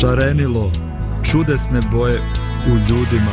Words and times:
šarenilo, 0.00 0.70
čudesne 1.22 1.80
boje 1.92 2.18
u 2.66 2.70
ljudima. 2.70 3.32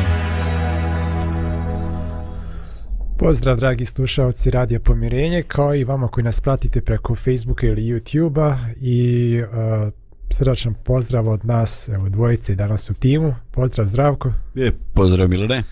Pozdrav 3.20 3.58
dragi 3.58 3.86
slušalci 3.86 4.52
Radija 4.52 4.80
Pomirenje, 4.80 5.44
kao 5.44 5.76
i 5.76 5.84
vama 5.84 6.08
koji 6.08 6.24
nas 6.24 6.42
pratite 6.42 6.82
preko 6.82 7.16
Facebooka 7.16 7.68
ili 7.68 7.82
YouTubea 7.82 8.56
i 8.82 9.42
uh, 9.42 9.94
srdačan 10.30 10.74
pozdrav 10.84 11.30
od 11.30 11.46
nas, 11.46 11.90
evo 11.94 12.10
dvojice 12.10 12.56
danas 12.56 12.90
u 12.90 12.94
timu. 12.94 13.36
Pozdrav 13.52 13.88
Zdravko. 13.88 14.34
Je, 14.56 14.72
pozdrav 14.94 15.30
Milene. 15.30 15.64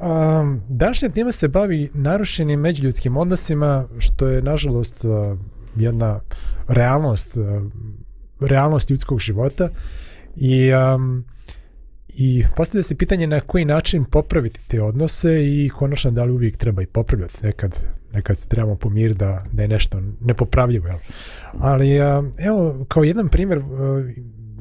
Um, 0.00 0.62
današnja 0.68 1.08
tema 1.08 1.32
se 1.32 1.48
bavi 1.48 1.90
narušenim 1.94 2.60
međuljudskim 2.60 3.16
odnosima, 3.16 3.84
što 3.98 4.28
je 4.28 4.42
nažalost 4.42 5.04
uh, 5.04 5.38
jedna 5.76 6.20
realnost, 6.68 7.36
uh, 7.36 7.72
realnost 8.40 8.90
ljudskog 8.90 9.20
života. 9.20 9.68
I, 10.36 10.72
um, 10.72 11.24
i 12.08 12.44
postavlja 12.56 12.82
se 12.82 12.94
pitanje 12.94 13.26
na 13.26 13.40
koji 13.40 13.64
način 13.64 14.04
popraviti 14.04 14.68
te 14.68 14.82
odnose 14.82 15.44
i 15.46 15.70
konačno 15.74 16.10
da 16.10 16.24
li 16.24 16.32
uvijek 16.32 16.56
treba 16.56 16.82
i 16.82 16.86
popravljati. 16.86 17.46
Nekad, 17.46 17.86
nekad 18.12 18.38
se 18.38 18.48
trebamo 18.48 18.76
pomiriti 18.76 19.18
da, 19.18 19.44
da 19.52 19.62
je 19.62 19.68
nešto 19.68 20.02
nepopravljivo. 20.20 20.86
Jel? 20.86 20.98
Ali 21.58 22.00
um, 22.00 22.32
evo, 22.38 22.84
kao 22.88 23.04
jedan 23.04 23.28
primjer, 23.28 23.58
uh, 23.58 23.64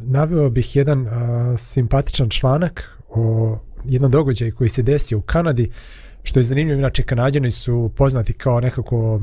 naveo 0.03 0.49
bih 0.49 0.75
jedan 0.75 1.01
uh, 1.01 1.11
simpatičan 1.57 2.29
članak 2.29 2.99
o 3.09 3.57
jednom 3.85 4.11
događaju 4.11 4.55
koji 4.55 4.69
se 4.69 4.83
desio 4.83 5.17
u 5.17 5.21
Kanadi, 5.21 5.71
što 6.23 6.39
je 6.39 6.43
zanimljivo, 6.43 6.79
inače 6.79 7.03
Kanadjani 7.03 7.51
su 7.51 7.91
poznati 7.95 8.33
kao 8.33 8.59
nekako 8.59 9.15
uh, 9.15 9.21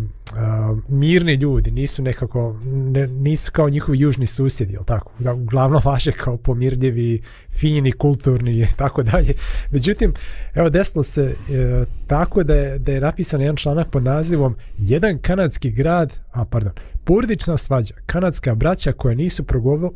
mirni 0.89 1.35
ljudi, 1.35 1.71
nisu 1.71 2.03
nekako, 2.03 2.61
ne, 2.65 3.07
nisu 3.07 3.53
kao 3.53 3.69
njihovi 3.69 4.01
južni 4.01 4.27
susjedi, 4.27 4.73
jel 4.73 4.85
tako? 4.85 5.13
Uglavnom 5.35 5.83
vaše 5.93 6.13
kao 6.13 6.37
pomirljivi, 6.37 7.23
fini, 7.51 7.93
kulturni 7.93 8.61
i 8.61 8.67
tako 8.77 9.03
dalje. 9.03 9.35
Međutim, 9.71 10.13
evo 10.55 10.71
desilo 10.71 11.03
se 11.03 11.23
uh, 11.25 11.89
tako 12.07 12.43
da 12.43 12.55
je, 12.55 12.79
da 12.79 12.93
je 12.93 13.01
napisan 13.01 13.41
jedan 13.41 13.57
članak 13.57 13.91
pod 13.91 14.03
nazivom 14.03 14.57
Jedan 14.79 15.19
kanadski 15.19 15.71
grad, 15.71 16.21
a 16.33 16.45
pardon, 16.45 16.73
porodična 17.05 17.57
svađa, 17.57 17.95
kanadska 18.07 18.55
braća 18.55 18.93
koja 18.93 19.15
nisu 19.15 19.45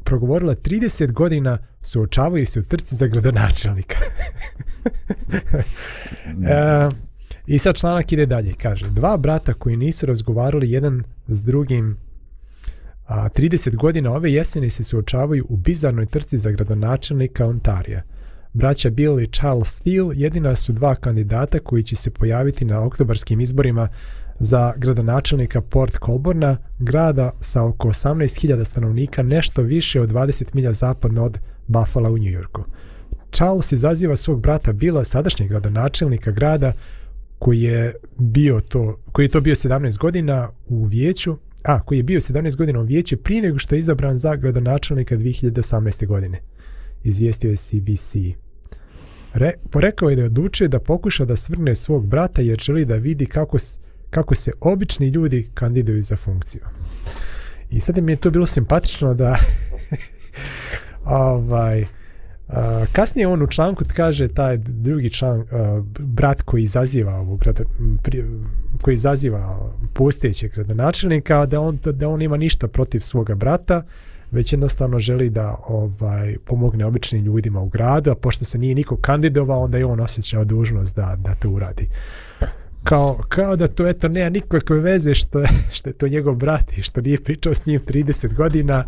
progovorila 0.05 0.55
30 0.55 1.12
godina 1.12 1.59
suočavaju 1.83 2.47
se 2.47 2.61
u 2.61 2.62
trci 2.62 2.97
za 2.97 3.07
gradonačelnika. 3.07 3.98
e, 6.48 6.89
I 7.47 7.59
sad 7.59 7.77
članak 7.77 8.12
ide 8.12 8.27
dalje, 8.27 8.55
kaže, 8.62 8.86
dva 8.91 9.17
brata 9.17 9.55
koji 9.55 9.77
nisu 9.77 10.06
razgovarali 10.06 10.70
jedan 10.70 11.03
s 11.28 11.45
drugim 11.45 11.97
a, 13.06 13.28
30 13.28 13.77
godina 13.77 14.12
ove 14.12 14.33
jeseni 14.33 14.70
se 14.70 14.84
suočavaju 14.84 15.47
u 15.48 15.56
bizarnoj 15.56 16.06
trci 16.06 16.39
za 16.39 16.51
gradonačelnika 16.51 17.47
Ontarija. 17.47 18.03
Braća 18.53 18.91
Bill 18.91 19.20
i 19.20 19.27
Charles 19.27 19.69
Steele 19.69 20.14
jedina 20.17 20.56
su 20.56 20.73
dva 20.73 20.95
kandidata 20.95 21.58
koji 21.58 21.83
će 21.83 21.97
se 21.97 22.11
pojaviti 22.11 22.64
na 22.64 22.83
oktobarskim 22.83 23.41
izborima 23.41 23.89
za 24.39 24.73
gradonačelnika 24.77 25.61
Port 25.61 25.98
Colborna, 26.06 26.56
grada 26.78 27.33
sa 27.41 27.64
oko 27.64 27.89
18.000 27.89 28.64
stanovnika, 28.64 29.23
nešto 29.23 29.62
više 29.62 30.01
od 30.01 30.11
20 30.11 30.55
milja 30.55 30.73
zapadno 30.73 31.25
od 31.25 31.39
Buffalo 31.67 32.11
u 32.11 32.19
New 32.19 32.33
Yorku. 32.33 32.64
Charles 33.41 33.72
izaziva 33.72 34.16
svog 34.16 34.41
brata 34.41 34.72
Bila, 34.72 35.05
sadašnjeg 35.05 35.48
gradonačelnika 35.48 36.30
grada, 36.30 36.72
koji 37.38 37.62
je 37.62 37.94
bio 38.19 38.60
to, 38.60 38.98
koji 39.12 39.24
je 39.24 39.28
to 39.28 39.41
bio 39.41 39.55
17 39.55 39.98
godina 39.98 40.50
u 40.69 40.84
vijeću, 40.84 41.36
a 41.64 41.83
koji 41.83 41.98
je 41.98 42.02
bio 42.02 42.20
17 42.20 42.56
godina 42.56 42.80
u 42.80 42.84
vijeću 42.84 43.16
prije 43.16 43.42
nego 43.42 43.58
što 43.58 43.74
je 43.74 43.78
izabran 43.78 44.16
za 44.16 44.36
gradonačelnika 44.36 45.16
2018. 45.16 46.06
godine. 46.06 46.41
Izvijestio 47.05 47.50
je 47.50 47.56
CBC. 47.56 48.14
Re, 49.33 49.52
porekao 49.70 50.11
je 50.11 50.16
da 50.16 50.22
je 50.22 50.27
odlučio 50.27 50.68
da 50.68 50.80
pokuša 50.80 51.24
da 51.24 51.36
svrne 51.36 51.74
svog 51.74 52.06
brata 52.06 52.42
jer 52.42 52.58
želi 52.58 52.84
da 52.84 52.95
vidi 52.95 53.27
kako, 53.27 53.58
kako 54.11 54.34
se 54.34 54.52
obični 54.61 55.08
ljudi 55.08 55.50
kandiduju 55.55 56.02
za 56.02 56.17
funkciju. 56.17 56.62
I 57.70 57.80
sad 57.80 58.02
mi 58.02 58.12
je 58.12 58.17
to 58.17 58.30
bilo 58.30 58.46
simpatično 58.46 59.14
da 59.14 59.36
ovaj, 61.05 61.86
Uh, 62.50 62.56
kasnije 62.92 63.28
on 63.28 63.42
u 63.42 63.46
članku 63.46 63.84
kaže 63.96 64.28
taj 64.28 64.56
drugi 64.56 65.11
član, 65.11 65.40
uh, 65.40 65.46
brat 65.98 66.42
koji 66.42 66.62
izaziva 66.62 67.16
ovog 67.16 67.42
koji 68.83 68.94
izaziva 68.94 69.70
postojećeg 69.94 70.52
gradonačelnika 70.52 71.46
da 71.46 71.61
on 71.61 71.78
da 71.84 72.08
on 72.08 72.22
ima 72.22 72.36
ništa 72.36 72.68
protiv 72.68 73.00
svoga 73.00 73.34
brata 73.34 73.83
već 74.30 74.52
jednostavno 74.52 74.98
želi 74.98 75.30
da 75.30 75.56
ovaj 75.68 76.36
pomogne 76.44 76.86
običnim 76.86 77.24
ljudima 77.24 77.61
u 77.61 77.68
gradu 77.68 78.11
a 78.11 78.14
pošto 78.14 78.44
se 78.44 78.58
nije 78.58 78.74
niko 78.74 78.96
kandidovao 78.96 79.61
onda 79.61 79.78
je 79.78 79.86
on 79.86 80.00
osjećao 80.00 80.44
dužnost 80.44 80.96
da 80.96 81.17
da 81.18 81.34
to 81.34 81.50
uradi. 81.50 81.88
Kao, 82.84 83.20
kao 83.28 83.56
da 83.56 83.68
to 83.68 83.88
eto 83.88 84.08
nema 84.08 84.30
nikakve 84.30 84.78
veze 84.78 85.14
što 85.14 85.40
je, 85.40 85.48
što 85.77 85.90
je 85.90 85.94
to 85.94 86.08
njegov 86.08 86.34
brat 86.34 86.78
i 86.78 86.82
što 86.82 87.00
nije 87.00 87.20
pričao 87.20 87.55
s 87.55 87.67
njim 87.67 87.80
30 87.80 88.34
godina 88.34 88.84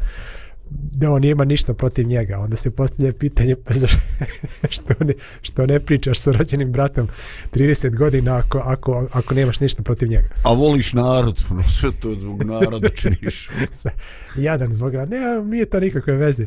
da 0.93 1.10
on 1.10 1.22
nema 1.22 1.44
ništa 1.44 1.75
protiv 1.75 2.06
njega. 2.06 2.38
Onda 2.38 2.56
se 2.56 2.71
postavlja 2.71 3.12
pitanje 3.12 3.56
pa 3.65 3.72
za 3.72 3.88
što, 4.75 4.94
ne, 5.05 5.15
što 5.43 5.66
ne 5.66 5.81
pričaš 5.81 6.19
sa 6.19 6.31
rođenim 6.31 6.72
bratom 6.72 7.09
30 7.55 7.97
godina 7.97 8.37
ako, 8.37 8.59
ako, 8.59 9.09
ako 9.12 9.34
nemaš 9.34 9.60
ništa 9.60 9.83
protiv 9.83 10.09
njega. 10.09 10.28
A 10.44 10.53
voliš 10.53 10.93
narod, 10.93 11.44
no 11.50 11.62
sve 11.62 11.91
to 12.00 12.15
zbog 12.15 12.43
naroda 12.43 12.88
činiš. 12.88 13.49
Jadan 14.37 14.75
zbog 14.75 14.93
naroda, 14.93 15.16
ne, 15.16 15.44
nije 15.44 15.66
to 15.66 15.81
nikakve 15.81 16.15
veze, 16.15 16.47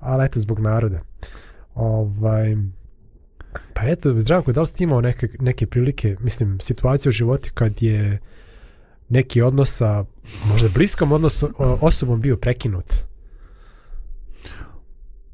ali 0.00 0.24
eto 0.24 0.40
zbog 0.40 0.60
naroda. 0.60 1.00
Ovaj, 1.74 2.56
pa 3.74 3.82
eto, 3.84 4.20
Zdravko, 4.20 4.52
da 4.52 4.60
li 4.60 4.66
ste 4.66 4.84
imao 4.84 5.00
neke, 5.00 5.28
neke 5.40 5.66
prilike, 5.66 6.16
mislim, 6.20 6.60
situacije 6.60 7.10
u 7.10 7.12
životu 7.12 7.50
kad 7.54 7.82
je 7.82 8.18
neki 9.08 9.42
odnos 9.42 9.76
sa 9.76 10.04
možda 10.48 10.68
bliskom 10.68 11.12
odnosu, 11.12 11.50
osobom 11.58 12.20
bio 12.20 12.36
prekinut? 12.36 13.09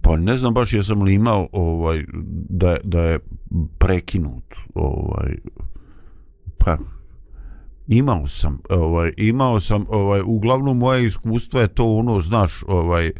Pa 0.06 0.16
ne 0.16 0.36
znam 0.36 0.54
baš 0.54 0.72
jesam 0.72 1.02
li 1.02 1.14
imao 1.14 1.48
ovaj 1.52 2.04
da 2.48 2.76
da 2.84 3.00
je 3.00 3.18
prekinut 3.78 4.54
ovaj 4.74 5.36
pa 6.58 6.76
imao 7.86 8.28
sam 8.28 8.58
ovaj 8.70 9.12
imao 9.16 9.60
sam 9.60 9.84
ovaj 9.88 10.20
uglavnom 10.26 10.78
moje 10.78 11.06
iskustvo 11.06 11.60
je 11.60 11.68
to 11.68 11.94
ono 11.94 12.20
znaš 12.20 12.64
ovaj 12.68 13.06
eh, 13.06 13.12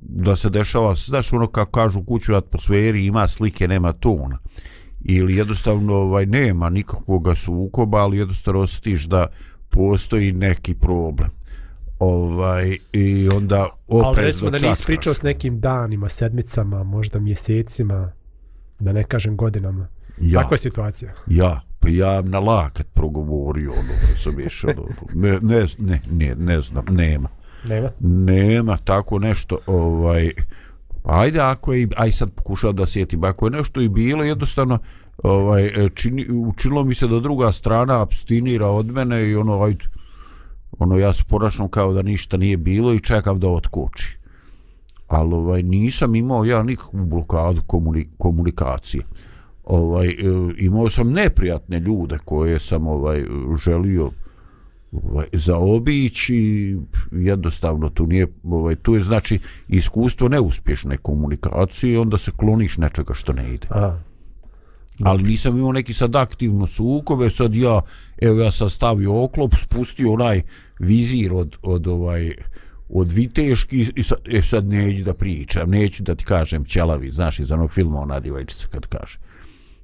da 0.00 0.36
se 0.36 0.50
dešava 0.50 0.94
znaš 0.94 1.32
ono 1.32 1.46
kako 1.46 1.70
kažu 1.70 2.02
kuću 2.02 2.34
atmosferi 2.34 3.06
ima 3.06 3.28
slike 3.28 3.68
nema 3.68 3.92
tona. 3.92 4.38
Ili 5.00 5.36
jednostavno 5.36 5.94
ovaj 5.94 6.26
nema 6.26 6.70
nikakvog 6.70 7.28
sukoba 7.36 7.98
ali 7.98 8.18
jednostavno 8.18 8.60
osjetiš 8.60 9.04
da 9.04 9.26
postoji 9.70 10.32
neki 10.32 10.74
problem 10.74 11.43
ovaj 11.98 12.76
i 12.92 13.28
onda 13.36 13.68
oprezno 13.88 14.08
Ali 14.08 14.26
recimo 14.26 14.50
da 14.50 14.74
pričao 14.86 15.14
s 15.14 15.22
nekim 15.22 15.60
danima, 15.60 16.08
sedmicama, 16.08 16.82
možda 16.82 17.18
mjesecima, 17.18 18.12
da 18.78 18.92
ne 18.92 19.04
kažem 19.04 19.36
godinama. 19.36 19.88
Ja, 20.20 20.40
Takva 20.40 20.54
je 20.54 20.58
situacija. 20.58 21.12
Ja, 21.26 21.60
pa 21.80 21.88
ja 21.88 22.22
na 22.22 22.38
lakat 22.38 22.86
progovorio 22.94 23.72
ono, 23.72 24.12
razumiješ, 24.12 24.64
ono, 24.64 24.86
ne, 25.14 25.40
ne, 25.42 25.66
ne, 25.78 26.00
ne, 26.10 26.34
ne 26.34 26.60
znam, 26.60 26.84
nema. 26.90 27.28
Nema? 27.68 27.90
Nema, 28.00 28.76
tako 28.76 29.18
nešto, 29.18 29.58
ovaj, 29.66 30.30
ajde, 31.04 31.40
ako 31.40 31.72
je, 31.72 31.88
aj 31.96 32.12
sad 32.12 32.30
pokušao 32.30 32.72
da 32.72 32.86
sjetim, 32.86 33.24
ako 33.24 33.46
je 33.46 33.50
nešto 33.50 33.80
i 33.80 33.88
bilo, 33.88 34.24
jednostavno, 34.24 34.78
ovaj, 35.22 35.70
čini, 35.94 36.26
učinilo 36.30 36.84
mi 36.84 36.94
se 36.94 37.06
da 37.06 37.20
druga 37.20 37.52
strana 37.52 38.02
abstinira 38.02 38.66
od 38.66 38.86
mene 38.86 39.28
i 39.28 39.36
ono, 39.36 39.62
ajde, 39.62 39.84
ono 40.78 40.98
ja 40.98 41.12
se 41.12 41.24
ponašam 41.28 41.68
kao 41.68 41.92
da 41.92 42.02
ništa 42.02 42.36
nije 42.36 42.56
bilo 42.56 42.94
i 42.94 43.00
čekam 43.00 43.40
da 43.40 43.48
otkoči. 43.48 44.18
Ali 45.08 45.34
ovaj, 45.34 45.62
nisam 45.62 46.14
imao 46.14 46.44
ja 46.44 46.62
nikakvu 46.62 47.06
blokadu 47.06 47.62
komuni, 47.66 48.06
komunikacije. 48.18 49.02
Ovaj, 49.64 50.06
e, 50.06 50.14
imao 50.58 50.88
sam 50.88 51.12
neprijatne 51.12 51.80
ljude 51.80 52.18
koje 52.24 52.58
sam 52.58 52.86
ovaj 52.86 53.24
želio 53.64 54.10
ovaj, 54.92 55.26
zaobići 55.32 56.78
jednostavno 57.12 57.88
tu 57.88 58.06
nije 58.06 58.26
ovaj, 58.44 58.74
tu 58.74 58.94
je 58.94 59.00
znači 59.00 59.38
iskustvo 59.68 60.28
neuspješne 60.28 60.96
komunikacije 60.96 62.00
onda 62.00 62.18
se 62.18 62.30
kloniš 62.36 62.78
nečega 62.78 63.14
što 63.14 63.32
ne 63.32 63.54
ide. 63.54 63.66
Aha 63.70 64.13
ali 65.02 65.22
nisam 65.22 65.58
imao 65.58 65.72
neki 65.72 65.94
sad 65.94 66.16
aktivno 66.16 66.66
sukobe, 66.66 67.30
sad 67.30 67.54
ja, 67.54 67.80
evo 68.22 68.40
ja 68.40 68.52
sam 68.52 68.70
stavio 68.70 69.24
oklop, 69.24 69.54
spustio 69.62 70.12
onaj 70.12 70.42
vizir 70.78 71.32
od, 71.32 71.56
od 71.62 71.86
ovaj, 71.86 72.32
od 72.88 73.12
viteški 73.12 73.86
i 73.96 74.02
sad, 74.02 74.18
e, 74.24 74.42
sad 74.42 74.66
neću 74.66 75.04
da 75.04 75.14
pričam, 75.14 75.70
neću 75.70 76.02
da 76.02 76.14
ti 76.14 76.24
kažem 76.24 76.64
ćelavi, 76.64 77.10
znaš 77.10 77.38
iz 77.38 77.50
onog 77.50 77.72
filma 77.72 78.00
ona 78.00 78.20
divajčica 78.20 78.68
kad 78.68 78.86
kaže. 78.86 79.18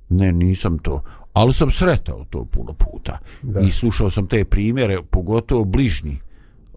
Ne, 0.08 0.32
nisam 0.32 0.78
to. 0.78 1.02
Ali 1.32 1.54
sam 1.54 1.70
sretao 1.70 2.24
to 2.30 2.44
puno 2.44 2.72
puta. 2.72 3.18
Da. 3.42 3.60
I 3.60 3.70
slušao 3.72 4.10
sam 4.10 4.26
te 4.26 4.44
primjere, 4.44 4.98
pogotovo 5.10 5.64
bližnji 5.64 6.18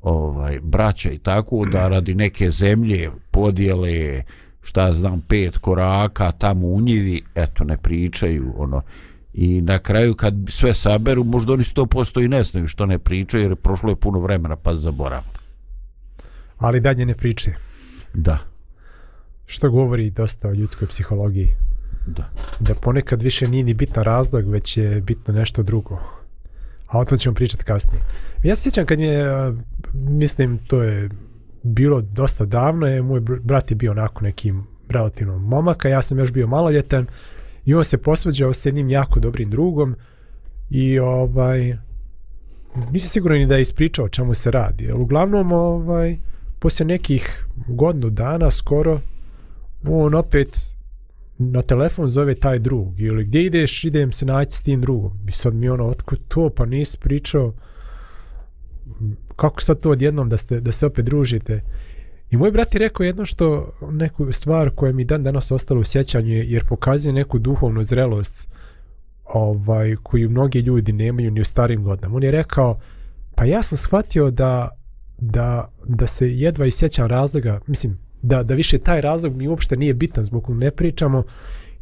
ovaj 0.01 0.59
braća 0.61 1.11
i 1.11 1.17
tako 1.17 1.65
da 1.65 1.87
radi 1.87 2.15
neke 2.15 2.51
zemlje 2.51 3.11
podjele 3.31 4.23
šta 4.63 4.93
znam 4.93 5.21
pet 5.21 5.57
koraka 5.57 6.31
tamo 6.31 6.67
u 6.67 6.81
njivi 6.81 7.21
eto 7.35 7.63
ne 7.63 7.77
pričaju 7.77 8.53
ono 8.57 8.81
i 9.33 9.61
na 9.61 9.79
kraju 9.79 10.15
kad 10.15 10.33
sve 10.47 10.73
saberu 10.73 11.23
možda 11.23 11.53
oni 11.53 11.63
100% 11.63 12.25
i 12.25 12.27
ne 12.27 12.43
znaju 12.43 12.67
što 12.67 12.85
ne 12.85 12.99
pričaju 12.99 13.43
jer 13.43 13.55
prošlo 13.55 13.89
je 13.89 13.95
puno 13.95 14.19
vremena 14.19 14.55
pa 14.55 14.75
zaborav 14.75 15.23
Ali 16.57 16.79
dalje 16.79 17.05
ne 17.05 17.15
priče. 17.15 17.51
da 18.13 18.37
Što 19.45 19.69
govori 19.69 20.09
dosta 20.09 20.49
o 20.49 20.53
ljudskoj 20.53 20.87
psihologiji. 20.87 21.49
da 22.07 22.29
Da 22.59 22.73
ponekad 22.73 23.21
više 23.21 23.47
nije 23.47 23.63
ni 23.63 23.73
bitan 23.73 24.03
razlog, 24.03 24.49
već 24.49 24.77
je 24.77 25.01
bitno 25.01 25.33
nešto 25.33 25.63
drugo. 25.63 25.99
A 26.87 26.99
o 26.99 27.05
tom 27.05 27.17
ćemo 27.17 27.35
pričati 27.35 27.63
kasnije. 27.63 28.03
Ja 28.43 28.55
se 28.55 28.61
sjećam 28.63 28.85
kad 28.85 28.99
mi 28.99 29.05
je, 29.05 29.53
mislim, 29.93 30.57
to 30.57 30.83
je 30.83 31.09
bilo 31.63 32.01
dosta 32.01 32.45
davno, 32.45 32.87
je 32.87 33.01
moj 33.01 33.19
brat 33.19 33.71
je 33.71 33.75
bio 33.75 33.91
onako 33.91 34.23
nekim 34.23 34.63
relativno 34.89 35.37
momaka, 35.37 35.89
ja 35.89 36.01
sam 36.01 36.19
još 36.19 36.31
bio 36.31 36.47
maloljetan 36.47 37.07
i 37.65 37.73
on 37.73 37.83
se 37.83 37.97
posvađao 37.97 38.53
s 38.53 38.65
jednim 38.65 38.89
jako 38.89 39.19
dobrim 39.19 39.49
drugom 39.49 39.95
i 40.69 40.99
ovaj 40.99 41.77
nisam 42.91 43.09
siguran 43.09 43.37
ni 43.37 43.45
da 43.45 43.55
je 43.55 43.61
ispričao 43.61 44.05
o 44.05 44.09
čemu 44.09 44.33
se 44.33 44.51
radi. 44.51 44.91
Ali 44.91 45.01
uglavnom, 45.01 45.51
ovaj, 45.51 46.15
poslije 46.59 46.87
nekih 46.87 47.45
godinu 47.67 48.09
dana 48.09 48.51
skoro, 48.51 48.99
on 49.87 50.15
opet 50.15 50.73
na 51.37 51.61
telefon 51.61 52.09
zove 52.09 52.35
taj 52.35 52.59
drug 52.59 52.99
ili 52.99 53.25
gdje 53.25 53.45
ideš, 53.45 53.83
idem 53.83 54.11
se 54.11 54.25
naći 54.25 54.51
s 54.51 54.61
tim 54.61 54.81
drugom. 54.81 55.11
I 55.27 55.31
sad 55.31 55.53
mi 55.53 55.69
ono, 55.69 55.87
otko 55.87 56.15
to, 56.27 56.49
pa 56.49 56.65
nisi 56.65 56.97
pričao 56.99 57.53
kako 59.35 59.61
sad 59.61 59.79
to 59.79 59.89
odjednom 59.89 60.29
da, 60.29 60.37
ste, 60.37 60.59
da 60.59 60.71
se 60.71 60.85
opet 60.85 61.05
družite. 61.05 61.61
I 62.31 62.37
moj 62.37 62.51
brat 62.51 62.73
je 62.75 62.79
rekao 62.79 63.03
jedno 63.03 63.25
što, 63.25 63.73
neku 63.91 64.31
stvar 64.31 64.69
koja 64.69 64.93
mi 64.93 65.05
dan 65.05 65.23
danas 65.23 65.51
ostala 65.51 65.79
u 65.79 65.83
sjećanju 65.83 66.33
jer 66.33 66.65
pokazuje 66.67 67.13
neku 67.13 67.39
duhovnu 67.39 67.83
zrelost 67.83 68.47
ovaj, 69.23 69.95
koju 70.03 70.29
mnogi 70.29 70.59
ljudi 70.59 70.91
nemaju 70.91 71.31
ni 71.31 71.41
u 71.41 71.45
starim 71.45 71.83
godinama. 71.83 72.15
On 72.15 72.23
je 72.23 72.31
rekao, 72.31 72.79
pa 73.35 73.45
ja 73.45 73.63
sam 73.63 73.77
shvatio 73.77 74.31
da, 74.31 74.69
da, 75.17 75.71
da 75.85 76.07
se 76.07 76.31
jedva 76.31 76.65
isjećam 76.65 77.07
razloga, 77.07 77.59
mislim, 77.67 77.97
da, 78.21 78.43
da 78.43 78.53
više 78.53 78.77
taj 78.77 79.01
razlog 79.01 79.35
mi 79.35 79.47
uopšte 79.47 79.77
nije 79.77 79.93
bitan 79.93 80.23
zbog 80.23 80.43
kog 80.43 80.57
ne 80.57 80.71
pričamo 80.71 81.23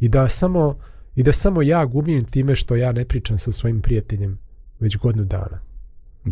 i 0.00 0.08
da 0.08 0.28
samo 0.28 0.78
i 1.14 1.22
da 1.22 1.32
samo 1.32 1.62
ja 1.62 1.84
gubim 1.84 2.24
time 2.24 2.56
što 2.56 2.76
ja 2.76 2.92
ne 2.92 3.04
pričam 3.04 3.38
sa 3.38 3.52
svojim 3.52 3.80
prijateljem 3.80 4.38
već 4.80 4.96
godinu 4.96 5.24
dana. 5.24 5.60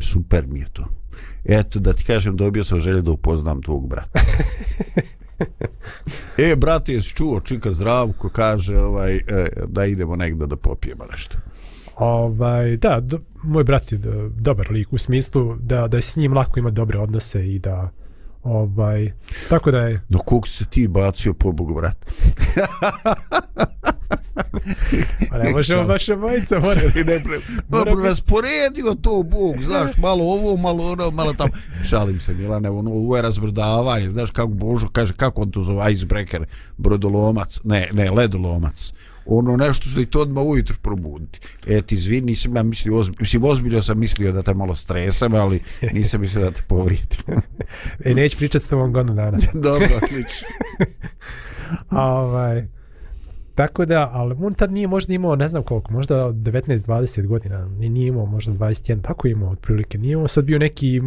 super 0.01 0.47
mi 0.47 0.61
je 0.61 0.67
to 0.73 1.00
eto 1.45 1.79
da 1.79 1.93
ti 1.93 2.05
kažem 2.05 2.37
dobio 2.37 2.65
sam 2.65 2.81
želju 2.81 3.03
da 3.03 3.11
upoznam 3.11 3.63
tvog 3.63 3.89
brata. 3.89 4.21
E 6.39 6.57
brate 6.57 6.93
jesi 6.93 7.15
čuo 7.15 7.41
čika 7.41 7.73
zdravko 7.73 8.29
kaže 8.29 8.79
ovaj 8.79 9.17
e, 9.17 9.23
da 9.67 9.85
idemo 9.85 10.17
negdje 10.17 10.47
da 10.47 10.57
popijemo 10.57 11.05
nešto? 11.13 11.37
Ovaj, 11.97 12.77
da, 12.77 13.01
do, 13.01 13.19
moj 13.43 13.65
brat 13.65 13.93
je 13.93 13.99
do, 13.99 14.31
dobar 14.35 14.71
lik 14.71 14.93
u 14.93 14.99
smislu 14.99 15.57
da, 15.57 15.89
da 15.89 15.97
je 15.97 16.03
s 16.03 16.17
njim 16.17 16.33
lako 16.33 16.59
ima 16.59 16.71
dobre 16.71 16.99
odnose 16.99 17.49
i 17.49 17.59
da 17.59 17.91
ovaj, 18.43 19.13
tako 19.49 19.71
da 19.71 19.79
je. 19.79 20.03
Do 20.09 20.19
kog 20.19 20.49
si 20.49 20.57
se 20.57 20.65
ti 20.65 20.89
bacio 20.89 21.35
po 21.35 21.53
Bogu 21.53 21.75
brat 21.75 21.97
pa 25.31 25.39
ne 25.39 25.51
možemo 25.51 25.85
baš 25.85 26.09
obojica 26.09 26.61
mora, 26.61 26.81
ne 26.95 27.21
pre, 27.25 27.39
dobro 27.69 28.03
rasporedio 28.05 28.95
to 29.03 29.23
Bog, 29.23 29.57
znaš, 29.65 29.97
malo 29.97 30.25
ovo, 30.25 30.57
malo 30.57 30.93
ono, 30.93 31.11
malo 31.11 31.33
tamo. 31.33 31.53
Šalim 31.85 32.21
se, 32.21 32.35
Milane, 32.35 32.71
ono, 32.71 32.91
ovo 32.91 33.17
je 33.17 33.23
razbrdavanje, 33.23 34.11
znaš 34.11 34.31
kako 34.31 34.49
Božo 34.49 34.89
kaže, 34.89 35.13
kako 35.17 35.43
on 35.43 35.51
to 35.51 35.63
zove, 35.63 35.93
icebreaker, 35.93 36.47
brodolomac, 36.77 37.61
ne, 37.65 37.89
ne, 37.93 38.11
ledolomac. 38.11 38.93
Ono 39.27 39.57
nešto 39.57 39.89
što 39.89 40.01
i 40.01 40.07
to 40.07 40.21
odmah 40.21 40.45
ujutro 40.45 40.77
probuditi. 40.83 41.41
E, 41.67 41.83
ti 41.83 41.95
izvini, 41.95 42.27
nisam 42.27 42.57
ja 42.57 42.63
mislio, 42.63 42.97
ozbilj, 42.97 43.17
mislim, 43.21 43.45
ozbiljno 43.45 43.83
sam 43.83 43.99
mislio 43.99 44.33
da 44.33 44.43
te 44.43 44.55
malo 44.55 44.75
stresam, 44.75 45.35
ali 45.35 45.63
nisam 45.93 46.21
mislio 46.21 46.45
da 46.45 46.51
te 46.51 46.63
povrijedim. 46.69 47.19
e, 48.05 48.15
neću 48.15 48.37
pričati 48.37 48.65
s 48.65 48.69
tobom 48.69 48.93
godinu 48.93 49.17
dana. 49.17 49.39
Dobro, 49.69 49.89
odlično. 50.03 50.49
Ovaj, 51.91 52.80
tako 53.61 53.85
da, 53.85 54.11
ali 54.13 54.37
on 54.41 54.55
tad 54.55 54.73
nije 54.73 54.87
možda 54.87 55.15
imao, 55.15 55.37
ne 55.37 55.49
znam 55.49 55.63
koliko, 55.63 55.93
možda 55.93 56.15
19-20 56.15 57.27
godina, 57.27 57.69
ni- 57.69 57.89
nije 57.89 58.09
imao 58.09 58.27
možda 58.27 58.53
21, 58.53 59.03
tako 59.03 59.29
je 59.29 59.33
imao 59.33 59.51
otprilike, 59.51 59.99
nije 59.99 60.13
imao 60.13 60.29
sad 60.29 60.45
bio 60.45 60.59
neki, 60.59 61.01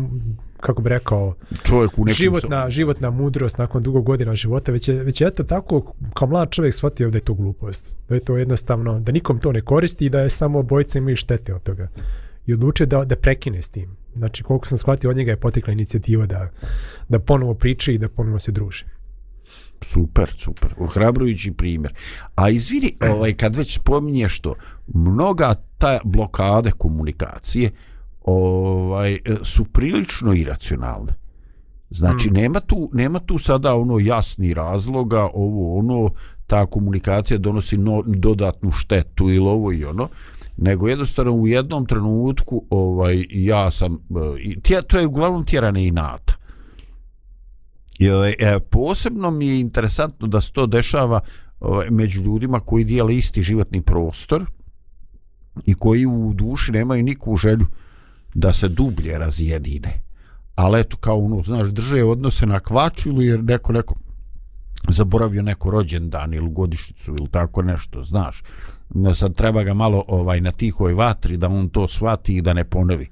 kako 0.60 0.82
bi 0.82 0.90
rekao, 0.90 1.36
Čovjek 1.64 1.92
u 1.98 2.06
nekom... 2.06 2.14
životna, 2.14 2.70
životna 2.70 3.10
mudrost 3.10 3.58
nakon 3.58 3.84
dugo 3.84 4.02
godina 4.02 4.36
života, 4.36 4.72
već 4.72 4.90
je, 4.90 4.96
već 5.04 5.22
je 5.22 5.28
eto 5.28 5.44
tako, 5.44 5.94
kao 6.14 6.28
mlad 6.28 6.50
čovjek 6.50 6.74
shvatio 6.74 7.10
da 7.10 7.18
je 7.18 7.22
to 7.22 7.34
glupost, 7.34 7.98
da 8.10 8.16
je 8.16 8.22
to 8.22 8.38
jednostavno, 8.38 9.00
da 9.00 9.12
nikom 9.12 9.40
to 9.40 9.52
ne 9.52 9.62
koristi 9.62 10.06
i 10.06 10.10
da 10.10 10.20
je 10.20 10.30
samo 10.30 10.60
obojica 10.60 11.00
imaju 11.00 11.16
štete 11.16 11.54
od 11.54 11.64
toga. 11.64 11.88
I 12.46 12.54
odlučio 12.54 12.86
da, 12.86 13.06
da 13.06 13.16
prekine 13.16 13.62
s 13.62 13.70
tim. 13.70 13.96
Znači, 14.16 14.44
koliko 14.44 14.68
sam 14.68 14.78
shvatio, 14.78 15.10
od 15.10 15.18
njega 15.18 15.32
je 15.32 15.38
potekla 15.38 15.74
inicijativa 15.74 16.26
da, 16.26 16.50
da 17.10 17.20
ponovo 17.20 17.54
priče 17.54 17.94
i 17.94 17.98
da 17.98 18.10
ponovo 18.10 18.40
se 18.40 18.52
druži. 18.52 18.86
Super, 19.84 20.36
super. 20.40 20.74
Ohrabrujući 20.80 21.52
primjer. 21.52 21.94
A 22.36 22.50
izvini, 22.50 22.98
ovaj, 23.12 23.34
kad 23.34 23.56
već 23.56 23.76
spominješ 23.76 24.40
to, 24.40 24.56
mnoga 24.88 25.54
ta 25.78 26.00
blokade 26.04 26.72
komunikacije 26.72 27.72
ovaj, 28.26 29.20
su 29.44 29.66
prilično 29.66 30.34
iracionalne. 30.34 31.14
Znači, 31.90 32.30
Mm. 32.30 32.34
nema, 32.34 32.60
tu, 32.60 32.90
nema 32.94 33.20
tu 33.20 33.38
sada 33.38 33.76
ono 33.76 34.00
jasni 34.00 34.54
razloga, 34.54 35.30
ovo 35.34 35.80
ono, 35.80 36.10
ta 36.48 36.66
komunikacija 36.66 37.38
donosi 37.38 37.78
no, 37.78 38.04
dodatnu 38.06 38.72
štetu 38.72 39.30
ili 39.30 39.48
ovo 39.48 39.72
i 39.72 39.86
ono, 39.86 40.10
nego 40.58 40.88
jednostavno 40.88 41.32
u 41.32 41.48
jednom 41.48 41.86
trenutku 41.86 42.64
ovaj 42.70 43.26
ja 43.30 43.72
sam 43.72 44.00
i 44.40 44.60
tje, 44.62 44.82
to 44.82 45.00
je 45.00 45.08
uglavnom 45.08 45.46
tjerane 45.46 45.88
inata. 45.88 46.33
E, 48.00 48.36
e, 48.40 48.60
posebno 48.60 49.32
mi 49.32 49.48
je 49.48 49.60
interesantno 49.60 50.28
da 50.28 50.42
se 50.42 50.52
to 50.52 50.66
dešava 50.66 51.20
ovaj, 51.60 51.90
među 51.90 52.22
ljudima 52.22 52.60
koji 52.60 52.84
dijele 52.84 53.16
isti 53.16 53.44
životni 53.44 53.82
prostor 53.82 54.46
i 55.66 55.74
koji 55.74 56.06
u 56.06 56.34
duši 56.34 56.72
nemaju 56.72 57.04
nikakvu 57.04 57.38
želju 57.38 57.66
da 58.34 58.54
se 58.54 58.68
dublje 58.68 59.18
razjedine. 59.18 60.02
Ali 60.56 60.80
eto, 60.80 60.98
kao 60.98 61.26
ono, 61.26 61.44
znaš, 61.44 61.68
drže 61.68 62.04
odnose 62.04 62.46
na 62.46 62.60
kvačilu 62.60 63.22
jer 63.22 63.44
neko 63.44 63.74
neko 63.74 63.96
zaboravio 64.90 65.42
neko 65.42 65.70
rođendan 65.70 66.34
ili 66.34 66.50
godišnicu 66.52 67.16
ili 67.18 67.28
tako 67.32 67.62
nešto, 67.62 68.04
znaš. 68.04 68.44
Sad 69.16 69.36
treba 69.36 69.64
ga 69.64 69.74
malo 69.74 70.04
ovaj 70.08 70.42
na 70.42 70.52
tihoj 70.52 70.94
vatri 70.94 71.38
da 71.38 71.48
on 71.48 71.70
to 71.70 71.88
shvati 71.88 72.36
i 72.36 72.42
da 72.42 72.54
ne 72.54 72.64
ponovi. 72.64 73.10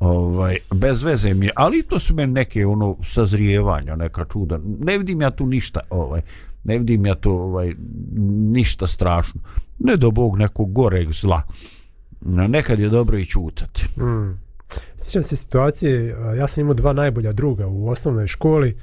Ovaj, 0.00 0.56
bez 0.74 1.02
veze 1.02 1.34
mi 1.34 1.46
je, 1.46 1.52
ali 1.56 1.82
to 1.82 1.98
su 1.98 2.14
meni 2.14 2.32
neke 2.32 2.66
ono 2.66 2.96
sazrijevanja, 3.04 3.96
neka 3.96 4.24
čuda. 4.24 4.60
Ne 4.78 4.98
vidim 4.98 5.20
ja 5.20 5.30
tu 5.30 5.46
ništa, 5.46 5.80
ovaj, 5.90 6.20
ne 6.64 6.78
vidim 6.78 7.06
ja 7.06 7.14
to 7.14 7.32
ovaj, 7.32 7.74
ništa 8.52 8.86
strašno. 8.86 9.40
Ne 9.78 9.96
do 9.96 10.10
Bog 10.10 10.38
nekog 10.38 10.72
goreg 10.72 11.12
zla. 11.12 11.42
No, 12.20 12.48
nekad 12.48 12.78
je 12.78 12.88
dobro 12.88 13.18
i 13.18 13.26
čutati. 13.26 13.86
Mm. 14.00 14.38
Sjećam 14.96 15.22
se 15.22 15.36
situacije, 15.36 16.16
ja 16.38 16.46
sam 16.46 16.60
imao 16.60 16.74
dva 16.74 16.92
najbolja 16.92 17.32
druga 17.32 17.66
u 17.66 17.88
osnovnoj 17.88 18.26
školi 18.26 18.76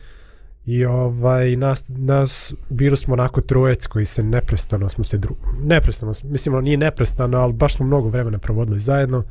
i 0.66 0.86
ovaj 0.86 1.56
nas, 1.56 1.84
nas 1.88 2.54
bili 2.70 2.98
smo 2.98 3.14
onako 3.14 3.42
trojec 3.42 3.88
koji 3.88 4.06
se 4.06 4.24
neprestano 4.24 4.90
smo 4.90 5.04
se 5.04 5.18
dru... 5.18 5.36
neprestano, 5.64 6.12
mislim 6.24 6.56
ono 6.56 6.62
nije 6.62 6.78
neprestano, 6.78 7.38
ali 7.38 7.54
baš 7.54 7.76
smo 7.76 7.86
mnogo 7.86 8.10
vremena 8.10 8.38
provodili 8.38 8.80
zajedno 8.80 9.24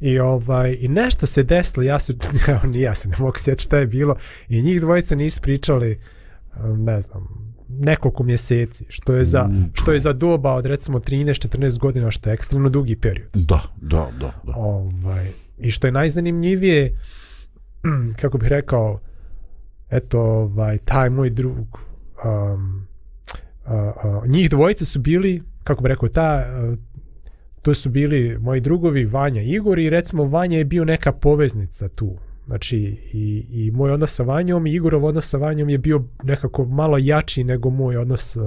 i 0.00 0.18
ovaj 0.18 0.76
i 0.80 0.88
nešto 0.88 1.26
se 1.26 1.42
desilo, 1.42 1.82
ja 1.82 1.98
se 1.98 2.14
evo, 2.48 2.60
ni 2.64 2.80
ja 2.80 2.94
se 2.94 3.08
ne 3.08 3.16
mogu 3.18 3.38
sjetiti 3.38 3.62
šta 3.64 3.78
je 3.78 3.86
bilo 3.86 4.16
i 4.48 4.62
njih 4.62 4.80
dvojica 4.80 5.14
nisu 5.14 5.40
pričali 5.40 6.00
ne 6.76 7.00
znam 7.00 7.50
nekoliko 7.68 8.22
mjeseci, 8.22 8.84
što 8.88 9.14
je 9.14 9.24
za 9.24 9.42
Mm. 9.44 9.70
što 9.74 9.92
je 9.92 9.98
za 9.98 10.12
doba 10.12 10.54
od 10.54 10.66
recimo 10.66 10.98
13-14 10.98 11.78
godina 11.78 12.10
što 12.10 12.30
je 12.30 12.34
ekstremno 12.34 12.68
dugi 12.68 12.96
period. 12.96 13.28
Da, 13.34 13.60
da, 13.80 14.08
da, 14.20 14.32
da. 14.42 14.52
Ovaj, 14.56 15.32
I 15.58 15.70
što 15.70 15.86
je 15.86 15.92
najzanimljivije, 15.92 16.98
kako 18.20 18.38
bih 18.38 18.48
rekao, 18.48 19.00
eto, 19.90 20.20
ovaj, 20.20 20.78
taj 20.78 21.10
moj 21.10 21.30
drug, 21.30 21.78
um, 22.24 22.86
a, 23.64 23.74
a, 23.74 24.22
njih 24.26 24.50
dvojice 24.50 24.84
su 24.84 24.98
bili, 24.98 25.42
kako 25.64 25.82
bih 25.82 25.88
rekao, 25.88 26.08
ta, 26.08 26.22
a, 26.22 26.76
to 27.62 27.74
su 27.74 27.90
bili 27.90 28.38
moji 28.38 28.60
drugovi 28.60 29.04
Vanja 29.04 29.42
i 29.42 29.50
Igor 29.50 29.78
i 29.78 29.90
recimo 29.90 30.24
Vanja 30.24 30.58
je 30.58 30.64
bio 30.64 30.84
neka 30.84 31.12
poveznica 31.12 31.88
tu. 31.88 32.16
Znači 32.46 32.78
i, 33.12 33.46
i 33.50 33.70
moj 33.70 33.90
odnos 33.90 34.14
sa 34.14 34.22
Vanjom 34.22 34.66
i 34.66 34.74
Igorov 34.74 35.04
odnos 35.04 35.28
sa 35.28 35.38
Vanjom 35.38 35.68
je 35.68 35.78
bio 35.78 36.04
nekako 36.22 36.64
malo 36.64 36.98
jači 36.98 37.44
nego 37.44 37.70
moj 37.70 37.96
odnos 37.96 38.36
eh, 38.36 38.40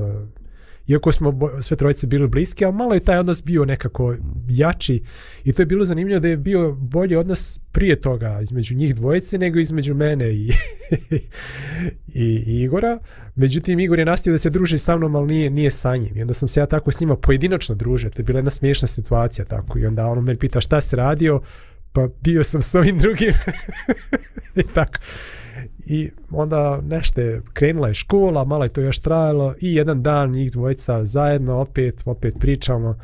iako 0.88 1.12
smo 1.12 1.40
sve 1.62 1.78
trojice 1.78 2.08
bili 2.08 2.28
bliski, 2.28 2.66
ali 2.66 2.74
malo 2.74 2.94
je 2.94 3.00
taj 3.00 3.18
odnos 3.18 3.44
bio 3.44 3.66
nekako 3.66 4.16
jači 4.50 5.04
i 5.44 5.54
to 5.54 5.62
je 5.62 5.66
bilo 5.66 5.86
zanimljivo 5.86 6.20
da 6.20 6.28
je 6.28 6.38
bio 6.38 6.72
bolji 6.72 7.16
odnos 7.16 7.60
prije 7.72 8.02
toga 8.02 8.40
između 8.42 8.76
njih 8.76 8.96
dvojice 8.96 9.38
nego 9.38 9.60
između 9.60 9.96
mene 9.96 10.34
i, 10.34 10.48
i, 12.14 12.44
i 12.48 12.62
Igora. 12.62 13.00
Međutim, 13.36 13.80
Igor 13.80 14.00
je 14.00 14.06
nastavio 14.06 14.34
da 14.34 14.40
se 14.40 14.50
druži 14.50 14.78
sa 14.78 14.98
mnom, 14.98 15.16
ali 15.16 15.28
nije, 15.28 15.50
nije 15.50 15.72
sa 15.72 15.96
njim. 15.96 16.18
I 16.18 16.22
onda 16.22 16.34
sam 16.34 16.50
se 16.50 16.60
ja 16.60 16.66
tako 16.66 16.92
s 16.92 17.00
njima 17.00 17.16
pojedinačno 17.16 17.76
družio. 17.76 18.10
To 18.10 18.20
je 18.20 18.24
bila 18.24 18.38
jedna 18.38 18.52
smiješna 18.52 18.88
situacija 18.88 19.46
tako. 19.46 19.80
I 19.80 19.86
onda 19.86 20.06
on 20.06 20.24
me 20.24 20.38
pita 20.38 20.62
šta 20.62 20.82
se 20.82 20.96
radio, 20.96 21.42
pa 21.94 22.08
bio 22.22 22.44
sam 22.44 22.62
s 22.62 22.76
ovim 22.76 23.00
drugim. 23.00 23.34
I 24.56 24.64
tako. 24.74 25.00
I 25.86 26.10
onda 26.32 26.82
nešto 26.82 27.22
je, 27.22 27.42
krenula 27.54 27.88
je 27.88 27.94
škola, 27.94 28.44
malo 28.44 28.64
je 28.64 28.70
to 28.70 28.82
još 28.82 29.00
trajalo 29.00 29.56
i 29.62 29.76
jedan 29.76 30.04
dan 30.04 30.32
njih 30.32 30.52
dvojica 30.52 31.06
zajedno 31.06 31.56
opet, 31.56 32.04
opet 32.06 32.34
pričamo 32.40 32.96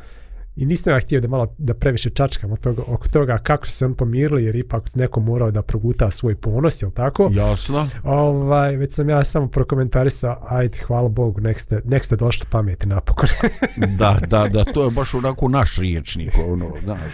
i 0.59 0.65
nisam 0.65 0.93
ja 0.93 0.99
htio 0.99 1.21
da 1.21 1.27
malo 1.27 1.55
da 1.57 1.73
previše 1.73 2.09
čačkam 2.09 2.51
od 2.51 2.59
toga, 2.59 2.81
oko 2.87 3.07
toga 3.07 3.37
kako 3.37 3.65
su 3.65 3.71
se 3.71 3.85
on 3.85 3.93
pomirili 3.93 4.43
jer 4.43 4.55
ipak 4.55 4.95
neko 4.95 5.19
morao 5.19 5.51
da 5.51 5.61
proguta 5.61 6.11
svoj 6.11 6.35
ponos, 6.35 6.81
jel 6.81 6.91
tako? 6.91 7.29
Jasno. 7.33 7.87
Ovaj, 8.03 8.75
već 8.75 8.93
sam 8.93 9.09
ja 9.09 9.23
samo 9.23 9.47
prokomentarisao, 9.47 10.45
ajde, 10.49 10.77
hvala 10.77 11.09
Bogu, 11.09 11.41
nek 11.41 11.59
ste, 11.59 11.81
nek 11.85 12.05
ste 12.05 12.15
došli 12.15 12.45
pameti 12.49 12.87
napokon. 12.87 13.29
Da, 13.99 14.19
da, 14.27 14.47
da, 14.47 14.63
to 14.63 14.83
je 14.83 14.91
baš 14.91 15.13
onako 15.13 15.49
naš 15.49 15.77
riječnik, 15.77 16.33
ono, 16.47 16.73
znaš. 16.83 17.13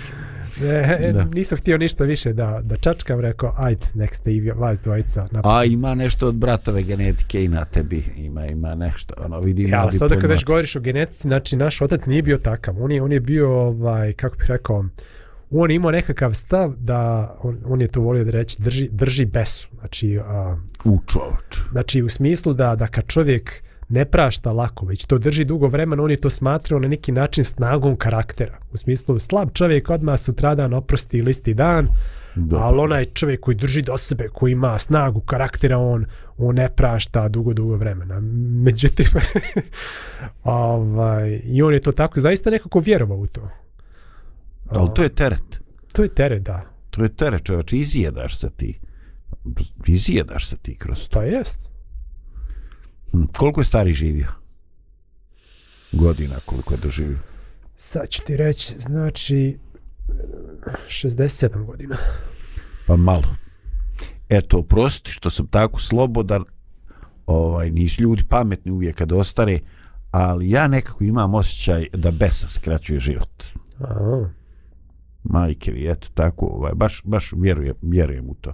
e, 1.02 1.12
Da. 1.14 1.26
nisam 1.34 1.58
htio 1.58 1.78
ništa 1.78 2.04
više 2.04 2.34
da, 2.34 2.60
da 2.64 2.78
čačkam, 2.78 3.20
rekao, 3.20 3.54
ajde, 3.58 3.86
nek 3.94 4.16
ste 4.16 4.34
i 4.34 4.52
vas 4.52 4.82
dvojica 4.82 5.22
napokon. 5.32 5.58
A 5.58 5.64
ima 5.64 5.96
nešto 5.96 6.28
od 6.28 6.36
bratove 6.36 6.84
genetike 6.84 7.44
i 7.44 7.48
na 7.48 7.66
tebi, 7.66 8.04
ima, 8.18 8.46
ima 8.46 8.76
nešto, 8.76 9.14
ono, 9.18 9.40
vidim. 9.40 9.70
Ja, 9.70 9.92
sada 9.92 10.20
kad 10.20 10.30
već 10.30 10.46
govoriš 10.46 10.76
o 10.76 10.80
genetici, 10.80 11.22
znači 11.22 11.56
naš 11.56 11.82
otac 11.82 12.06
nije 12.06 12.22
bio 12.22 12.38
takav. 12.38 12.84
On 12.84 12.92
je, 12.92 13.02
on 13.02 13.12
je 13.12 13.20
bio, 13.20 13.52
ovaj, 13.52 14.14
kako 14.14 14.38
bih 14.38 14.46
rekao, 14.50 14.86
on 15.52 15.72
je 15.72 15.76
imao 15.76 15.92
nekakav 15.92 16.34
stav 16.34 16.74
da, 16.78 17.36
on, 17.42 17.58
on 17.66 17.82
je 17.82 17.88
to 17.88 18.02
volio 18.02 18.24
da 18.24 18.32
reći, 18.32 18.62
drži, 18.62 18.90
drži 18.92 19.26
besu. 19.26 19.68
Znači, 19.80 20.20
a, 20.20 20.58
U 20.86 21.00
čovač. 21.06 21.58
znači 21.72 22.02
u 22.02 22.10
smislu 22.10 22.54
da, 22.54 22.76
da 22.76 22.88
kad 22.88 23.08
čovjek 23.08 23.64
ne 23.90 24.06
prašta 24.06 24.52
lako, 24.52 24.86
već 24.86 25.06
to 25.06 25.18
drži 25.18 25.46
dugo 25.46 25.68
vremena, 25.68 26.04
on 26.04 26.12
je 26.12 26.22
to 26.22 26.30
smatrao 26.30 26.80
na 26.80 26.88
neki 26.88 27.12
način 27.12 27.44
snagom 27.44 27.96
karaktera. 27.96 28.58
U 28.74 28.78
smislu, 28.78 29.20
slab 29.20 29.50
čovjek 29.54 29.90
odmah 29.90 30.20
sutradan 30.20 30.74
oprosti 30.74 31.22
listi 31.22 31.54
dan, 31.54 31.88
Da. 32.36 32.58
ali 32.58 32.80
onaj 32.80 33.06
čovjek 33.06 33.40
koji 33.40 33.56
drži 33.56 33.82
do 33.82 33.98
sebe, 33.98 34.28
koji 34.28 34.52
ima 34.52 34.78
snagu 34.78 35.22
karaktera, 35.22 35.78
on, 35.78 36.06
on 36.38 36.56
ne 36.56 36.70
prašta 36.70 37.28
dugo, 37.28 37.54
dugo 37.54 37.76
vremena. 37.76 38.20
Međutim, 38.64 39.06
ovaj, 40.44 41.42
i 41.44 41.62
on 41.62 41.74
je 41.74 41.80
to 41.80 41.92
tako, 41.92 42.20
zaista 42.20 42.50
nekako 42.50 42.80
vjerovao 42.80 43.18
u 43.18 43.28
to. 43.28 43.50
Ali 44.70 44.90
to 44.96 45.04
je 45.04 45.10
teret. 45.10 45.62
To 45.94 46.04
je 46.04 46.10
teret, 46.10 46.44
da. 46.44 46.62
To 46.90 47.04
je 47.04 47.10
teret, 47.10 47.44
čovač, 47.44 47.74
izjedaš 47.74 48.38
se 48.38 48.50
ti. 48.50 48.80
Izjedaš 49.88 50.48
se 50.48 50.58
ti 50.58 50.76
kroz 50.76 51.10
to. 51.10 51.20
Pa 51.20 51.26
jest. 51.26 51.75
Koliko 53.38 53.62
je 53.62 53.66
stari 53.66 53.94
živio? 53.94 54.28
Godina 55.92 56.36
koliko 56.46 56.74
je 56.74 56.80
doživio? 56.84 57.20
Sad 57.76 58.10
ću 58.10 58.22
ti 58.26 58.38
reći, 58.38 58.76
znači, 58.80 59.58
67 60.88 61.66
godina. 61.66 61.98
Pa 62.88 62.96
malo. 62.96 63.36
Eto, 64.30 64.58
oprosti 64.58 65.12
što 65.12 65.30
sam 65.30 65.48
tako 65.48 65.80
slobodan, 65.80 66.44
ovaj, 67.26 67.72
nisu 67.72 68.02
ljudi 68.02 68.24
pametni 68.30 68.72
uvijek 68.72 68.96
kad 68.96 69.12
ostare, 69.12 69.60
ali 70.12 70.50
ja 70.50 70.68
nekako 70.68 71.04
imam 71.04 71.34
osjećaj 71.34 71.88
da 71.94 72.12
besa 72.12 72.48
skraćuje 72.48 73.00
život. 73.00 73.44
A, 73.80 74.30
Majke 75.24 75.72
vi, 75.72 75.92
eto 75.92 76.08
tako, 76.14 76.46
ovaj, 76.46 76.74
baš, 76.74 77.02
baš 77.04 77.34
vjerujem, 77.38 77.76
vjerujem 77.82 78.30
u 78.30 78.34
to. 78.34 78.54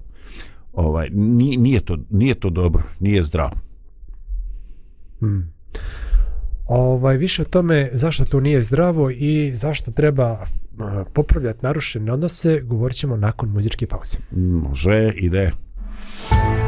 Ovaj, 0.74 1.10
nije, 1.10 1.58
nije, 1.58 1.80
to, 1.80 1.98
nije 2.10 2.40
to 2.40 2.50
dobro, 2.50 2.84
nije 3.00 3.24
zdravo. 3.24 3.71
Mm. 5.22 5.52
Ovaj, 6.68 7.18
više 7.18 7.42
o 7.42 7.46
tome 7.46 7.90
zašto 7.94 8.26
to 8.26 8.40
nije 8.40 8.62
zdravo 8.62 9.10
i 9.10 9.52
zašto 9.56 9.92
treba 9.92 10.40
eh, 10.42 11.04
popravljati 11.14 11.60
narušene 11.62 12.12
odnose, 12.12 12.62
govorit 12.62 12.98
ćemo 12.98 13.18
nakon 13.18 13.50
muzičke 13.50 13.88
pauze. 13.88 14.18
Može, 14.32 15.14
ide. 15.16 15.52
Gle 16.30 16.61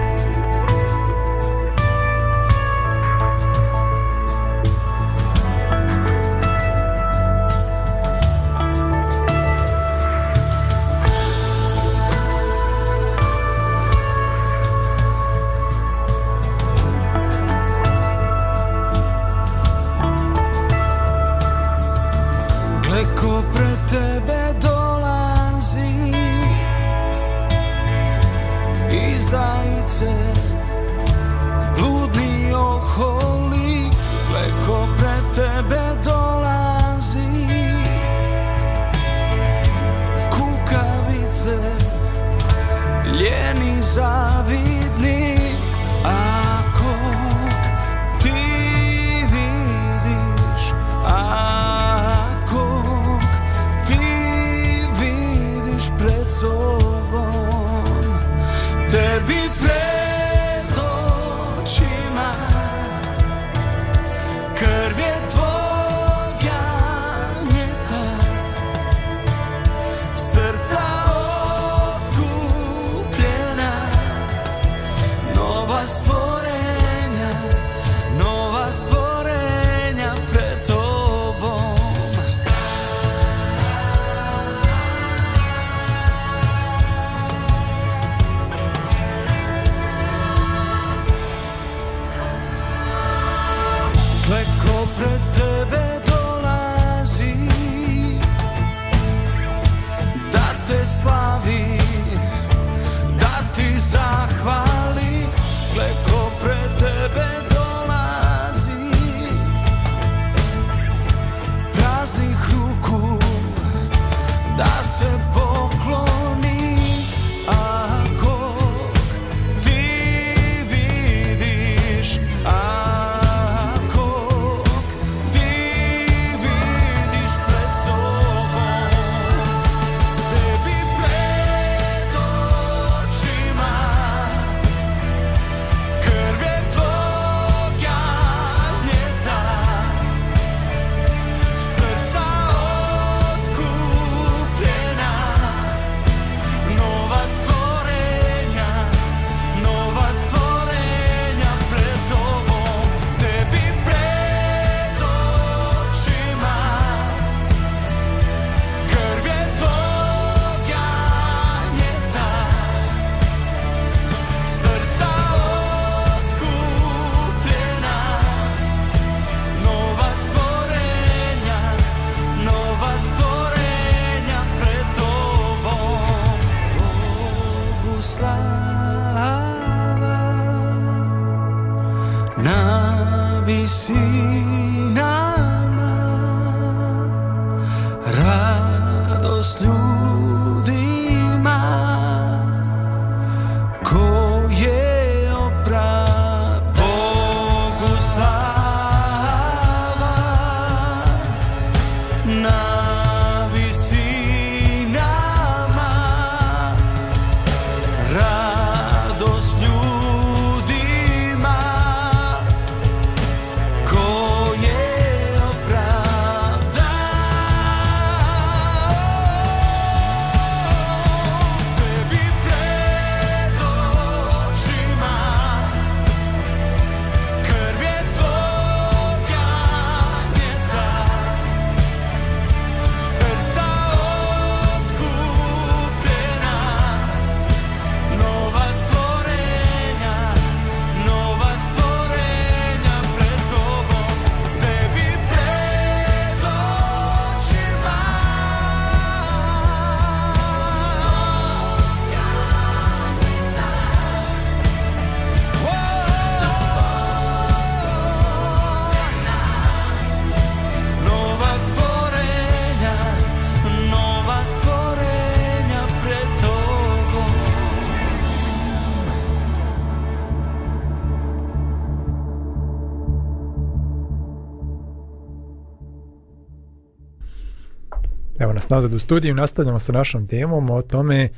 Evo 278.53 278.57
nas 278.57 278.69
nazad 278.69 278.93
u 278.93 278.99
studiju, 278.99 279.35
nastavljamo 279.35 279.79
sa 279.79 279.91
našom 279.91 280.27
temom 280.27 280.69
o 280.69 280.81
tome 280.81 281.29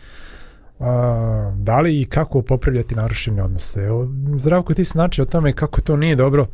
a, 0.79 1.53
da 1.57 1.79
li 1.79 2.01
i 2.01 2.05
kako 2.05 2.41
popravljati 2.41 2.95
narušene 2.95 3.43
odnose. 3.43 3.84
Evo, 3.84 4.07
Zdravko, 4.38 4.74
ti 4.74 4.86
se 4.86 4.91
znači 4.91 5.22
o 5.22 5.25
tome 5.25 5.53
kako 5.53 5.81
to 5.81 5.98
nije 5.98 6.15
dobro 6.15 6.48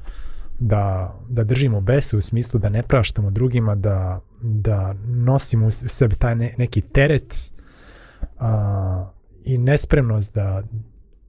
da, 0.59 1.15
da 1.29 1.43
držimo 1.43 1.81
besu 1.81 2.17
u 2.17 2.21
smislu 2.21 2.59
da 2.59 2.69
ne 2.69 2.83
praštamo 2.83 3.31
drugima, 3.31 3.75
da, 3.75 4.19
da 4.41 4.95
nosimo 5.07 5.67
u 5.67 5.71
sebi 5.71 6.15
taj 6.15 6.35
ne, 6.35 6.55
neki 6.57 6.81
teret 6.81 7.51
a, 8.39 9.11
i 9.43 9.57
nespremnost 9.57 10.35
da, 10.35 10.63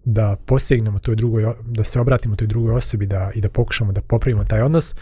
da 0.04 0.36
posegnemo 0.46 0.98
toj 0.98 1.16
drugoj, 1.16 1.54
da 1.64 1.84
se 1.84 2.00
obratimo 2.00 2.36
toj 2.36 2.46
drugoj 2.46 2.74
osobi 2.74 3.06
da, 3.06 3.30
i 3.34 3.40
da 3.40 3.48
pokušamo 3.48 3.92
da 3.92 4.00
popravimo 4.00 4.44
taj 4.44 4.62
odnos. 4.62 4.92
Uh, 4.92 4.98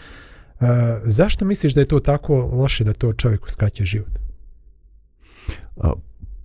zašto 1.03 1.45
misliš 1.45 1.73
da 1.73 1.81
je 1.81 1.87
to 1.87 1.99
tako 1.99 2.35
loše 2.35 2.83
da 2.83 2.93
to 2.93 3.13
čovjeku 3.13 3.49
skraće 3.49 3.85
život? 3.85 4.30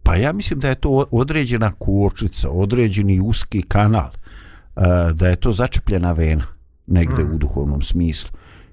Pa 0.02 0.16
ja 0.16 0.32
mislim 0.32 0.60
da 0.60 0.68
je 0.68 0.74
to 0.74 1.04
određena 1.10 1.72
kočnica, 1.78 2.50
određeni 2.50 3.20
uski 3.20 3.62
kanal, 3.62 4.10
a, 4.74 5.12
da 5.12 5.28
je 5.28 5.36
to 5.36 5.52
začepljena 5.52 6.12
vena 6.12 6.44
negde 6.86 7.24
Mm. 7.24 7.34
u 7.34 7.38
duhovnom 7.38 7.82
smislu. 7.82 8.30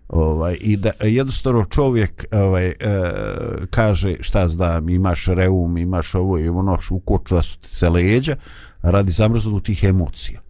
Ovaj, 0.10 0.58
I 0.62 0.78
da 0.78 0.92
jednostavno 1.02 1.66
čovjek 1.66 2.26
ovaj, 2.32 2.68
e, 2.68 2.76
kaže 3.70 4.16
šta 4.20 4.48
znam, 4.48 4.90
imaš 4.90 5.26
reum, 5.26 5.78
imaš 5.78 6.16
ovo 6.16 6.40
i 6.40 6.50
ono, 6.50 6.78
ukočila 6.92 7.42
su 7.42 7.60
ti 7.60 7.70
se 7.70 7.90
leđa 7.90 8.36
radi 8.82 9.12
zamrznutih 9.12 9.84
emocija. 9.84 10.43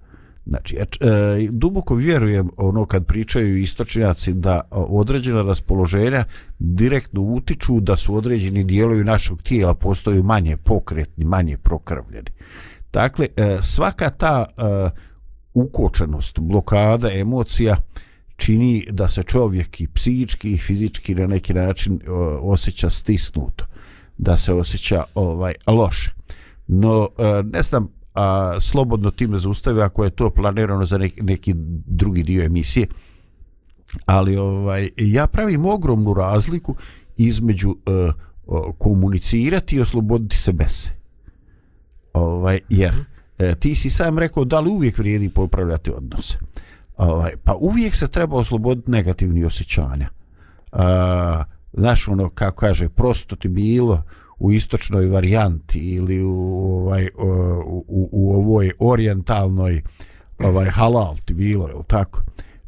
Znači, 0.46 0.76
ja 0.76 0.82
e, 0.84 1.48
duboko 1.52 1.96
vjerujem 1.96 2.50
ono 2.58 2.86
kad 2.86 3.06
pričaju 3.06 3.58
istočnjaci 3.58 4.34
da 4.34 4.62
određena 4.72 5.42
raspoloženja 5.42 6.24
direktno 6.60 7.22
utiču 7.22 7.80
da 7.80 7.98
su 7.98 8.16
određeni 8.16 8.64
dijelovi 8.64 9.04
našeg 9.04 9.42
tijela 9.42 9.74
postaju 9.74 10.24
manje 10.24 10.58
pokretni, 10.58 11.26
manje 11.26 11.58
prokrvljeni. 11.58 12.30
Dakle, 12.94 13.28
e, 13.36 13.58
svaka 13.62 14.10
ta 14.10 14.46
e, 14.46 14.90
ukočenost, 15.54 16.40
blokada 16.40 17.12
emocija 17.14 17.78
čini 18.36 18.88
da 18.92 19.10
se 19.10 19.24
čovjek 19.24 19.82
i 19.82 19.88
psihički 19.88 20.52
i 20.52 20.58
fizički 20.58 21.16
na 21.16 21.28
neki 21.28 21.54
način 21.54 21.96
e, 21.96 22.12
osjeća 22.42 22.90
stisnuto, 22.90 23.66
da 24.18 24.38
se 24.38 24.54
osjeća 24.54 25.04
ovaj 25.16 25.54
loše. 25.68 26.12
No, 26.68 27.10
e, 27.18 27.44
ne 27.44 27.62
znam, 27.62 27.90
a, 28.14 28.58
slobodno 28.62 29.12
time 29.12 29.40
zaustave 29.40 29.84
ako 29.84 30.04
je 30.04 30.10
to 30.10 30.30
planirano 30.30 30.86
za 30.86 30.98
neki, 30.98 31.22
neki 31.22 31.54
drugi 31.86 32.24
dio 32.24 32.44
emisije, 32.44 32.88
ali 34.06 34.38
ovaj 34.38 34.90
ja 34.98 35.28
pravim 35.28 35.66
ogromnu 35.66 36.14
razliku 36.14 36.76
između 37.18 37.76
e, 37.86 38.12
o, 38.48 38.74
komunicirati 38.74 39.76
i 39.76 39.82
osloboditi 39.82 40.38
se 40.38 40.52
bese. 40.52 40.92
Ovaj, 42.14 42.60
jer 42.70 43.06
e, 43.40 43.56
ti 43.56 43.76
si 43.76 43.90
sam 43.90 44.20
rekao 44.20 44.46
da 44.46 44.60
li 44.60 44.70
uvijek 44.70 44.98
vrijedi 44.98 45.30
popravljati 45.30 45.92
odnose. 45.92 46.38
Ovaj, 46.98 47.32
pa 47.44 47.54
uvijek 47.54 47.96
se 47.96 48.08
treba 48.08 48.38
osloboditi 48.38 48.92
negativni 48.92 49.46
osjećanja. 49.46 50.10
A, 50.72 51.44
znaš 51.74 52.08
ono 52.08 52.30
kako 52.30 52.56
kaže 52.60 52.90
prosto 52.90 53.36
ti 53.36 53.48
bilo 53.48 54.04
u 54.40 54.52
istočnoj 54.52 55.06
varijanti 55.06 55.80
ili 55.80 56.24
u 56.24 56.32
ovaj 56.82 57.08
u, 57.18 57.86
u, 57.88 58.10
u 58.12 58.34
ovoj 58.34 58.72
orijentalnoj 58.80 59.82
ovaj 60.40 60.70
halal 60.70 61.16
ti 61.26 61.34
bilo 61.34 61.68
je 61.68 61.74
tako? 61.88 62.22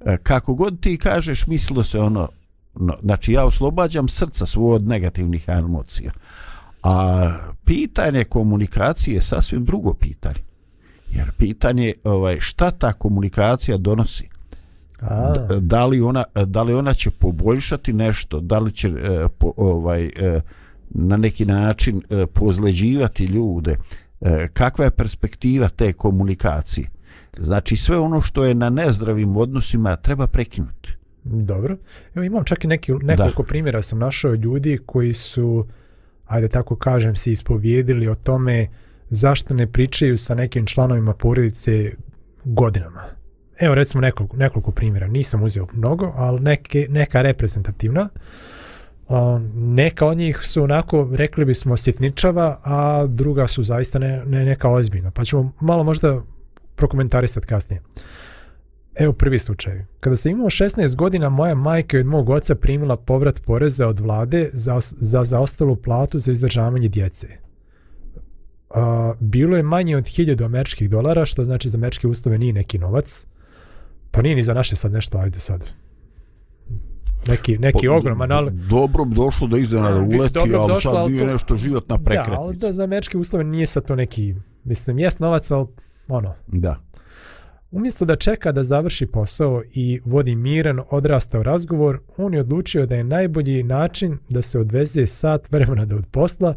E, 0.06 0.18
kako 0.24 0.54
god 0.54 0.80
ti 0.80 0.98
kažeš 0.98 1.48
mislilo 1.48 1.84
se 1.84 2.00
ono 2.00 2.30
no, 2.76 2.98
znači 3.02 3.32
ja 3.32 3.46
oslobađam 3.46 4.08
srca 4.08 4.46
svoje 4.46 4.76
od 4.76 4.88
negativnih 4.88 5.44
emocija 5.48 6.12
a 6.84 7.32
pitanje 7.66 8.24
komunikacije 8.24 9.16
je 9.16 9.22
sasvim 9.22 9.66
drugo 9.66 9.94
pitanje 9.94 10.40
jer 11.12 11.32
pitanje 11.32 11.94
ovaj 12.04 12.40
šta 12.40 12.72
ta 12.72 12.94
komunikacija 12.94 13.78
donosi? 13.78 14.30
A, 15.02 15.34
da 15.60 15.86
li 15.86 16.02
ona 16.02 16.24
da 16.46 16.64
li 16.64 16.74
ona 16.74 16.94
će 16.94 17.12
poboljšati 17.12 17.94
nešto 17.94 18.40
da 18.40 18.60
li 18.60 18.72
će 18.72 18.88
e, 18.88 19.28
po, 19.38 19.54
ovaj 19.58 20.06
e, 20.06 20.42
na 20.98 21.18
neki 21.18 21.46
način 21.46 22.02
e, 22.10 22.26
pozleđivati 22.26 23.26
ljude 23.26 23.76
e, 24.22 24.48
kakva 24.54 24.86
je 24.86 24.92
perspektiva 24.92 25.70
te 25.70 25.94
komunikacije 25.94 26.88
znači 27.38 27.76
sve 27.76 28.00
ono 28.00 28.22
što 28.22 28.46
je 28.46 28.54
na 28.54 28.70
nezdravim 28.70 29.38
odnosima 29.38 29.96
treba 29.96 30.28
prekinuti 30.28 30.96
dobro. 31.26 31.78
Evo 32.16 32.24
imam 32.24 32.44
čak 32.44 32.64
i 32.64 32.68
neki, 32.68 32.94
nekoliko 32.94 33.44
da. 33.44 33.48
primjera 33.48 33.82
sam 33.82 34.00
našao 34.00 34.34
ljudi 34.34 34.80
koji 34.86 35.14
su, 35.14 35.68
ajde 36.26 36.48
tako 36.48 36.76
kažem, 36.76 37.16
se 37.16 37.32
ispovijedili 37.32 38.08
o 38.08 38.16
tome 38.16 38.68
zašto 39.10 39.54
ne 39.54 39.68
pričaju 39.68 40.18
sa 40.18 40.36
nekim 40.36 40.66
članovima 40.66 41.14
porodice 41.14 41.92
godinama. 42.44 43.04
Evo 43.60 43.76
recimo 43.76 44.02
nekoliko, 44.02 44.38
nekoliko 44.38 44.72
primjera, 44.72 45.08
nisam 45.08 45.44
uzeo 45.44 45.68
mnogo, 45.74 46.14
ali 46.16 46.40
neke, 46.40 46.88
neka 46.90 47.22
reprezentativna. 47.22 48.10
Um, 49.10 49.52
neka 49.56 50.08
od 50.08 50.18
njih 50.18 50.40
su 50.42 50.64
onako, 50.64 51.10
rekli 51.14 51.46
bismo, 51.46 51.78
sitničava, 51.78 52.60
a 52.64 53.06
druga 53.08 53.48
su 53.48 53.64
zaista 53.64 54.00
ne, 54.00 54.26
ne, 54.26 54.46
neka 54.46 54.70
ozbiljna. 54.70 55.12
Pa 55.12 55.24
ćemo 55.24 55.52
malo 55.60 55.84
možda 55.84 56.22
prokomentarisati 56.76 57.48
kasnije. 57.48 57.82
Evo 58.96 59.14
prvi 59.14 59.40
slučaj. 59.40 59.86
Kada 60.00 60.16
sam 60.16 60.32
imao 60.32 60.50
16 60.50 60.96
godina, 60.96 61.30
moja 61.30 61.56
majka 61.56 61.98
je 61.98 62.02
od 62.02 62.08
mog 62.08 62.30
oca 62.30 62.56
primila 62.56 62.98
povrat 62.98 63.42
poreza 63.46 63.88
od 63.88 64.00
vlade 64.00 64.50
za, 64.54 64.78
za 64.82 65.24
zaostalu 65.24 65.76
platu 65.76 66.20
za 66.20 66.32
izdržavanje 66.32 66.88
djece. 66.88 67.28
A, 68.70 69.14
bilo 69.20 69.58
je 69.58 69.64
manje 69.64 69.98
od 69.98 70.04
1000 70.04 70.46
američkih 70.46 70.90
dolara, 70.90 71.26
što 71.26 71.44
znači 71.44 71.70
za 71.70 71.78
američke 71.78 72.08
ustave 72.08 72.38
nije 72.38 72.54
neki 72.54 72.78
novac. 72.78 73.28
Pa 74.12 74.22
nije 74.22 74.36
ni 74.36 74.44
za 74.44 74.54
naše 74.54 74.76
sad 74.76 74.92
nešto, 74.92 75.18
ajde 75.18 75.40
sad. 75.40 75.85
Neki, 77.28 77.58
neki 77.58 77.88
Po- 77.88 77.94
ogroman, 77.94 78.32
ali... 78.32 78.52
dobro 78.52 79.06
bi 79.06 79.16
došlo 79.16 79.48
da 79.48 79.58
iznenada 79.58 80.00
uleti 80.00 80.34
dobro 80.34 80.60
ali 80.60 80.74
došlo, 80.74 80.92
sad 80.92 81.02
ali 81.02 81.12
nije 81.14 81.26
to- 81.26 81.32
nešto 81.34 81.56
životna 81.56 81.98
Da, 81.98 82.24
ali 82.40 82.56
da 82.58 82.72
za 82.72 82.84
američke 82.84 83.18
uslove 83.18 83.44
nije 83.44 83.66
sad 83.66 83.86
to 83.86 83.96
neki... 83.96 84.36
Mislim, 84.64 85.00
jest 85.00 85.20
novac, 85.20 85.52
ali 85.52 85.68
ono, 86.08 86.34
da. 86.48 86.82
Umjesto 87.72 88.06
da 88.06 88.16
čeka 88.16 88.52
da 88.52 88.64
završi 88.64 89.06
posao 89.06 89.64
i 89.74 90.00
vodi 90.06 90.36
miran, 90.36 90.80
odrastao 90.90 91.44
razgovor, 91.44 92.00
on 92.18 92.34
je 92.34 92.40
odlučio 92.40 92.86
da 92.86 92.96
je 92.96 93.04
najbolji 93.04 93.64
način 93.64 94.18
da 94.30 94.42
se 94.42 94.60
odveze 94.60 95.08
sat 95.08 95.52
vremena 95.52 95.86
do 95.86 95.96
od 95.96 96.06
posla 96.12 96.56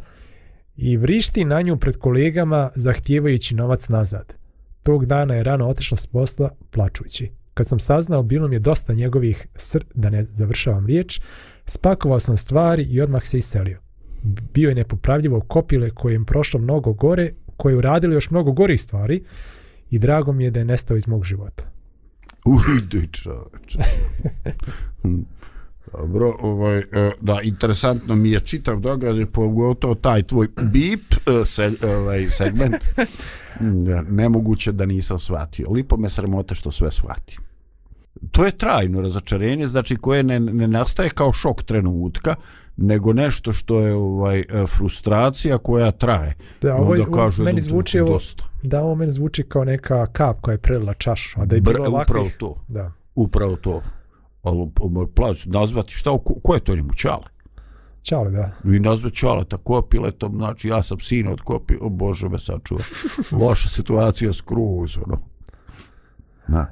i 0.77 0.97
vrišti 0.97 1.45
na 1.45 1.63
nju 1.63 1.77
pred 1.77 1.97
kolegama 1.97 2.71
zahtijevajući 2.75 3.55
novac 3.55 3.89
nazad. 3.89 4.35
Tog 4.83 5.07
dana 5.07 5.35
je 5.35 5.43
rano 5.43 5.69
otišla 5.69 5.97
s 5.97 6.07
posla 6.07 6.51
plačući. 6.71 7.31
Kad 7.59 7.67
sam 7.69 7.81
saznao, 7.81 8.23
bilo 8.23 8.49
mi 8.49 8.55
je 8.55 8.59
dosta 8.59 8.95
njegovih 8.95 9.47
sr, 9.57 9.85
da 9.95 10.11
ne 10.11 10.25
završavam 10.25 10.87
riječ, 10.87 11.21
spakovao 11.65 12.21
sam 12.21 12.37
stvari 12.37 12.83
i 12.83 13.01
odmah 13.01 13.27
se 13.27 13.39
iselio. 13.39 13.81
Bio 14.55 14.69
je 14.69 14.75
nepopravljivo 14.75 15.41
kopile 15.41 15.91
koje 15.91 16.15
im 16.15 16.25
prošlo 16.25 16.61
mnogo 16.61 16.93
gore, 16.93 17.33
koje 17.57 17.77
uradili 17.77 18.15
još 18.15 18.31
mnogo 18.31 18.53
gorih 18.53 18.81
stvari, 18.81 19.25
i 19.91 19.99
drago 19.99 20.33
mi 20.33 20.45
je 20.45 20.51
da 20.51 20.61
je 20.61 20.65
nestao 20.65 20.97
iz 20.97 21.07
mog 21.07 21.25
života. 21.25 21.65
Ujdi 22.45 23.09
čoveče. 23.13 23.79
Hm. 25.03 25.21
Dobro, 25.93 26.37
ovaj, 26.41 26.79
e, 26.79 27.13
da, 27.21 27.41
interesantno 27.43 28.15
mi 28.15 28.31
je 28.31 28.41
čitav 28.41 28.81
događaj, 28.81 29.27
pogotovo 29.27 29.95
taj 29.95 30.23
tvoj 30.23 30.49
bip 30.63 31.13
e, 31.13 31.45
se, 31.45 31.73
ovaj, 31.83 32.31
segment. 32.31 32.77
Nemoguće 34.21 34.73
da 34.73 34.87
nisam 34.87 35.21
shvatio. 35.21 35.71
Lipo 35.71 35.97
me 35.97 36.11
sramote 36.11 36.55
što 36.55 36.73
sve 36.73 36.93
shvati. 36.93 37.48
To 38.31 38.45
je 38.45 38.51
trajno 38.51 39.01
razočarenje, 39.01 39.67
znači 39.67 39.97
koje 39.97 40.23
ne, 40.23 40.41
ne 40.41 40.69
nastaje 40.69 41.11
kao 41.11 41.33
šok 41.33 41.63
trenutka, 41.63 42.35
nego 42.77 43.13
nešto 43.13 43.53
što 43.53 43.81
je 43.81 43.95
ovaj 43.95 44.39
e, 44.41 44.67
frustracija 44.67 45.59
koja 45.59 45.91
traje. 45.91 46.35
Da, 46.63 46.77
ovo, 46.77 46.95
je- 46.95 47.07
kažu 47.15 47.43
meni 47.45 47.61
zvuči 47.61 48.01
ovo, 48.01 48.13
dosta. 48.13 48.45
da, 48.63 48.83
ovo 48.83 48.95
meni 48.95 49.13
zvuči 49.13 49.43
kao 49.43 49.65
neka 49.65 50.07
kap 50.07 50.41
koja 50.41 50.53
je 50.53 50.59
prelila 50.59 50.95
čašu, 50.95 51.41
a 51.41 51.45
da 51.45 51.55
je 51.55 51.61
Br, 51.61 51.73
bilo 51.73 51.89
ovakvih... 51.89 52.05
upravo 52.09 52.29
to. 52.39 52.65
Da. 52.69 52.93
Upravo 53.15 53.57
to. 53.57 53.83
Ali 54.43 54.71
moj 54.91 55.07
plac 55.15 55.37
nazvati 55.47 55.95
šta, 55.95 56.11
ko, 56.11 56.35
ko 56.43 56.55
je 56.55 56.61
to 56.61 56.77
njemu 56.77 56.93
čale? 56.93 57.25
Ćale, 58.03 58.31
da. 58.31 58.53
I 58.65 58.79
nazvat 58.79 59.13
čaleta 59.13 59.57
kopiletom, 59.57 60.37
znači 60.37 60.69
ja 60.69 60.83
sam 60.83 61.01
sin 61.01 61.29
od 61.29 61.41
kopi, 61.41 61.75
o 61.81 61.89
Bože 61.89 62.29
me 62.29 62.39
sačuva. 62.39 62.81
Loša 63.43 63.69
situacija 63.69 64.33
skroz, 64.33 64.99
ono. 65.07 65.19
Na. 66.49 66.67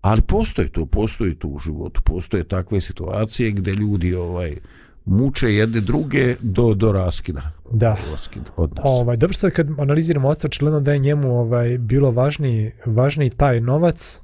Ali 0.00 0.22
postoji 0.22 0.68
to, 0.68 0.86
postoji 0.86 1.34
to 1.34 1.48
u 1.48 1.58
životu, 1.58 2.02
postoje 2.04 2.44
takve 2.44 2.80
situacije 2.80 3.50
gdje 3.50 3.72
ljudi 3.72 4.14
ovaj 4.14 4.56
muče 5.04 5.54
jedne 5.54 5.80
druge 5.80 6.36
do, 6.40 6.74
do 6.74 6.92
raskida. 6.92 7.50
Da. 7.72 7.96
Raskida 8.10 8.50
odnosa. 8.56 8.88
Ovaj, 8.88 9.16
dobro 9.16 9.32
sad 9.32 9.52
kad 9.52 9.68
analiziramo 9.78 10.28
oca, 10.28 10.46
očigledno 10.46 10.80
da 10.80 10.92
je 10.92 10.98
njemu 10.98 11.38
ovaj, 11.40 11.78
bilo 11.78 12.10
važniji, 12.10 12.72
važniji 12.86 13.30
taj 13.30 13.60
novac, 13.60 14.22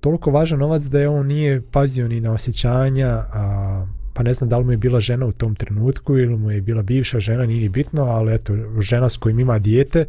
toliko 0.00 0.30
važan 0.30 0.58
novac 0.58 0.82
da 0.82 1.00
je 1.00 1.08
on 1.08 1.26
nije 1.26 1.62
pazio 1.70 2.08
ni 2.08 2.20
na 2.20 2.32
osjećanja, 2.32 3.08
a 3.08 3.86
pa 4.14 4.22
ne 4.22 4.32
znam 4.32 4.50
da 4.50 4.58
li 4.58 4.64
mu 4.64 4.72
je 4.72 4.76
bila 4.76 5.00
žena 5.00 5.26
u 5.26 5.32
tom 5.32 5.54
trenutku 5.54 6.18
ili 6.18 6.36
mu 6.36 6.50
je 6.50 6.60
bila 6.60 6.82
bivša 6.82 7.20
žena, 7.20 7.46
nije 7.46 7.60
ni 7.60 7.68
bitno, 7.68 8.02
ali 8.02 8.34
eto, 8.34 8.54
žena 8.80 9.08
s 9.08 9.16
kojim 9.16 9.40
ima 9.40 9.58
dijete, 9.58 10.04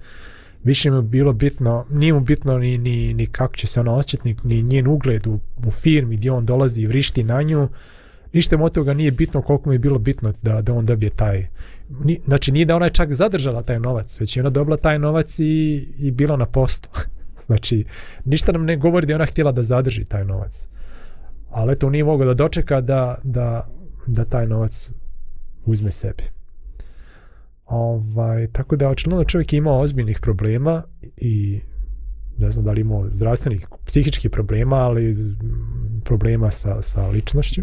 više 0.63 0.91
mu 0.91 1.01
bilo 1.01 1.33
bitno, 1.33 1.85
nije 1.91 2.13
mu 2.13 2.19
bitno 2.19 2.57
ni, 2.57 2.77
ni, 2.77 3.13
ni 3.13 3.25
kako 3.25 3.55
će 3.55 3.67
se 3.67 3.79
ona 3.79 3.93
osjećati, 3.93 4.27
ni, 4.29 4.35
ni 4.43 4.61
njen 4.61 4.87
ugled 4.87 5.27
u, 5.27 5.39
u 5.65 5.71
firmi 5.71 6.17
gdje 6.17 6.31
on 6.31 6.45
dolazi 6.45 6.81
i 6.81 6.87
vrišti 6.87 7.23
na 7.23 7.41
nju, 7.41 7.69
ništa 8.33 8.57
mu 8.57 8.65
od 8.65 8.71
toga 8.71 8.93
nije 8.93 9.11
bitno 9.11 9.41
koliko 9.41 9.69
mu 9.69 9.73
je 9.73 9.79
bilo 9.79 9.99
bitno 9.99 10.33
da, 10.41 10.61
da 10.61 10.73
on 10.73 10.85
dobije 10.85 11.09
taj, 11.09 11.47
ni, 12.03 12.19
znači 12.25 12.51
nije 12.51 12.65
da 12.65 12.75
ona 12.75 12.85
je 12.85 12.89
čak 12.93 13.13
zadržala 13.13 13.63
taj 13.63 13.79
novac, 13.79 14.19
već 14.19 14.37
je 14.37 14.41
ona 14.41 14.49
dobila 14.49 14.77
taj 14.77 14.99
novac 14.99 15.39
i, 15.39 15.87
i 15.97 16.11
bila 16.11 16.37
na 16.37 16.45
postu. 16.45 16.89
znači, 17.45 17.85
ništa 18.25 18.51
nam 18.51 18.65
ne 18.65 18.77
govori 18.77 19.05
da 19.05 19.11
je 19.11 19.15
ona 19.15 19.25
htjela 19.25 19.51
da 19.51 19.63
zadrži 19.63 20.05
taj 20.05 20.25
novac. 20.25 20.67
Ali 21.49 21.73
eto, 21.73 21.89
nije 21.89 22.03
mogao 22.03 22.27
da 22.27 22.33
dočeka 22.33 22.81
da, 22.81 23.17
da, 23.23 23.67
da 24.07 24.25
taj 24.25 24.47
novac 24.47 24.91
uzme 25.65 25.91
sebi. 25.91 26.23
Ovaj, 27.71 28.47
tako 28.47 28.75
da 28.75 28.89
očigledno 28.89 29.23
čovjek 29.23 29.53
je 29.53 29.57
imao 29.57 29.79
ozbiljnih 29.79 30.19
problema 30.21 30.83
i 31.17 31.61
ne 32.37 32.51
znam 32.51 32.65
da 32.65 32.71
li 32.71 32.81
imao 32.81 33.09
zdravstvenih, 33.13 33.67
psihičkih 33.85 34.31
problema, 34.31 34.75
ali 34.75 35.35
problema 36.03 36.51
sa, 36.51 36.81
sa 36.81 37.07
ličnošću. 37.07 37.61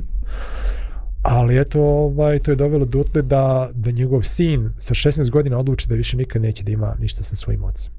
Ali 1.22 1.60
eto, 1.60 1.82
ovaj, 1.82 2.38
to 2.38 2.50
je 2.50 2.56
dovelo 2.56 2.84
do 2.84 3.04
tle 3.04 3.22
da, 3.22 3.70
da 3.74 3.90
njegov 3.90 4.22
sin 4.22 4.70
sa 4.78 4.94
16 4.94 5.30
godina 5.30 5.58
odluči 5.58 5.88
da 5.88 5.94
više 5.94 6.16
nikad 6.16 6.42
neće 6.42 6.64
da 6.64 6.72
ima 6.72 6.96
ništa 7.00 7.22
sa 7.22 7.36
svojim 7.36 7.64
ocem. 7.64 7.92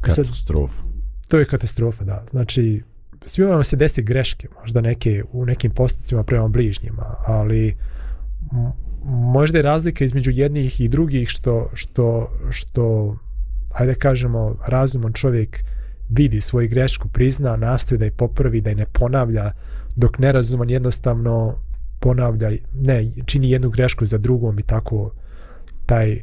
Katastrofa. 0.00 0.82
To 1.28 1.38
je 1.38 1.44
katastrofa, 1.44 2.04
da. 2.04 2.24
Znači, 2.30 2.82
svima 3.24 3.50
vam 3.50 3.64
se 3.64 3.76
desi 3.76 4.02
greške, 4.02 4.48
možda 4.60 4.80
neke 4.80 5.24
u 5.32 5.46
nekim 5.46 5.70
postupcima 5.70 6.22
prema 6.22 6.48
bližnjima, 6.48 7.14
ali 7.26 7.76
možda 9.04 9.58
je 9.58 9.62
razlika 9.62 10.04
između 10.04 10.30
jednih 10.30 10.80
i 10.80 10.88
drugih 10.88 11.28
što, 11.28 11.70
što, 11.74 12.30
što 12.50 13.16
ajde 13.72 13.94
kažemo, 13.94 14.56
razuman 14.66 15.12
čovjek 15.12 15.64
vidi 16.08 16.40
svoju 16.40 16.68
grešku, 16.68 17.08
prizna, 17.08 17.56
nastoji 17.56 17.98
da 17.98 18.04
je 18.04 18.10
popravi, 18.10 18.60
da 18.60 18.70
je 18.70 18.76
ne 18.76 18.86
ponavlja, 18.86 19.52
dok 19.96 20.18
nerazuman 20.18 20.70
jednostavno 20.70 21.54
ponavlja, 22.00 22.50
ne, 22.74 23.10
čini 23.26 23.50
jednu 23.50 23.70
grešku 23.70 24.06
za 24.06 24.18
drugom 24.18 24.58
i 24.58 24.62
tako 24.62 25.10
taj 25.86 26.22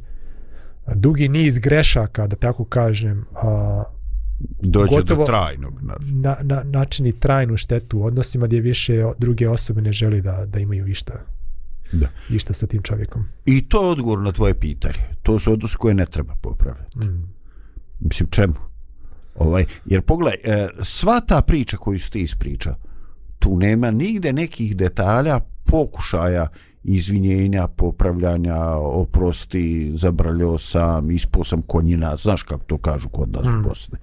dugi 0.96 1.28
niz 1.28 1.60
grešaka, 1.60 2.28
da 2.28 2.36
tako 2.36 2.66
kažem, 2.66 3.26
a, 3.36 3.84
dođe 4.60 4.96
gotovo 4.96 5.20
do 5.20 5.26
trajnog 5.26 5.82
na, 6.12 6.38
na, 6.42 6.64
načini 6.64 7.12
trajnu 7.12 7.58
štetu 7.58 8.00
u 8.00 8.06
odnosima 8.06 8.48
gdje 8.48 8.62
više 8.62 9.04
druge 9.18 9.50
osobe 9.50 9.82
ne 9.82 9.92
želi 9.92 10.22
da, 10.22 10.46
da 10.46 10.60
imaju 10.60 10.88
išta 10.88 11.14
da. 11.92 12.08
išta 12.30 12.54
sa 12.54 12.68
tim 12.68 12.82
čovjekom. 12.82 13.26
I 13.46 13.68
to 13.68 13.84
je 13.84 13.90
odgovor 13.90 14.20
na 14.20 14.32
tvoje 14.32 14.54
pitanje. 14.54 15.16
To 15.24 15.40
su 15.40 15.54
odnos 15.54 15.76
koje 15.76 15.94
ne 15.94 16.06
treba 16.06 16.36
popraviti. 16.42 17.00
Mm. 17.00 17.34
Mislim, 18.00 18.30
čemu? 18.30 18.54
Ovaj, 19.36 19.66
jer 19.86 20.02
pogledaj, 20.02 20.40
e, 20.44 20.70
sva 20.82 21.20
ta 21.20 21.42
priča 21.42 21.78
koju 21.78 22.00
si 22.00 22.12
ti 22.12 22.22
ispričao, 22.22 22.76
tu 23.40 23.58
nema 23.58 23.92
nigde 23.92 24.34
nekih 24.34 24.78
detalja 24.78 25.40
pokušaja 25.66 26.48
izvinjenja, 26.84 27.68
popravljanja, 27.68 28.66
oprosti, 28.76 29.92
zabralio 29.96 30.58
sam, 30.58 31.12
ispo 31.12 31.44
sam 31.44 31.62
konjina, 31.62 32.16
znaš 32.16 32.44
kako 32.44 32.64
to 32.64 32.78
kažu 32.78 33.10
kod 33.10 33.32
nas 33.32 33.46
mm. 33.46 33.60
u 33.60 33.64
Bosni. 33.64 33.98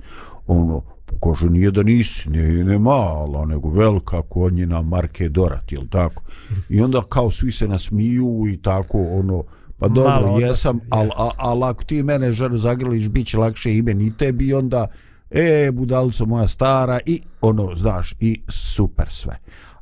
Ono, 0.47 0.83
kaže, 1.25 1.51
nije 1.51 1.71
da 1.71 1.83
nisi, 1.83 2.31
ne, 2.31 2.65
ne 2.65 2.79
mala, 2.79 3.47
nego 3.47 3.71
velika 3.71 4.23
konjina 4.23 4.83
Marke 4.83 5.29
Dorat, 5.29 5.73
jel 5.73 5.83
tako? 5.91 6.23
I 6.69 6.81
onda 6.81 7.03
kao 7.09 7.31
svi 7.31 7.53
se 7.53 7.69
nasmiju 7.69 8.45
i 8.53 8.57
tako, 8.63 8.99
ono, 9.13 9.45
pa 9.79 9.89
dobro, 9.89 10.11
Malo 10.11 10.41
jesam, 10.41 10.81
ali 10.91 11.11
al, 11.17 11.31
al, 11.39 11.65
ako 11.65 11.85
ti 11.85 12.03
mene 12.03 12.33
žar 12.33 12.57
zagrliš, 12.57 13.09
bit 13.09 13.27
će 13.27 13.39
lakše 13.39 13.77
ime 13.77 13.95
ni 13.95 14.17
tebi, 14.17 14.55
onda, 14.55 14.87
e, 15.31 15.71
budalica 15.73 16.25
moja 16.25 16.49
stara, 16.49 17.01
i 17.07 17.21
ono, 17.41 17.77
znaš, 17.77 18.15
i 18.21 18.41
super 18.49 19.07
sve. 19.09 19.39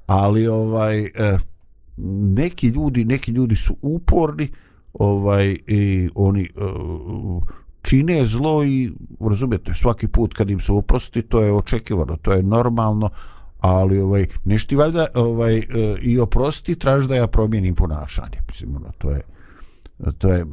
Ali, 0.06 0.46
ovaj, 0.46 1.04
eh, 1.04 1.38
neki 2.36 2.66
ljudi 2.66 3.04
neki 3.04 3.32
ljudi 3.32 3.56
su 3.56 3.76
uporni 3.82 4.48
ovaj 4.92 5.56
i 5.66 6.10
oni 6.14 6.48
uh, 6.56 7.42
čine 7.82 8.26
zlo 8.26 8.64
i 8.64 8.92
razumijete 9.20 9.74
svaki 9.74 10.08
put 10.08 10.34
kad 10.34 10.50
im 10.50 10.60
se 10.60 10.72
oprosti 10.72 11.22
to 11.22 11.40
je 11.40 11.52
očekivano 11.52 12.16
to 12.16 12.32
je 12.32 12.42
normalno 12.42 13.10
ali 13.60 14.00
ovaj 14.00 14.26
nešto 14.44 14.76
valjda 14.76 15.06
ovaj 15.14 15.58
e, 15.58 15.64
i 16.02 16.18
oprosti 16.18 16.74
traži 16.74 17.08
da 17.08 17.14
ja 17.14 17.26
promijenim 17.26 17.74
ponašanje 17.74 18.38
mislim 18.48 18.76
ono 18.76 18.92
to 18.98 19.10
je 19.10 19.20
to 20.18 20.28
je 20.28 20.46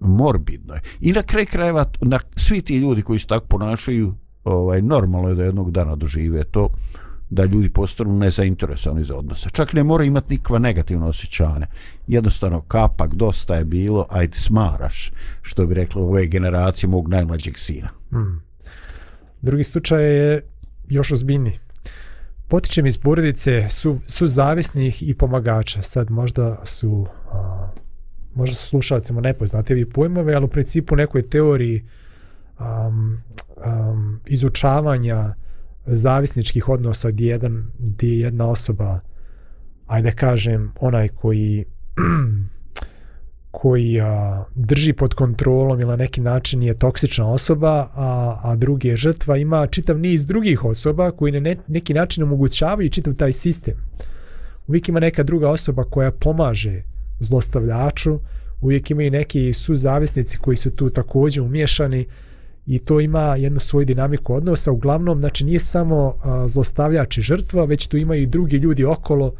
morbidno 0.00 0.74
je. 0.74 0.80
i 1.00 1.12
na 1.12 1.22
kraj 1.22 1.46
krajeva 1.46 1.84
na 2.00 2.18
svi 2.36 2.62
ti 2.62 2.76
ljudi 2.76 3.02
koji 3.02 3.18
se 3.18 3.26
tako 3.26 3.46
ponašaju 3.46 4.14
ovaj 4.44 4.82
normalno 4.82 5.28
je 5.28 5.34
da 5.34 5.44
jednog 5.44 5.70
dana 5.70 5.96
dožive 5.96 6.44
to 6.44 6.68
da 7.30 7.44
ljudi 7.44 7.68
postanu 7.68 8.18
nezainteresovani 8.18 9.04
za 9.04 9.16
odnose. 9.16 9.50
Čak 9.50 9.72
ne 9.72 9.82
mora 9.82 10.04
imati 10.04 10.34
nikva 10.34 10.58
negativno 10.58 11.06
osjećanje. 11.06 11.66
Jednostavno, 12.06 12.60
kapak, 12.60 13.14
dosta 13.14 13.54
je 13.54 13.64
bilo, 13.64 14.06
ajde 14.10 14.38
smaraš, 14.38 15.12
što 15.42 15.66
bi 15.66 15.74
rekla 15.74 16.02
ove 16.02 16.26
generacije 16.26 16.88
mog 16.88 17.08
najmlađeg 17.08 17.58
sina. 17.58 17.88
Hmm. 18.10 18.42
Drugi 19.42 19.64
slučaj 19.64 20.04
je 20.04 20.42
još 20.88 21.12
ozbiljni. 21.12 21.58
Potičem 22.48 22.86
iz 22.86 22.98
porodice 22.98 23.68
su, 23.68 23.98
su 24.06 24.26
zavisnih 24.26 25.08
i 25.08 25.14
pomagača. 25.14 25.82
Sad 25.82 26.10
možda 26.10 26.60
su 26.64 27.06
a, 27.32 27.68
možda 28.34 28.54
su 28.54 28.66
slušalcima 28.66 29.20
nepoznate 29.20 29.74
vi 29.74 29.90
pojmove, 29.90 30.34
ali 30.34 30.44
u 30.44 30.48
principu 30.48 30.96
nekoj 30.96 31.28
teoriji 31.28 31.84
um, 32.58 33.18
um, 33.56 34.20
izučavanja 34.26 35.34
zavisničkih 35.86 36.68
odnosa 36.68 37.10
gdje, 37.10 37.26
jedan, 37.26 37.66
gdje 37.78 38.20
jedna 38.20 38.48
osoba, 38.48 38.98
ajde 39.86 40.12
kažem, 40.12 40.72
onaj 40.80 41.08
koji 41.08 41.64
koji 43.50 44.00
a, 44.00 44.44
drži 44.54 44.92
pod 44.92 45.14
kontrolom 45.14 45.80
ili 45.80 45.90
na 45.90 45.96
neki 45.96 46.20
način 46.20 46.62
je 46.62 46.78
toksična 46.78 47.32
osoba, 47.32 47.88
a, 47.94 48.40
a 48.42 48.56
drugi 48.56 48.88
je 48.88 48.96
žrtva, 48.96 49.36
ima 49.36 49.66
čitav 49.66 49.98
niz 49.98 50.26
drugih 50.26 50.64
osoba 50.64 51.10
koji 51.10 51.32
na 51.32 51.40
ne, 51.40 51.56
neki 51.66 51.94
način 51.94 52.22
omogućavaju 52.22 52.88
čitav 52.88 53.14
taj 53.14 53.32
sistem. 53.32 53.74
Uvijek 54.66 54.88
ima 54.88 55.00
neka 55.00 55.22
druga 55.22 55.48
osoba 55.48 55.84
koja 55.84 56.10
pomaže 56.10 56.82
zlostavljaču, 57.18 58.18
uvijek 58.60 58.90
imaju 58.90 59.10
neki 59.10 59.52
su 59.52 59.76
zavisnici 59.76 60.38
koji 60.38 60.56
su 60.56 60.70
tu 60.70 60.90
također 60.90 61.42
umješani, 61.42 62.06
i 62.66 62.78
to 62.78 63.00
ima 63.00 63.36
jednu 63.36 63.60
svoju 63.60 63.84
dinamiku 63.84 64.34
odnosa. 64.34 64.72
Uglavnom, 64.72 65.18
znači 65.18 65.44
nije 65.44 65.60
samo 65.60 66.14
a, 66.22 66.48
zlostavljač 66.48 67.18
i 67.18 67.22
žrtva, 67.22 67.64
već 67.64 67.86
tu 67.86 67.96
imaju 67.96 68.22
i 68.22 68.26
drugi 68.26 68.56
ljudi 68.56 68.84
okolo 68.84 69.32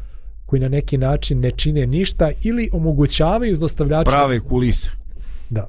koji 0.45 0.59
na 0.59 0.69
neki 0.69 0.97
način 0.97 1.39
ne 1.39 1.51
čine 1.51 1.85
ništa 1.85 2.31
ili 2.41 2.69
omogućavaju 2.73 3.55
zlostavljača. 3.55 4.11
Prave 4.11 4.39
kulise. 4.39 4.89
Da. 5.49 5.67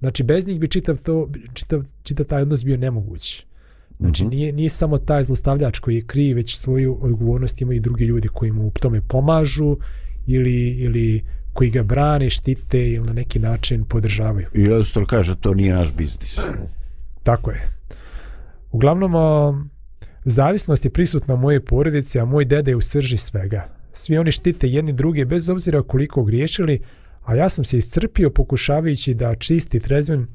Znači, 0.00 0.22
bez 0.22 0.46
njih 0.46 0.60
bi 0.60 0.68
čitav, 0.68 0.96
to, 0.96 1.28
čitav, 1.54 1.82
čitav 2.02 2.26
taj 2.26 2.42
odnos 2.42 2.64
bio 2.64 2.76
nemoguć. 2.76 3.46
Znači, 4.00 4.24
mm 4.24 4.26
-hmm. 4.26 4.30
nije, 4.30 4.52
nije 4.52 4.68
samo 4.68 4.98
taj 4.98 5.22
zlostavljač 5.22 5.78
koji 5.78 5.94
je 5.94 6.06
kriv, 6.06 6.36
već 6.36 6.56
svoju 6.56 6.98
odgovornost 7.00 7.60
imaju 7.60 7.76
i 7.76 7.80
drugi 7.80 8.04
ljudi 8.04 8.28
koji 8.28 8.52
mu 8.52 8.66
u 8.66 8.70
tome 8.70 9.00
pomažu 9.08 9.76
ili, 10.26 10.68
ili 10.68 11.24
koji 11.52 11.70
ga 11.70 11.82
brane, 11.82 12.30
štite 12.30 12.88
ili 12.88 13.06
na 13.06 13.12
neki 13.12 13.38
način 13.38 13.84
podržavaju. 13.84 14.46
I 14.54 14.60
jednostavno 14.60 15.06
kaže, 15.06 15.36
to 15.36 15.54
nije 15.54 15.74
naš 15.74 15.92
biznis. 15.92 16.38
Tako 17.22 17.50
je. 17.50 17.70
Uglavnom, 18.70 19.70
zavisnost 20.24 20.84
je 20.84 20.90
prisutna 20.90 21.34
u 21.34 21.36
moje 21.36 21.64
porodici, 21.64 22.20
a 22.20 22.24
moj 22.24 22.44
dede 22.44 22.70
je 22.70 22.76
u 22.76 22.80
srži 22.80 23.16
svega. 23.16 23.68
Svi 23.92 24.18
oni 24.18 24.32
štite 24.32 24.68
jedni 24.68 24.92
druge 24.92 25.24
bez 25.24 25.48
obzira 25.48 25.82
koliko 25.82 26.24
griješili, 26.24 26.80
a 27.24 27.34
ja 27.34 27.48
sam 27.48 27.64
se 27.64 27.78
iscrpio 27.78 28.30
pokušavajući 28.30 29.14
da 29.14 29.34
čisti 29.34 29.80
trezven, 29.80 30.26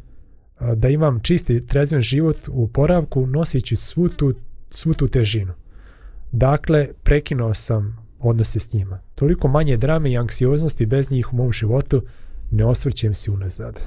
da 0.76 0.90
imam 0.90 1.20
čisti 1.20 1.68
trezven 1.68 2.02
život 2.02 2.38
u 2.48 2.68
poravku 2.68 3.28
nosići 3.28 3.76
svu 3.76 4.10
tu, 4.10 4.34
svu 4.72 4.94
tu 4.94 5.08
težinu. 5.08 5.54
Dakle, 6.32 6.88
prekinuo 7.04 7.54
sam 7.54 8.08
odnose 8.20 8.60
s 8.60 8.74
njima. 8.74 9.00
Toliko 9.16 9.48
manje 9.48 9.78
drame 9.78 10.12
i 10.12 10.18
anksioznosti 10.18 10.86
bez 10.86 11.12
njih 11.12 11.34
u 11.34 11.36
mom 11.36 11.54
životu 11.54 12.04
ne 12.52 12.66
osvrćem 12.66 13.16
se 13.16 13.32
unazad 13.32 13.82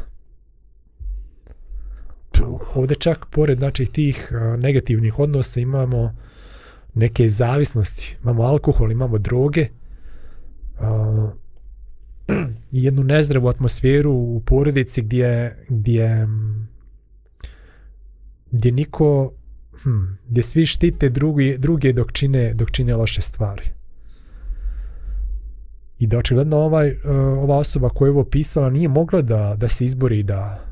ovdje 2.74 2.96
čak 2.96 3.26
pored 3.30 3.58
znači 3.58 3.86
tih 3.86 4.32
negativnih 4.58 5.18
odnosa 5.18 5.60
imamo 5.60 6.14
neke 6.94 7.28
zavisnosti. 7.28 8.16
Imamo 8.22 8.42
alkohol, 8.42 8.92
imamo 8.92 9.18
droge 9.18 9.68
i 12.72 12.84
jednu 12.84 13.02
nezdravu 13.02 13.48
atmosferu 13.48 14.12
u 14.12 14.42
porodici 14.46 15.02
gdje 15.02 15.56
gdje 15.68 16.26
gdje 18.50 18.72
niko 18.72 19.32
hm, 19.82 20.04
gdje 20.28 20.42
svi 20.42 20.66
štite 20.66 21.08
drugi, 21.08 21.56
druge 21.58 21.92
dok 21.92 22.12
čine, 22.12 22.54
dok 22.54 22.70
čine 22.70 22.96
loše 22.96 23.22
stvari. 23.22 23.62
I 25.98 26.06
da 26.06 26.18
očigledno 26.18 26.56
ovaj, 26.56 26.96
ova 27.38 27.56
osoba 27.56 27.88
koja 27.88 28.06
je 28.06 28.10
ovo 28.10 28.24
pisala 28.24 28.70
nije 28.70 28.88
mogla 28.88 29.22
da, 29.22 29.54
da 29.58 29.68
se 29.68 29.84
izbori 29.84 30.22
da 30.22 30.67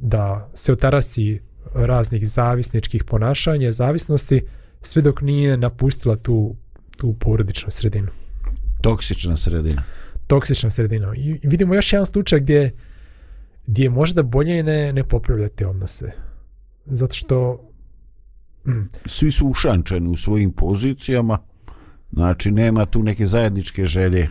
da 0.00 0.50
se 0.54 0.72
otarasi 0.72 1.40
raznih 1.74 2.28
zavisničkih 2.28 3.04
ponašanja, 3.04 3.72
zavisnosti, 3.72 4.42
sve 4.80 5.02
dok 5.02 5.20
nije 5.20 5.56
napustila 5.56 6.16
tu, 6.16 6.56
tu 6.96 7.14
porodičnu 7.20 7.70
sredinu. 7.70 8.08
Toksična 8.80 9.36
sredina. 9.36 9.82
Toksična 10.26 10.70
sredina. 10.70 11.14
I 11.16 11.40
vidimo 11.42 11.74
još 11.74 11.92
jedan 11.92 12.06
slučaj 12.06 12.40
gdje, 12.40 12.74
gdje 13.66 13.82
je 13.82 13.90
možda 13.90 14.22
bolje 14.22 14.62
ne, 14.62 14.92
ne 14.92 15.04
popravljati 15.04 15.64
odnose. 15.64 16.12
Zato 16.86 17.14
što... 17.14 17.70
Mm, 18.66 18.88
Svi 19.06 19.32
su 19.32 19.46
ušančeni 19.46 20.08
u 20.08 20.16
svojim 20.16 20.52
pozicijama, 20.52 21.38
znači 22.12 22.50
nema 22.50 22.86
tu 22.86 23.02
neke 23.02 23.26
zajedničke 23.26 23.86
želje 23.86 24.28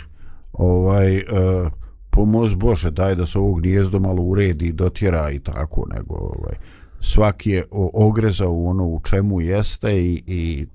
ovaj, 0.53 1.17
uh, 1.17 1.71
pomoz 2.17 2.55
Bože, 2.55 2.91
daj 2.91 3.15
da 3.15 3.25
se 3.25 3.39
ovo 3.39 3.53
gnijezdo 3.53 3.99
malo 3.99 4.21
uredi 4.21 4.71
dotjera 4.73 5.29
i 5.31 5.39
tako, 5.39 5.85
nego 5.95 6.13
ovaj, 6.15 6.55
svaki 6.99 7.51
je 7.51 7.63
ogrezao 7.93 8.51
u 8.51 8.67
ono 8.67 8.85
u 8.85 9.01
čemu 9.03 9.41
jeste 9.41 10.01
i, 10.01 10.23
i 10.27 10.65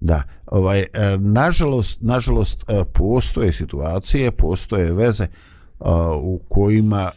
da, 0.00 0.22
ovaj, 0.46 0.80
e, 0.80 0.86
nažalost, 1.18 1.98
nažalost 2.00 2.64
e, 2.68 2.84
postoje 2.94 3.52
situacije, 3.52 4.30
postoje 4.30 4.92
veze 4.92 5.24
e, 5.24 5.30
u 6.20 6.40
kojima 6.48 7.10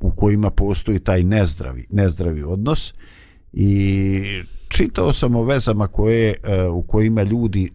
u 0.00 0.10
kojima 0.10 0.50
postoji 0.50 0.98
taj 0.98 1.22
nezdravi, 1.22 1.86
nezdravi 1.90 2.42
odnos 2.42 2.94
i 3.52 4.22
čitao 4.68 5.12
sam 5.12 5.36
o 5.36 5.42
vezama 5.42 5.86
koje, 5.86 6.34
u 6.72 6.82
kojima 6.82 7.22
ljudi 7.22 7.70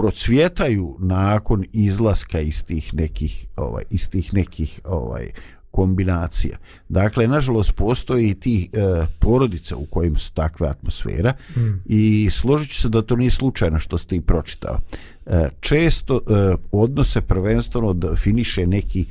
procvjetaju 0.00 0.96
nakon 0.98 1.64
izlaska 1.72 2.40
iz 2.40 2.64
tih 2.64 2.94
nekih 2.94 3.46
ovaj 3.56 3.84
iz 3.90 4.10
tih 4.10 4.34
nekih 4.34 4.80
ovaj 4.84 5.30
kombinacija. 5.70 6.58
Dakle, 6.88 7.28
nažalost, 7.28 7.72
postoji 7.72 8.28
i 8.28 8.34
ti 8.34 8.70
e, 8.72 9.06
porodice 9.18 9.74
u 9.74 9.86
kojim 9.90 10.18
su 10.18 10.32
takve 10.32 10.68
atmosfera 10.68 11.34
mm, 11.56 11.82
i 11.86 12.28
složit 12.30 12.70
ću 12.70 12.80
se 12.80 12.88
da 12.88 13.02
to 13.02 13.16
nije 13.16 13.30
slučajno 13.30 13.78
što 13.78 13.98
ste 13.98 14.16
i 14.16 14.20
pročitao. 14.20 14.78
E, 15.26 15.48
često 15.60 16.16
e, 16.16 16.56
odnose 16.72 17.20
prvenstveno 17.20 17.92
definiše 17.92 18.66
neki 18.66 19.04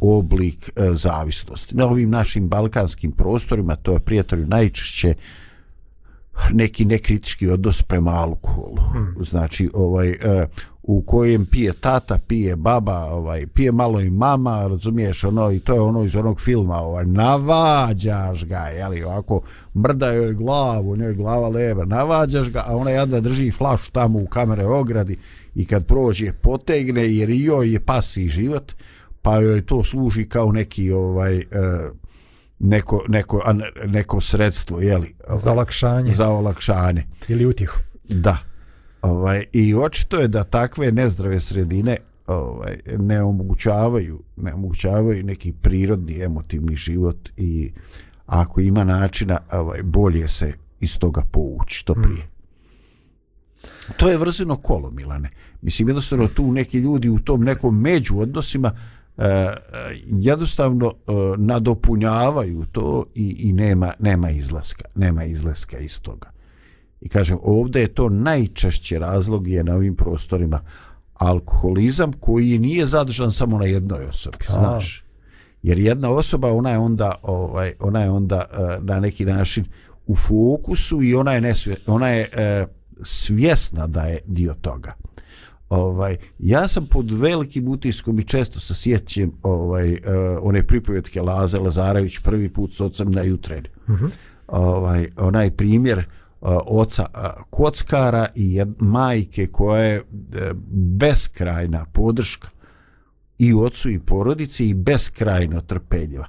oblik 0.00 0.70
e, 0.76 0.88
zavisnosti. 0.92 1.76
Na 1.76 1.86
ovim 1.86 2.10
našim 2.10 2.48
balkanskim 2.48 3.12
prostorima 3.12 3.76
to 3.76 3.92
je 3.92 4.00
prijatelju 4.00 4.46
najčešće 4.46 5.14
neki 6.52 6.84
nekritički 6.84 7.48
odnos 7.48 7.82
prema 7.82 8.10
alkoholu. 8.10 8.76
Mm. 8.76 9.24
Znači, 9.24 9.70
ovaj, 9.74 10.10
e, 10.10 10.46
u 10.82 11.02
kojem 11.02 11.46
pije 11.46 11.72
tata, 11.72 12.18
pije 12.26 12.56
baba, 12.56 13.04
ovaj, 13.04 13.46
pije 13.46 13.72
malo 13.72 14.00
i 14.00 14.10
mama, 14.10 14.66
razumiješ, 14.66 15.24
ono, 15.24 15.52
i 15.52 15.60
to 15.60 15.74
je 15.74 15.80
ono 15.80 16.04
iz 16.04 16.16
onog 16.16 16.40
filma, 16.40 16.76
ovaj, 16.76 17.06
navađaš 17.06 18.44
ga, 18.44 18.58
jeli, 18.58 19.04
ovako, 19.04 19.40
mrda 19.76 20.12
joj 20.12 20.32
glavu, 20.32 20.96
njoj 20.96 21.14
glava 21.14 21.48
leba, 21.48 21.84
navađaš 21.84 22.50
ga, 22.50 22.64
a 22.66 22.76
ona 22.76 22.90
jadna 22.90 23.20
drži 23.20 23.50
flašu 23.50 23.92
tamo 23.92 24.18
u 24.18 24.26
kamere 24.26 24.66
ogradi 24.66 25.18
i 25.54 25.66
kad 25.66 25.86
prođe 25.86 26.32
potegne 26.32 27.14
jer 27.14 27.30
i 27.30 27.44
joj 27.44 27.72
je 27.72 27.80
pasi 27.80 28.28
život, 28.28 28.72
pa 29.22 29.40
joj 29.40 29.66
to 29.66 29.84
služi 29.84 30.28
kao 30.28 30.52
neki 30.52 30.92
ovaj 30.92 31.36
e, 31.38 31.44
neko, 32.58 33.04
neko, 33.08 33.42
neko 33.86 34.20
sredstvo, 34.20 34.80
jeli, 34.80 35.14
za 35.34 35.52
olakšanje 35.52 36.12
za 36.12 36.28
olakšanje. 36.28 37.06
ili 37.28 37.46
utjehu. 37.46 37.80
Da. 38.04 38.38
Ovaj, 39.02 39.44
I 39.52 39.74
očito 39.74 40.16
je 40.16 40.28
da 40.28 40.44
takve 40.44 40.92
nezdrave 40.92 41.40
sredine 41.40 41.96
ovaj, 42.26 42.78
ne 42.98 43.22
omogućavaju, 43.22 44.22
ne 44.36 44.54
omogućavaju 44.54 45.24
neki 45.24 45.52
prirodni 45.52 46.22
emotivni 46.22 46.76
život 46.76 47.28
i 47.36 47.72
ako 48.26 48.60
ima 48.60 48.84
načina, 48.84 49.38
ovaj, 49.52 49.82
bolje 49.82 50.28
se 50.28 50.52
iz 50.80 50.98
toga 50.98 51.22
povući 51.32 51.76
što 51.76 51.94
prije. 51.94 52.28
To 53.96 54.08
je 54.08 54.18
vrzino 54.18 54.56
kolo, 54.56 54.90
Milane. 54.90 55.30
Mislim, 55.62 55.88
jednostavno 55.88 56.28
tu 56.28 56.52
neki 56.52 56.78
ljudi 56.78 57.08
u 57.08 57.18
tom 57.18 57.44
nekom 57.44 57.80
među 57.80 58.18
odnosima 58.18 58.78
e, 59.18 59.24
e, 59.24 59.56
jednostavno 60.06 60.86
e, 60.86 61.12
nadopunjavaju 61.36 62.64
to 62.72 63.04
i, 63.14 63.36
i 63.38 63.52
nema, 63.52 63.92
nema 63.98 64.30
izlaska. 64.30 64.84
Nema 64.94 65.24
izlaska 65.24 65.78
iz 65.78 66.00
toga. 66.00 66.30
I 67.00 67.08
kažem, 67.08 67.38
ovdje 67.42 67.82
je 67.82 67.94
to 67.94 68.08
najčešće 68.08 68.98
razlog 68.98 69.48
je 69.48 69.64
na 69.64 69.74
ovim 69.74 69.96
prostorima 69.96 70.60
alkoholizam 71.14 72.12
koji 72.12 72.58
nije 72.58 72.86
zadržan 72.86 73.32
samo 73.32 73.58
na 73.58 73.64
jednoj 73.64 74.04
osobi, 74.04 74.44
A. 74.48 74.52
znaš. 74.52 75.04
Jer 75.62 75.78
jedna 75.78 76.10
osoba, 76.10 76.52
ona 76.52 76.70
je 76.70 76.78
onda, 76.78 77.14
ovaj, 77.22 77.72
ona 77.80 78.02
je 78.02 78.10
onda 78.10 78.44
uh, 78.50 78.84
na 78.84 79.00
neki 79.00 79.24
način 79.24 79.64
u 80.06 80.16
fokusu 80.16 81.02
i 81.02 81.14
ona 81.14 81.32
je, 81.32 81.40
nesvje, 81.40 81.76
ona 81.86 82.08
je 82.08 82.28
uh, 82.32 82.68
svjesna 83.02 83.86
da 83.86 84.02
je 84.02 84.18
dio 84.26 84.54
toga. 84.60 84.94
Ovaj, 85.68 86.16
ja 86.38 86.68
sam 86.68 86.86
pod 86.86 87.10
velikim 87.10 87.68
utiskom 87.68 88.18
i 88.18 88.24
često 88.24 88.60
se 88.60 88.74
sjećam 88.74 89.32
ovaj, 89.42 89.92
uh, 89.92 89.98
one 90.42 90.66
pripovjetke 90.66 91.22
Laze 91.22 91.58
Lazarević 91.58 92.18
prvi 92.18 92.48
put 92.48 92.72
s 92.72 92.80
ocem 92.80 93.10
na 93.10 93.22
jutrenju 93.22 93.68
Mhm. 93.88 94.06
ovaj 94.46 95.08
onaj 95.16 95.50
primjer 95.50 95.98
uh, 95.98 96.48
oca 96.66 97.06
uh, 97.14 97.20
kockara 97.50 98.26
i 98.34 98.54
jed, 98.54 98.68
majke 98.78 99.46
koja 99.46 99.82
je 99.82 100.00
uh, 100.00 100.06
beskrajna 100.96 101.84
podrška 101.92 102.48
i 103.38 103.54
ocu 103.54 103.90
i 103.90 103.98
porodici 103.98 104.68
i 104.68 104.74
beskrajno 104.74 105.60
trpeljiva. 105.60 106.26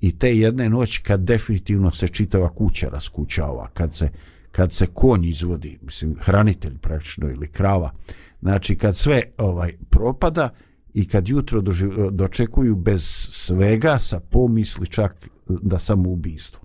I 0.00 0.18
te 0.18 0.36
jedne 0.36 0.68
noći 0.68 1.02
kad 1.02 1.20
definitivno 1.20 1.90
se 1.90 2.08
čitava 2.08 2.48
kuća 2.48 2.88
raskućava, 2.88 3.68
kad 3.74 3.94
se, 3.94 4.08
kad 4.52 4.72
se 4.72 4.86
konj 4.86 5.24
izvodi, 5.24 5.78
mislim, 5.82 6.16
hranitelj 6.20 6.78
praktično 6.78 7.30
ili 7.30 7.48
krava, 7.48 7.90
znači 8.40 8.76
kad 8.78 8.96
sve 8.96 9.22
ovaj 9.38 9.72
propada 9.90 10.48
i 10.94 11.08
kad 11.08 11.28
jutro 11.28 11.60
doživ, 11.60 11.90
dočekuju 12.10 12.76
bez 12.76 13.02
svega 13.30 13.98
sa 14.00 14.20
pomisli 14.20 14.86
čak 14.86 15.28
da 15.48 15.78
samoubistvo. 15.78 16.62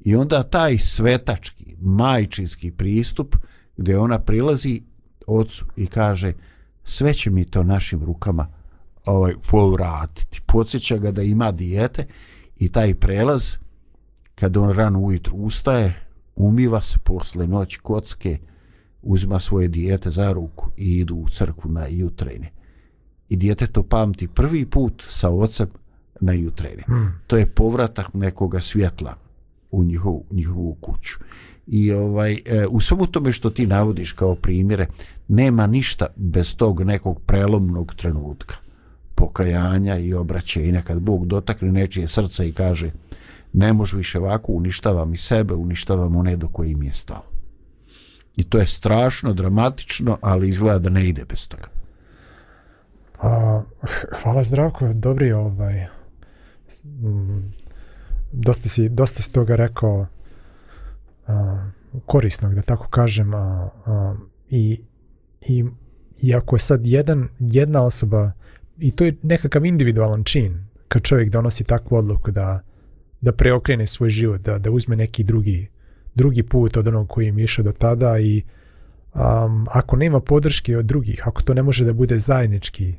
I 0.00 0.16
onda 0.16 0.42
taj 0.42 0.78
svetački, 0.78 1.76
majčinski 1.80 2.70
pristup 2.70 3.36
gdje 3.76 3.98
ona 3.98 4.18
prilazi 4.18 4.82
ocu 5.26 5.64
i 5.76 5.86
kaže 5.86 6.32
sve 6.84 7.14
će 7.14 7.30
mi 7.30 7.44
to 7.44 7.62
našim 7.62 8.04
rukama 8.04 8.48
ovaj, 9.06 9.34
povratiti. 9.50 10.40
Podsjeća 10.46 10.96
ga 10.96 11.10
da 11.10 11.22
ima 11.22 11.52
dijete 11.52 12.06
i 12.56 12.72
taj 12.72 12.94
prelaz 12.94 13.56
kad 14.34 14.56
on 14.56 14.70
rano 14.72 15.00
ujutru 15.00 15.36
ustaje, 15.36 15.94
umiva 16.36 16.82
se 16.82 16.98
posle 17.04 17.46
noći 17.46 17.78
kocke, 17.78 18.38
uzima 19.04 19.38
svoje 19.38 19.68
dijete 19.68 20.10
za 20.10 20.32
ruku 20.32 20.70
i 20.76 20.98
idu 20.98 21.14
u 21.14 21.28
crkvu 21.28 21.70
na 21.70 21.86
jutrene. 21.86 22.50
I 23.28 23.36
dijete 23.36 23.66
to 23.66 23.82
pamti 23.82 24.28
prvi 24.28 24.66
put 24.66 25.04
sa 25.08 25.30
ocem 25.30 25.68
na 26.20 26.32
jutrene. 26.32 26.82
Hmm. 26.86 27.20
To 27.26 27.36
je 27.36 27.46
povratak 27.46 28.14
nekoga 28.14 28.60
svjetla 28.60 29.14
u 29.70 29.84
njihovu, 29.84 30.24
njihovu 30.30 30.74
kuću. 30.80 31.18
I 31.66 31.92
ovaj 31.92 32.40
e, 32.44 32.66
u 32.66 32.80
svemu 32.80 33.06
tome 33.06 33.32
što 33.32 33.50
ti 33.50 33.66
navodiš 33.66 34.12
kao 34.12 34.34
primjere, 34.34 34.86
nema 35.28 35.66
ništa 35.66 36.06
bez 36.16 36.56
tog 36.56 36.82
nekog 36.82 37.20
prelomnog 37.20 37.94
trenutka 37.94 38.56
pokajanja 39.14 39.98
i 39.98 40.14
obraćenja 40.14 40.82
kad 40.82 41.00
Bog 41.00 41.26
dotakne 41.26 41.72
nečije 41.72 42.08
srce 42.08 42.48
i 42.48 42.52
kaže 42.52 42.90
ne 43.52 43.72
može 43.72 43.96
više 43.96 44.18
ovako, 44.18 44.52
uništavam 44.52 45.14
i 45.14 45.16
sebe, 45.16 45.54
uništavam 45.54 46.16
one 46.16 46.36
do 46.36 46.48
kojim 46.48 46.82
je 46.82 46.92
stalo. 46.92 47.33
I 48.36 48.44
to 48.44 48.58
je 48.58 48.66
strašno, 48.66 49.32
dramatično, 49.32 50.18
ali 50.20 50.48
izgleda 50.48 50.78
da 50.78 50.90
ne 50.90 51.08
ide 51.08 51.24
bez 51.24 51.48
toga. 51.48 51.68
A, 53.22 53.62
hvala 54.22 54.42
Zdravko, 54.42 54.92
dobri 54.92 55.32
ovaj 55.32 55.86
dosta 58.32 58.68
si, 58.68 58.88
dosta 58.88 59.22
si 59.22 59.32
toga 59.32 59.56
rekao 59.56 60.06
a, 61.26 61.70
korisnog, 62.06 62.54
da 62.54 62.62
tako 62.62 62.88
kažem 62.88 63.34
a, 63.34 63.70
a, 63.86 64.14
i, 64.50 64.80
i, 65.40 65.64
i 66.20 66.34
ako 66.34 66.56
je 66.56 66.60
sad 66.60 66.86
jedan, 66.86 67.28
jedna 67.38 67.82
osoba 67.82 68.32
i 68.78 68.90
to 68.90 69.04
je 69.04 69.16
nekakav 69.22 69.64
individualan 69.64 70.24
čin 70.24 70.66
kad 70.88 71.02
čovjek 71.02 71.30
donosi 71.30 71.64
takvu 71.64 71.96
odluku 71.96 72.30
da, 72.30 72.60
da 73.20 73.32
preokrene 73.32 73.86
svoj 73.86 74.08
život, 74.08 74.40
da, 74.40 74.58
da 74.58 74.70
uzme 74.70 74.96
neki 74.96 75.24
drugi, 75.24 75.68
drugi 76.14 76.42
put 76.42 76.76
od 76.76 76.88
onog 76.88 77.08
koji 77.08 77.26
im 77.26 77.38
je 77.38 77.44
išao 77.44 77.64
do 77.64 77.72
tada 77.72 78.18
i 78.18 78.42
um, 79.14 79.66
ako 79.70 79.96
nema 79.96 80.20
podrške 80.20 80.78
od 80.78 80.84
drugih, 80.84 81.22
ako 81.28 81.42
to 81.42 81.54
ne 81.54 81.62
može 81.62 81.84
da 81.84 81.92
bude 81.92 82.18
zajednički 82.18 82.94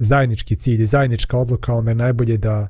zajednički 0.00 0.56
cilj, 0.56 0.86
zajednička 0.86 1.38
odluka, 1.38 1.74
onda 1.74 1.90
je 1.90 1.94
najbolje 1.94 2.36
da 2.36 2.68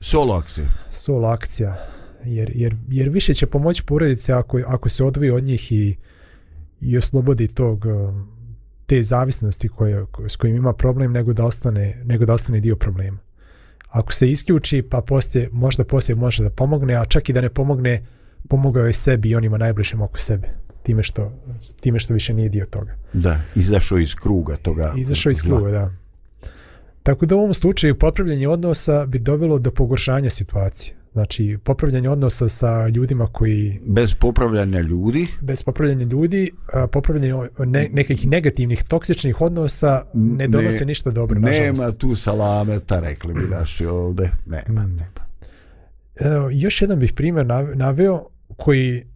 Solo 0.00 0.34
akcije. 0.34 0.66
solo 0.90 1.28
akcija, 1.28 1.76
jer, 2.24 2.52
jer, 2.54 2.76
jer 2.88 3.08
više 3.08 3.34
će 3.34 3.46
pomoći 3.46 3.82
porodice 3.86 4.32
ako, 4.32 4.60
ako 4.66 4.88
se 4.88 5.04
odvoji 5.04 5.30
od 5.30 5.44
njih 5.44 5.72
i, 5.72 5.96
i 6.80 6.98
oslobodi 6.98 7.48
tog 7.48 7.84
uh, 7.84 8.14
te 8.86 9.02
zavisnosti 9.02 9.68
koje, 9.68 10.06
s 10.28 10.36
kojim 10.36 10.56
ima 10.56 10.72
problem 10.72 11.12
nego 11.12 11.32
da 11.32 11.44
ostane 11.44 12.02
nego 12.04 12.24
da 12.24 12.32
ostane 12.32 12.60
dio 12.60 12.76
problema. 12.76 13.18
Ako 13.88 14.12
se 14.12 14.30
isključi 14.30 14.82
pa 14.82 15.00
poslije 15.00 15.48
možda 15.52 15.84
poslije 15.84 16.16
može 16.16 16.42
da 16.42 16.50
pomogne, 16.50 16.94
a 16.94 17.04
čak 17.04 17.28
i 17.28 17.32
da 17.32 17.40
ne 17.40 17.48
pomogne 17.48 18.06
pomogao 18.48 18.86
je 18.86 18.92
sebi 18.92 19.28
i 19.28 19.36
onima 19.36 19.58
najbližim 19.58 20.02
oko 20.02 20.18
sebe 20.18 20.62
time 20.82 21.02
što 21.02 21.32
time 21.80 21.98
što 21.98 22.14
više 22.14 22.34
nije 22.34 22.48
dio 22.48 22.64
toga. 22.66 22.96
Da, 23.12 23.40
izašao 23.54 23.98
iz 23.98 24.14
kruga 24.14 24.56
toga. 24.56 24.94
Izašao 24.96 25.30
iz 25.30 25.42
kruga, 25.42 25.70
da. 25.70 25.90
Tako 27.02 27.26
da 27.26 27.36
u 27.36 27.38
ovom 27.38 27.54
slučaju 27.54 27.98
popravljanje 27.98 28.48
odnosa 28.48 29.06
bi 29.06 29.18
dovelo 29.18 29.58
do 29.58 29.70
pogoršanja 29.70 30.30
situacije. 30.30 30.94
Znači, 31.12 31.58
popravljanje 31.64 32.08
odnosa 32.08 32.48
sa 32.48 32.88
ljudima 32.88 33.26
koji... 33.26 33.80
Bez 33.86 34.14
popravljanja 34.14 34.80
ljudi? 34.80 35.26
Bez 35.40 35.62
popravljanja 35.62 36.04
ljudi, 36.04 36.50
a, 36.72 36.86
popravljanje 36.86 37.48
ne, 37.58 37.88
nekih 37.92 38.26
negativnih, 38.28 38.82
toksičnih 38.82 39.40
odnosa 39.40 40.04
ne 40.14 40.48
donose 40.48 40.84
ne, 40.84 40.88
ništa 40.88 41.10
dobro, 41.10 41.40
nažalost. 41.40 41.80
Nema 41.80 41.92
tu 41.92 42.16
salameta, 42.16 43.00
rekli 43.00 43.34
bi 43.34 43.40
naši 43.40 43.86
ovde. 43.86 44.30
Nema, 44.46 44.86
nema. 44.86 45.21
Evo, 46.16 46.50
još 46.52 46.82
jedan 46.82 46.98
bih 46.98 47.12
primjer 47.12 47.46
naveo 47.74 48.26
koji 48.56 49.06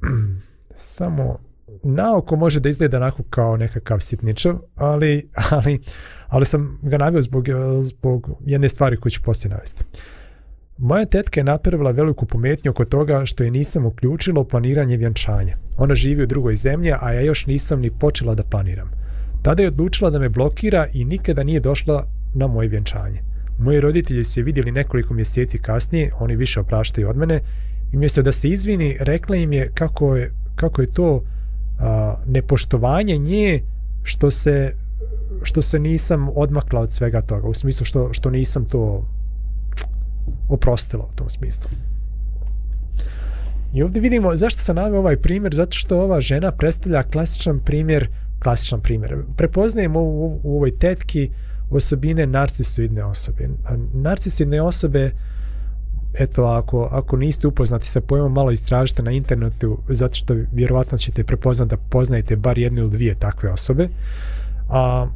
samo 0.74 1.38
naoko 1.82 2.36
može 2.36 2.60
da 2.60 2.68
izgleda 2.68 2.96
onako 2.96 3.22
kao 3.30 3.56
nekakav 3.56 4.00
sitničav, 4.00 4.58
ali, 4.74 5.28
ali, 5.50 5.80
ali 6.26 6.46
sam 6.46 6.78
ga 6.82 6.98
naveo 6.98 7.22
zbog, 7.22 7.46
zbog 7.80 8.30
jedne 8.44 8.68
stvari 8.68 8.96
koju 8.96 9.10
ću 9.10 9.22
poslije 9.22 9.50
navesti. 9.50 9.84
Moja 10.78 11.06
tetka 11.06 11.40
je 11.40 11.44
napravila 11.44 11.90
veliku 11.90 12.26
pometnju 12.26 12.70
oko 12.70 12.84
toga 12.84 13.24
što 13.24 13.44
je 13.44 13.50
nisam 13.50 13.86
uključila 13.86 14.40
u 14.40 14.48
planiranje 14.48 14.96
vjenčanja. 14.96 15.56
Ona 15.78 15.94
živi 15.94 16.22
u 16.22 16.26
drugoj 16.26 16.56
zemlji, 16.56 16.92
a 17.00 17.12
ja 17.12 17.20
još 17.20 17.46
nisam 17.46 17.80
ni 17.80 17.90
počela 17.90 18.34
da 18.34 18.42
planiram. 18.42 18.90
Tada 19.42 19.62
je 19.62 19.68
odlučila 19.68 20.10
da 20.10 20.18
me 20.18 20.28
blokira 20.28 20.86
i 20.92 21.04
nikada 21.04 21.42
nije 21.42 21.60
došla 21.60 22.06
na 22.34 22.46
moje 22.46 22.68
vjenčanje. 22.68 23.22
Moji 23.58 23.80
roditelji 23.80 24.24
su 24.24 24.40
je 24.40 24.44
vidjeli 24.44 24.72
nekoliko 24.72 25.14
mjeseci 25.14 25.58
kasnije, 25.58 26.12
oni 26.18 26.36
više 26.36 26.60
opraštaju 26.60 27.08
od 27.08 27.16
mene, 27.16 27.40
i 27.92 27.96
mjesto 27.96 28.22
da 28.22 28.32
se 28.32 28.48
izvini, 28.48 28.96
rekla 29.00 29.36
im 29.36 29.52
je 29.52 29.70
kako 29.74 30.16
je, 30.16 30.32
kako 30.56 30.80
je 30.82 30.92
to 30.92 31.22
a, 31.78 32.16
nepoštovanje 32.26 33.18
nje 33.18 33.62
što 34.02 34.30
se 34.30 34.74
što 35.42 35.62
se 35.62 35.78
nisam 35.78 36.28
odmakla 36.34 36.80
od 36.80 36.92
svega 36.92 37.22
toga, 37.22 37.48
u 37.48 37.54
smislu 37.54 37.84
što, 37.84 38.12
što 38.12 38.30
nisam 38.30 38.64
to 38.64 39.06
oprostila 40.48 41.04
u 41.04 41.16
tom 41.16 41.30
smislu. 41.30 41.70
I 43.74 43.82
ovdje 43.82 44.00
vidimo 44.00 44.36
zašto 44.36 44.60
sam 44.60 44.76
navio 44.76 44.98
ovaj 44.98 45.16
primjer, 45.16 45.54
zato 45.54 45.72
što 45.72 46.00
ova 46.00 46.20
žena 46.20 46.52
predstavlja 46.52 47.02
klasičan 47.02 47.60
primjer, 47.60 48.08
klasičan 48.42 48.80
primjer. 48.80 49.16
Prepoznajemo 49.36 50.00
u, 50.00 50.26
u, 50.26 50.40
u 50.42 50.56
ovoj 50.56 50.78
tetki 50.78 51.30
osobine 51.70 52.26
narcisoidne 52.26 53.04
osobe. 53.04 53.48
Narcisoidne 53.92 54.62
osobe, 54.62 55.10
eto, 56.14 56.44
ako, 56.44 56.88
ako 56.92 57.16
niste 57.16 57.46
upoznati 57.46 57.86
sa 57.86 58.00
pojmom, 58.00 58.32
malo 58.32 58.50
istražite 58.50 59.02
na 59.02 59.10
internetu, 59.10 59.78
zato 59.88 60.14
što 60.14 60.34
vjerovatno 60.52 60.98
ćete 60.98 61.24
prepoznati 61.24 61.70
da 61.70 61.76
poznajete 61.76 62.36
bar 62.36 62.58
jednu 62.58 62.80
ili 62.80 62.90
dvije 62.90 63.14
takve 63.14 63.50
osobe. 63.50 63.88
A, 64.68 65.08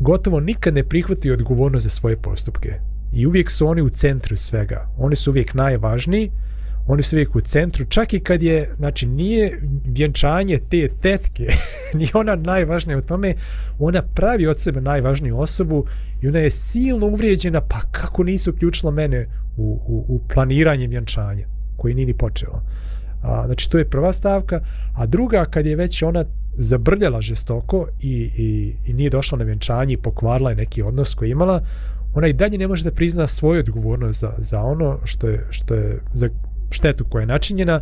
gotovo 0.00 0.40
nikad 0.40 0.74
ne 0.74 0.84
prihvataju 0.84 1.34
odgovornost 1.34 1.82
za 1.82 1.90
svoje 1.90 2.16
postupke. 2.16 2.74
I 3.12 3.26
uvijek 3.26 3.50
su 3.50 3.66
oni 3.66 3.82
u 3.82 3.90
centru 3.90 4.36
svega. 4.36 4.88
Oni 4.98 5.16
su 5.16 5.30
uvijek 5.30 5.54
najvažniji, 5.54 6.30
oni 6.92 7.02
su 7.02 7.16
uvijek 7.16 7.36
u 7.36 7.40
centru, 7.40 7.84
čak 7.84 8.12
i 8.12 8.20
kad 8.20 8.42
je, 8.42 8.74
znači, 8.76 9.06
nije 9.06 9.60
vjenčanje 9.84 10.58
te 10.70 10.88
tetke, 11.00 11.48
ni 11.98 12.06
ona 12.14 12.36
najvažnija 12.36 12.98
u 12.98 13.02
tome, 13.02 13.34
ona 13.78 14.02
pravi 14.02 14.46
od 14.46 14.60
sebe 14.60 14.80
najvažniju 14.80 15.40
osobu 15.40 15.84
i 16.22 16.28
ona 16.28 16.38
je 16.38 16.50
silno 16.50 17.06
uvrijeđena, 17.06 17.60
pa 17.60 17.80
kako 17.90 18.24
nisu 18.24 18.50
uključila 18.50 18.92
mene 18.92 19.26
u, 19.56 19.80
u, 19.86 20.04
u 20.08 20.20
planiranje 20.34 20.86
vjenčanja, 20.86 21.46
koji 21.76 21.94
nije 21.94 22.06
ni 22.06 22.14
počelo. 22.14 22.62
A, 23.22 23.42
znači, 23.46 23.70
to 23.70 23.78
je 23.78 23.90
prva 23.90 24.12
stavka, 24.12 24.60
a 24.96 25.06
druga, 25.06 25.44
kad 25.44 25.66
je 25.66 25.76
već 25.76 26.02
ona 26.02 26.24
zabrljala 26.56 27.20
žestoko 27.20 27.86
i, 28.00 28.30
i, 28.36 28.76
i 28.86 28.92
nije 28.92 29.10
došla 29.10 29.38
na 29.38 29.44
vjenčanje 29.44 29.94
i 29.94 29.96
pokvarila 30.02 30.50
je 30.50 30.56
neki 30.56 30.82
odnos 30.82 31.14
koji 31.14 31.28
je 31.28 31.32
imala, 31.32 31.62
ona 32.14 32.26
i 32.26 32.32
dalje 32.32 32.58
ne 32.58 32.68
može 32.68 32.84
da 32.84 32.90
prizna 32.90 33.26
svoju 33.26 33.60
odgovornost 33.60 34.20
za, 34.20 34.32
za 34.38 34.62
ono 34.62 34.98
što 35.04 35.28
je, 35.28 35.46
što 35.50 35.74
je 35.74 36.00
za 36.14 36.28
štetu 36.70 37.04
koja 37.04 37.20
je 37.20 37.26
načinjena, 37.26 37.80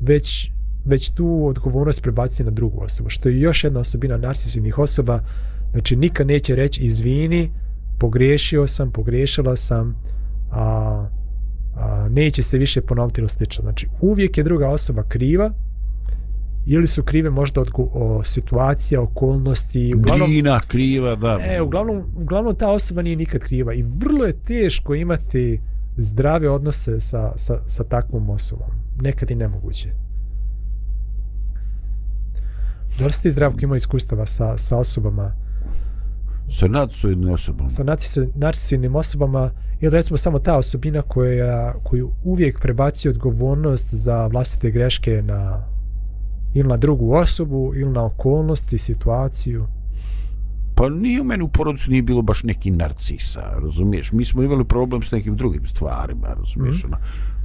već, 0.00 0.50
već 0.84 1.10
tu 1.10 1.46
odgovornost 1.46 2.02
prebaci 2.02 2.44
na 2.44 2.50
drugu 2.50 2.84
osobu, 2.84 3.10
što 3.10 3.28
je 3.28 3.40
još 3.40 3.64
jedna 3.64 3.80
osobina 3.80 4.16
narcisivnih 4.16 4.78
osoba, 4.78 5.20
znači 5.72 5.96
nikad 5.96 6.26
neće 6.26 6.54
reći 6.54 6.80
izvini, 6.80 7.50
pogriješio 7.98 8.66
sam, 8.66 8.90
pogriješila 8.90 9.56
sam, 9.56 9.96
a, 10.50 11.06
a 11.76 12.08
neće 12.10 12.42
se 12.42 12.58
više 12.58 12.80
ponoviti 12.80 13.20
ili 13.20 13.28
slično. 13.28 13.62
Znači 13.62 13.88
uvijek 14.00 14.38
je 14.38 14.44
druga 14.44 14.68
osoba 14.68 15.02
kriva, 15.02 15.52
ili 16.66 16.86
su 16.86 17.02
krive 17.02 17.30
možda 17.30 17.60
od 17.60 17.70
o, 17.76 18.24
situacija, 18.24 19.00
okolnosti. 19.00 19.92
Uglavnom, 19.96 20.28
Glina 20.28 20.60
kriva, 20.60 21.14
da. 21.14 21.38
E, 21.42 21.60
uglavnom, 21.60 22.02
uglavnom 22.16 22.54
ta 22.54 22.70
osoba 22.70 23.02
nije 23.02 23.16
nikad 23.16 23.40
kriva 23.40 23.74
i 23.74 23.82
vrlo 23.82 24.24
je 24.24 24.32
teško 24.32 24.94
imati 24.94 25.60
zdrave 25.96 26.50
odnose 26.50 27.00
sa, 27.00 27.32
sa, 27.36 27.58
sa 27.66 27.84
takvom 27.84 28.30
osobom. 28.30 28.68
Nekad 29.00 29.30
i 29.30 29.34
nemoguće. 29.34 29.92
Da 32.98 33.06
li 33.06 33.12
ste 33.12 33.30
zdravko 33.30 33.58
imao 33.62 33.76
iskustava 33.76 34.26
sa, 34.26 34.58
sa 34.58 34.78
osobama? 34.78 35.34
Sa 36.50 36.68
narcisoidnim 36.68 37.32
osobama? 37.32 37.68
Sa 37.68 37.84
narcisoidnim 38.34 38.96
osobama 38.96 39.50
ili 39.80 39.90
recimo 39.90 40.16
samo 40.16 40.38
ta 40.38 40.56
osobina 40.56 41.02
koja, 41.02 41.74
koju 41.84 42.12
uvijek 42.24 42.60
prebaci 42.60 43.08
odgovornost 43.08 43.94
za 43.94 44.26
vlastite 44.26 44.70
greške 44.70 45.22
na 45.22 45.64
ili 46.54 46.68
na 46.68 46.76
drugu 46.76 47.12
osobu, 47.12 47.72
ili 47.74 47.90
na 47.90 48.04
okolnosti, 48.04 48.78
situaciju? 48.78 49.66
Pa 50.74 50.88
nije 50.88 51.20
u 51.20 51.24
meni 51.24 51.42
u 51.42 51.48
porodicu 51.48 51.90
nije 51.90 52.02
bilo 52.02 52.22
baš 52.22 52.42
neki 52.42 52.70
narcisa, 52.70 53.40
razumiješ? 53.62 54.12
Mi 54.12 54.24
smo 54.24 54.42
imali 54.42 54.64
problem 54.64 55.02
s 55.02 55.10
nekim 55.10 55.36
drugim 55.36 55.66
stvarima, 55.66 56.28
razumiješ? 56.38 56.84
Mm. 56.84 56.86
-hmm. 56.86 56.96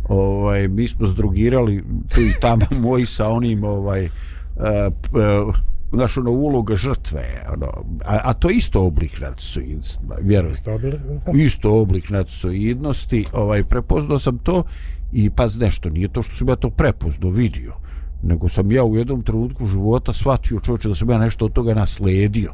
Ovaj, 0.10 0.68
mi 0.68 0.88
smo 0.88 1.08
zdrugirali 1.08 1.84
tu 2.16 2.22
i 2.22 2.34
tamo 2.42 2.66
moji 2.88 3.06
sa 3.06 3.30
onim 3.30 3.64
ovaj, 3.64 4.06
uh, 4.06 4.12
uh, 5.48 5.56
naš 5.92 6.18
ono 6.18 6.32
uloga 6.32 6.76
žrtve 6.76 7.44
ono, 7.54 7.66
a, 8.06 8.20
a 8.24 8.34
to 8.34 8.50
je 8.50 8.56
isto 8.56 8.82
oblik 8.82 9.22
narcisoidnosti 9.22 10.00
vjerujem 10.22 10.54
isto 10.54 10.74
oblik, 10.74 10.96
isto 11.36 11.82
oblik 11.82 12.10
narcisoidnosti 12.10 13.26
ovaj, 13.34 13.64
prepoznao 13.64 14.20
sam 14.20 14.38
to 14.38 14.64
i 15.14 15.30
pa 15.30 15.48
nešto 15.60 15.90
nije 15.90 16.08
to 16.08 16.24
što 16.24 16.36
sam 16.36 16.50
ja 16.50 16.56
to 16.56 16.70
prepoznao 16.70 17.32
vidio 17.32 17.74
nego 18.24 18.50
sam 18.50 18.72
ja 18.72 18.84
u 18.84 18.96
jednom 18.96 19.24
trenutku 19.24 19.68
života 19.68 20.14
shvatio 20.14 20.60
čovječe 20.60 20.88
da 20.88 20.96
sam 20.96 21.10
ja 21.10 21.18
nešto 21.18 21.46
od 21.46 21.54
toga 21.54 21.74
nasledio 21.74 22.54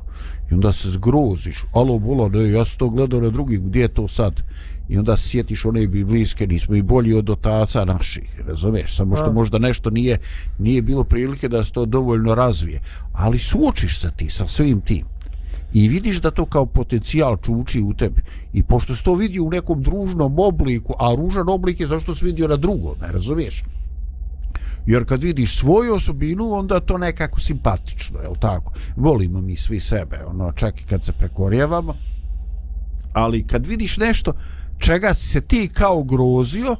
i 0.51 0.53
onda 0.53 0.71
se 0.71 0.91
zgroziš. 0.91 1.65
Alo 1.73 1.99
bolo, 1.99 2.29
ne, 2.29 2.51
ja 2.51 2.65
sam 2.65 2.77
to 2.77 2.89
gledao 2.89 3.21
na 3.21 3.29
drugih 3.29 3.61
gdje 3.61 3.81
je 3.81 3.87
to 3.87 4.07
sad? 4.07 4.41
I 4.89 4.97
onda 4.97 5.17
se 5.17 5.29
sjetiš 5.29 5.65
one 5.65 5.87
biblijske 5.87 6.47
nismo 6.47 6.75
i 6.75 6.81
bolji 6.81 7.13
od 7.13 7.29
otaca 7.29 7.85
naših 7.85 8.41
razumiješ, 8.47 8.97
samo 8.97 9.15
što 9.15 9.31
možda 9.31 9.59
nešto 9.59 9.89
nije 9.89 10.17
nije 10.59 10.81
bilo 10.81 11.03
prilike 11.03 11.49
da 11.49 11.63
se 11.63 11.71
to 11.71 11.85
dovoljno 11.85 12.35
razvije. 12.35 12.81
Ali 13.13 13.39
suočiš 13.39 13.99
se 13.99 14.11
ti 14.17 14.29
sa 14.29 14.47
svim 14.47 14.81
tim. 14.81 15.05
I 15.73 15.87
vidiš 15.87 16.21
da 16.21 16.31
to 16.31 16.45
kao 16.45 16.65
potencijal 16.65 17.37
čuči 17.37 17.81
u 17.81 17.93
tebi. 17.93 18.21
I 18.53 18.63
pošto 18.63 18.95
se 18.95 19.03
to 19.03 19.15
vidi 19.15 19.39
u 19.39 19.49
nekom 19.49 19.81
družnom 19.81 20.39
obliku 20.39 20.93
a 20.99 21.15
ružan 21.15 21.49
oblik 21.49 21.79
je 21.79 21.87
zašto 21.87 22.15
se 22.15 22.25
vidio 22.25 22.47
na 22.47 22.55
drugom, 22.55 22.95
ne 23.01 23.11
razumiješ 23.11 23.63
Jer 24.85 25.05
kad 25.05 25.23
vidiš 25.23 25.59
svoju 25.59 25.95
osobinu, 25.95 26.53
onda 26.53 26.79
to 26.79 26.97
nekako 26.97 27.39
simpatično, 27.39 28.19
je 28.19 28.29
tako? 28.39 28.73
Volimo 28.95 29.41
mi 29.41 29.55
svi 29.55 29.79
sebe, 29.79 30.25
ono, 30.27 30.51
čak 30.51 30.81
i 30.81 30.85
kad 30.85 31.03
se 31.03 31.11
prekorjevamo. 31.11 31.95
Ali 33.13 33.47
kad 33.47 33.65
vidiš 33.65 33.97
nešto 33.97 34.33
čega 34.77 35.13
se 35.13 35.41
ti 35.41 35.69
kao 35.73 36.03
grozio, 36.03 36.75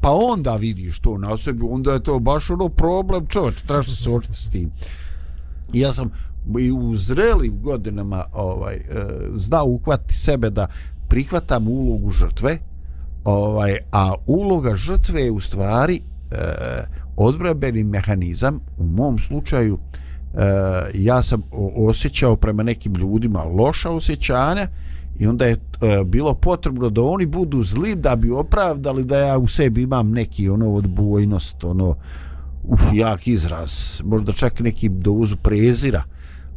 pa 0.00 0.08
onda 0.32 0.56
vidiš 0.56 1.00
to 1.00 1.18
na 1.18 1.36
sebi, 1.36 1.66
onda 1.70 1.92
je 1.92 2.02
to 2.02 2.18
baš 2.18 2.50
ono 2.50 2.68
problem 2.68 3.26
čovječ, 3.26 3.62
trebaš 3.62 3.86
se 3.86 3.96
suočiti 3.96 4.38
s 4.38 4.50
tim. 4.50 4.70
I 5.72 5.80
ja 5.80 5.92
sam 5.92 6.10
i 6.58 6.72
u 6.72 6.94
zrelim 6.94 7.62
godinama 7.62 8.24
ovaj, 8.32 8.74
e, 8.74 8.82
znao 9.34 9.64
uhvatiti 9.64 10.14
sebe 10.14 10.50
da 10.50 10.66
prihvatam 11.08 11.68
ulogu 11.68 12.10
žrtve, 12.10 12.58
ovaj, 13.24 13.76
a 13.92 14.14
uloga 14.26 14.74
žrtve 14.74 15.22
je 15.22 15.30
u 15.30 15.40
stvari 15.40 16.00
e, 16.30 16.36
odbrabeni 17.24 17.84
mehanizam 17.84 18.60
u 18.78 18.84
mom 18.84 19.18
slučaju 19.18 19.78
e, 19.78 20.38
ja 20.94 21.22
sam 21.22 21.42
osjećao 21.76 22.36
prema 22.36 22.62
nekim 22.62 22.94
ljudima 22.94 23.44
loša 23.44 23.90
osjećanja 23.90 24.68
i 25.18 25.26
onda 25.26 25.46
je 25.46 25.52
e, 25.52 25.58
bilo 26.04 26.34
potrebno 26.34 26.90
da 26.90 27.02
oni 27.02 27.26
budu 27.26 27.62
zli 27.62 27.94
da 27.94 28.16
bi 28.16 28.30
opravdali 28.30 29.04
da 29.04 29.18
ja 29.18 29.38
u 29.38 29.46
sebi 29.46 29.82
imam 29.82 30.10
neki 30.10 30.48
ono 30.48 30.70
odbojnost 30.70 31.64
ono 31.64 31.96
uf, 32.64 32.80
jak 32.94 33.26
izraz, 33.26 34.00
možda 34.04 34.32
čak 34.32 34.60
neki 34.60 34.88
dozu 34.88 35.36
prezira, 35.36 36.02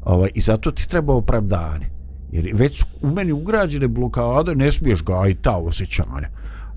ovaj, 0.05 0.29
i 0.35 0.41
zato 0.41 0.71
ti 0.71 0.89
treba 0.89 1.13
opravdanje. 1.13 1.89
Jer 2.31 2.49
već 2.53 2.79
su 2.79 2.85
u 3.01 3.11
meni 3.11 3.31
ugrađene 3.31 3.87
blokade, 3.87 4.55
ne 4.55 4.71
smiješ 4.71 5.03
ga 5.03 5.27
i 5.29 5.35
ta 5.35 5.57
osjećanja. 5.57 6.29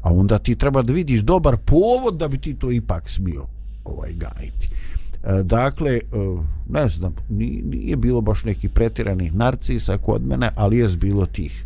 A 0.03 0.12
onda 0.12 0.39
ti 0.39 0.57
treba 0.57 0.82
da 0.82 0.93
vidiš 0.93 1.20
dobar 1.20 1.57
povod 1.57 2.16
da 2.16 2.28
bi 2.28 2.39
ti 2.39 2.55
to 2.55 2.70
ipak 2.70 3.11
smio 3.11 3.47
ovaj 3.87 4.12
gajiti. 4.12 4.68
E, 5.24 5.43
dakle, 5.43 5.93
e, 5.93 6.01
ne 6.68 6.89
znam, 6.89 7.14
nije 7.28 7.97
bilo 7.97 8.20
baš 8.20 8.45
neki 8.45 8.68
pretiranih 8.68 9.34
narcisa 9.34 9.99
kod 9.99 10.26
mene, 10.26 10.49
ali 10.57 10.78
je 10.78 10.89
bilo 10.89 11.26
tih 11.26 11.64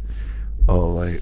ovaj, 0.67 1.19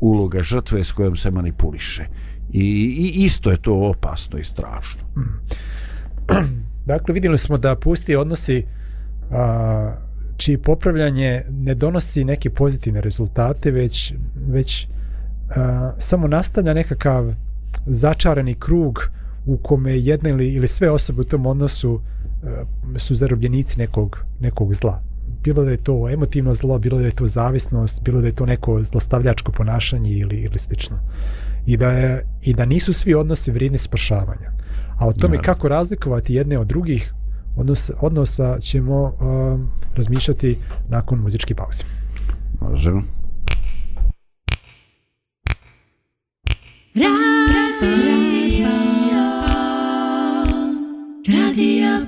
uloga 0.00 0.42
žrtve 0.42 0.84
s 0.84 0.92
kojom 0.92 1.16
se 1.16 1.30
manipuliše. 1.30 2.06
I, 2.52 2.62
I 2.62 3.24
isto 3.24 3.50
je 3.50 3.62
to 3.62 3.74
opasno 3.74 4.38
i 4.38 4.44
strašno. 4.44 5.00
Dakle, 6.90 7.14
vidjeli 7.14 7.38
smo 7.38 7.56
da 7.56 7.76
pusti 7.76 8.16
odnosi 8.16 8.64
a, 9.30 9.94
čiji 10.36 10.58
popravljanje 10.58 11.44
ne 11.50 11.74
donosi 11.74 12.24
neke 12.24 12.50
pozitivne 12.50 13.00
rezultate, 13.00 13.70
već, 13.70 14.14
već 14.48 14.88
a, 15.56 15.92
samo 15.98 16.28
nastavlja 16.28 16.74
nekakav 16.74 17.34
začarani 17.86 18.54
krug 18.54 19.10
u 19.52 19.56
kome 19.56 19.98
jedna 19.98 20.30
ili, 20.30 20.48
ili 20.48 20.68
sve 20.68 20.90
osobe 20.90 21.20
u 21.20 21.24
tom 21.24 21.46
odnosu 21.46 22.00
a, 22.42 22.64
su 22.96 23.14
zarobljenici 23.14 23.78
nekog, 23.78 24.18
nekog 24.40 24.74
zla. 24.74 25.02
Bilo 25.42 25.64
da 25.64 25.70
je 25.70 25.76
to 25.76 26.08
emotivno 26.08 26.54
zlo, 26.54 26.78
bilo 26.78 26.98
da 26.98 27.04
je 27.04 27.14
to 27.14 27.26
zavisnost, 27.26 28.02
bilo 28.02 28.20
da 28.20 28.26
je 28.26 28.34
to 28.34 28.46
neko 28.46 28.82
zlostavljačko 28.82 29.52
ponašanje 29.52 30.10
ili, 30.12 30.36
ili 30.36 30.58
slično. 30.58 30.98
I 31.66 31.76
da, 31.76 31.90
je, 31.90 32.26
I 32.42 32.54
da 32.54 32.64
nisu 32.64 32.92
svi 32.92 33.14
odnosi 33.14 33.50
vrijedni 33.50 33.78
spašavanja. 33.78 34.50
A 34.98 35.06
o 35.06 35.12
tome 35.12 35.38
kako 35.38 35.68
razlikovati 35.68 36.34
jedne 36.34 36.58
od 36.58 36.66
drugih 36.66 37.12
odnos, 37.56 37.90
odnosa 38.00 38.58
ćemo 38.58 39.02
uh, 39.02 39.60
razmišljati 39.96 40.58
nakon 40.88 41.18
muzičke 41.18 41.54
pauze. 41.54 41.84
Možemo. 42.60 43.02
Radio, 46.94 48.39
radio, 51.32 52.04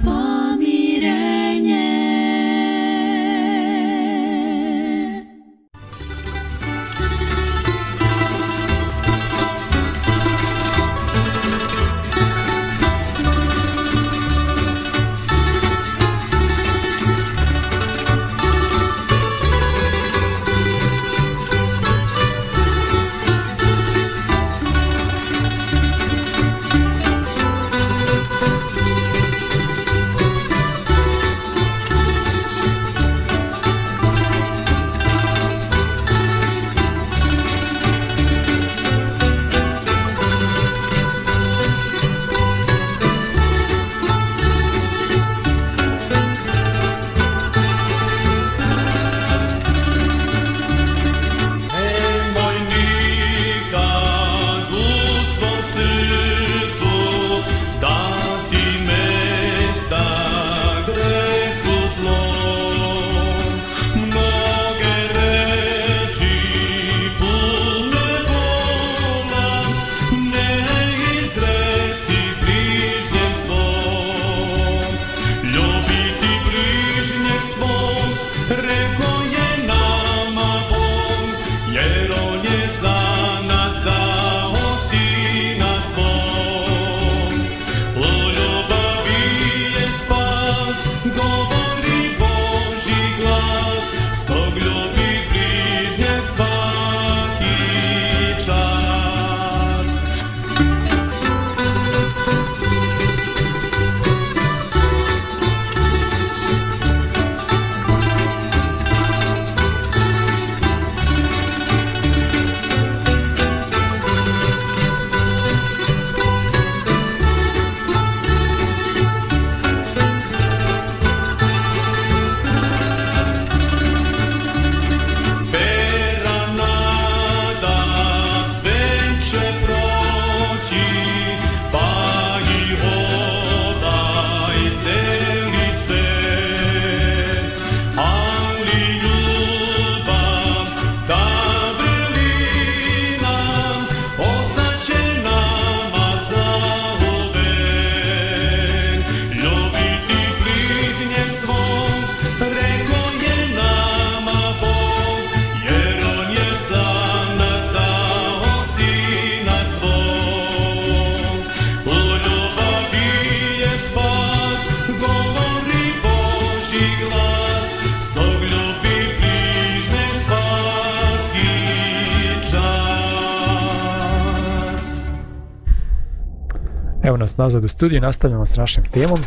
Evo 177.02 177.16
nas 177.16 177.36
nazad 177.36 177.64
u 177.64 177.68
studiju 177.68 177.96
i 177.96 178.00
nastavljamo 178.00 178.46
s 178.46 178.56
našim 178.56 178.84
temom. 178.84 179.18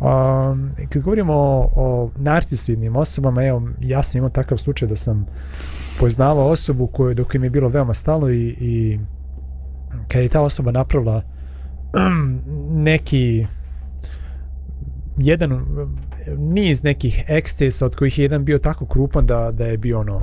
Um, 0.00 0.70
kad 0.88 1.02
govorimo 1.02 1.34
o, 1.34 1.70
o 1.76 2.10
narcisidnim 2.16 2.96
osobama, 2.96 3.44
evo, 3.44 3.62
ja 3.80 4.02
sam 4.02 4.18
imao 4.18 4.28
takav 4.28 4.58
slučaj 4.58 4.88
da 4.88 4.96
sam 4.96 5.26
poznavao 5.98 6.46
osobu 6.46 6.86
koju, 6.86 7.14
dok 7.14 7.34
im 7.34 7.44
je 7.44 7.50
bilo 7.50 7.68
veoma 7.68 7.94
stalo 7.94 8.30
i, 8.30 8.56
i 8.60 8.98
kad 10.08 10.22
je 10.22 10.28
ta 10.28 10.40
osoba 10.40 10.70
napravila 10.70 11.22
neki 12.90 13.46
jedan 15.16 15.66
niz 16.38 16.82
nekih 16.82 17.24
ekscesa 17.28 17.86
od 17.86 17.96
kojih 17.96 18.18
je 18.18 18.22
jedan 18.22 18.44
bio 18.44 18.58
tako 18.58 18.86
krupan 18.86 19.26
da, 19.26 19.50
da 19.52 19.64
je 19.64 19.78
bio 19.78 20.00
ono 20.00 20.20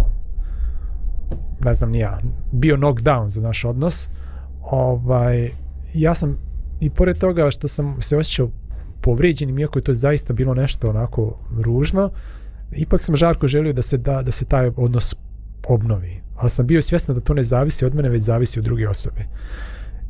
ne 1.65 1.73
znam 1.73 1.91
ni 1.91 1.99
ja, 1.99 2.19
bio 2.51 2.77
knockdown 2.77 3.27
za 3.27 3.41
naš 3.41 3.65
odnos 3.65 4.09
ovaj 4.61 5.51
ja 5.93 6.13
sam 6.13 6.37
i 6.79 6.89
pored 6.89 7.17
toga 7.17 7.51
što 7.51 7.67
sam 7.67 8.01
se 8.01 8.17
osjećao 8.17 8.49
povrijeđenim, 9.01 9.59
iako 9.59 9.79
je 9.79 9.83
to 9.83 9.93
zaista 9.93 10.33
bilo 10.33 10.53
nešto 10.53 10.89
onako 10.89 11.39
ružno, 11.59 12.11
ipak 12.71 13.03
sam 13.03 13.15
žarko 13.15 13.47
želio 13.47 13.73
da 13.73 13.81
se 13.81 13.97
da, 13.97 14.21
da 14.21 14.31
se 14.31 14.45
taj 14.45 14.71
odnos 14.75 15.15
obnovi. 15.67 16.21
Ali 16.35 16.49
sam 16.49 16.67
bio 16.67 16.81
svjesna 16.81 17.13
da 17.13 17.19
to 17.19 17.33
ne 17.33 17.43
zavisi 17.43 17.85
od 17.85 17.95
mene, 17.95 18.09
već 18.09 18.23
zavisi 18.23 18.59
od 18.59 18.65
druge 18.65 18.89
osobe. 18.89 19.25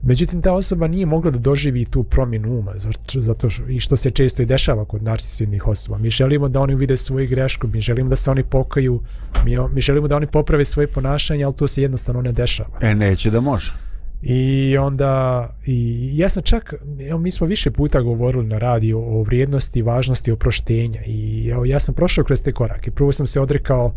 Međutim, 0.04 0.42
ta 0.42 0.54
osoba 0.54 0.88
nije 0.88 1.06
mogla 1.06 1.32
da 1.32 1.40
doživi 1.40 1.86
tu 1.86 2.04
promjenu 2.04 2.60
uma, 2.60 2.74
zato, 3.14 3.50
što, 3.50 3.64
i 3.68 3.80
što 3.80 3.98
se 3.98 4.12
često 4.12 4.42
i 4.42 4.46
dešava 4.46 4.86
kod 4.86 5.04
narcisidnih 5.04 5.68
osoba. 5.68 5.98
Mi 5.98 6.10
želimo 6.10 6.50
da 6.50 6.60
oni 6.60 6.76
vide 6.76 6.98
svoju 6.98 7.28
grešku, 7.30 7.68
mi 7.68 7.82
želimo 7.82 8.10
da 8.10 8.16
se 8.16 8.32
oni 8.32 8.44
pokaju, 8.44 9.02
mi, 9.46 9.58
mi 9.74 9.82
želimo 9.82 10.08
da 10.08 10.16
oni 10.16 10.28
poprave 10.28 10.66
svoje 10.66 10.88
ponašanje, 10.88 11.44
ali 11.44 11.56
to 11.56 11.68
se 11.68 11.82
jednostavno 11.82 12.22
ne 12.22 12.32
dešava. 12.32 12.70
E, 12.82 12.96
neće 12.96 13.30
da 13.30 13.42
može. 13.42 13.74
I 14.22 14.78
onda, 14.78 15.50
i 15.66 16.10
ja 16.18 16.30
sam 16.30 16.44
čak, 16.44 16.74
evo, 17.10 17.20
mi 17.20 17.32
smo 17.32 17.48
više 17.48 17.72
puta 17.72 18.02
govorili 18.02 18.48
na 18.48 18.58
radiju 18.58 19.00
o 19.00 19.24
vrijednosti 19.24 19.80
i 19.80 19.82
važnosti 19.82 20.32
oproštenja 20.32 21.02
i 21.06 21.50
evo, 21.52 21.66
ja 21.66 21.80
sam 21.80 21.96
prošao 21.96 22.24
kroz 22.24 22.42
te 22.44 22.52
korake. 22.52 22.92
Prvo 22.92 23.12
sam 23.12 23.28
se 23.28 23.42
odrekao 23.42 23.94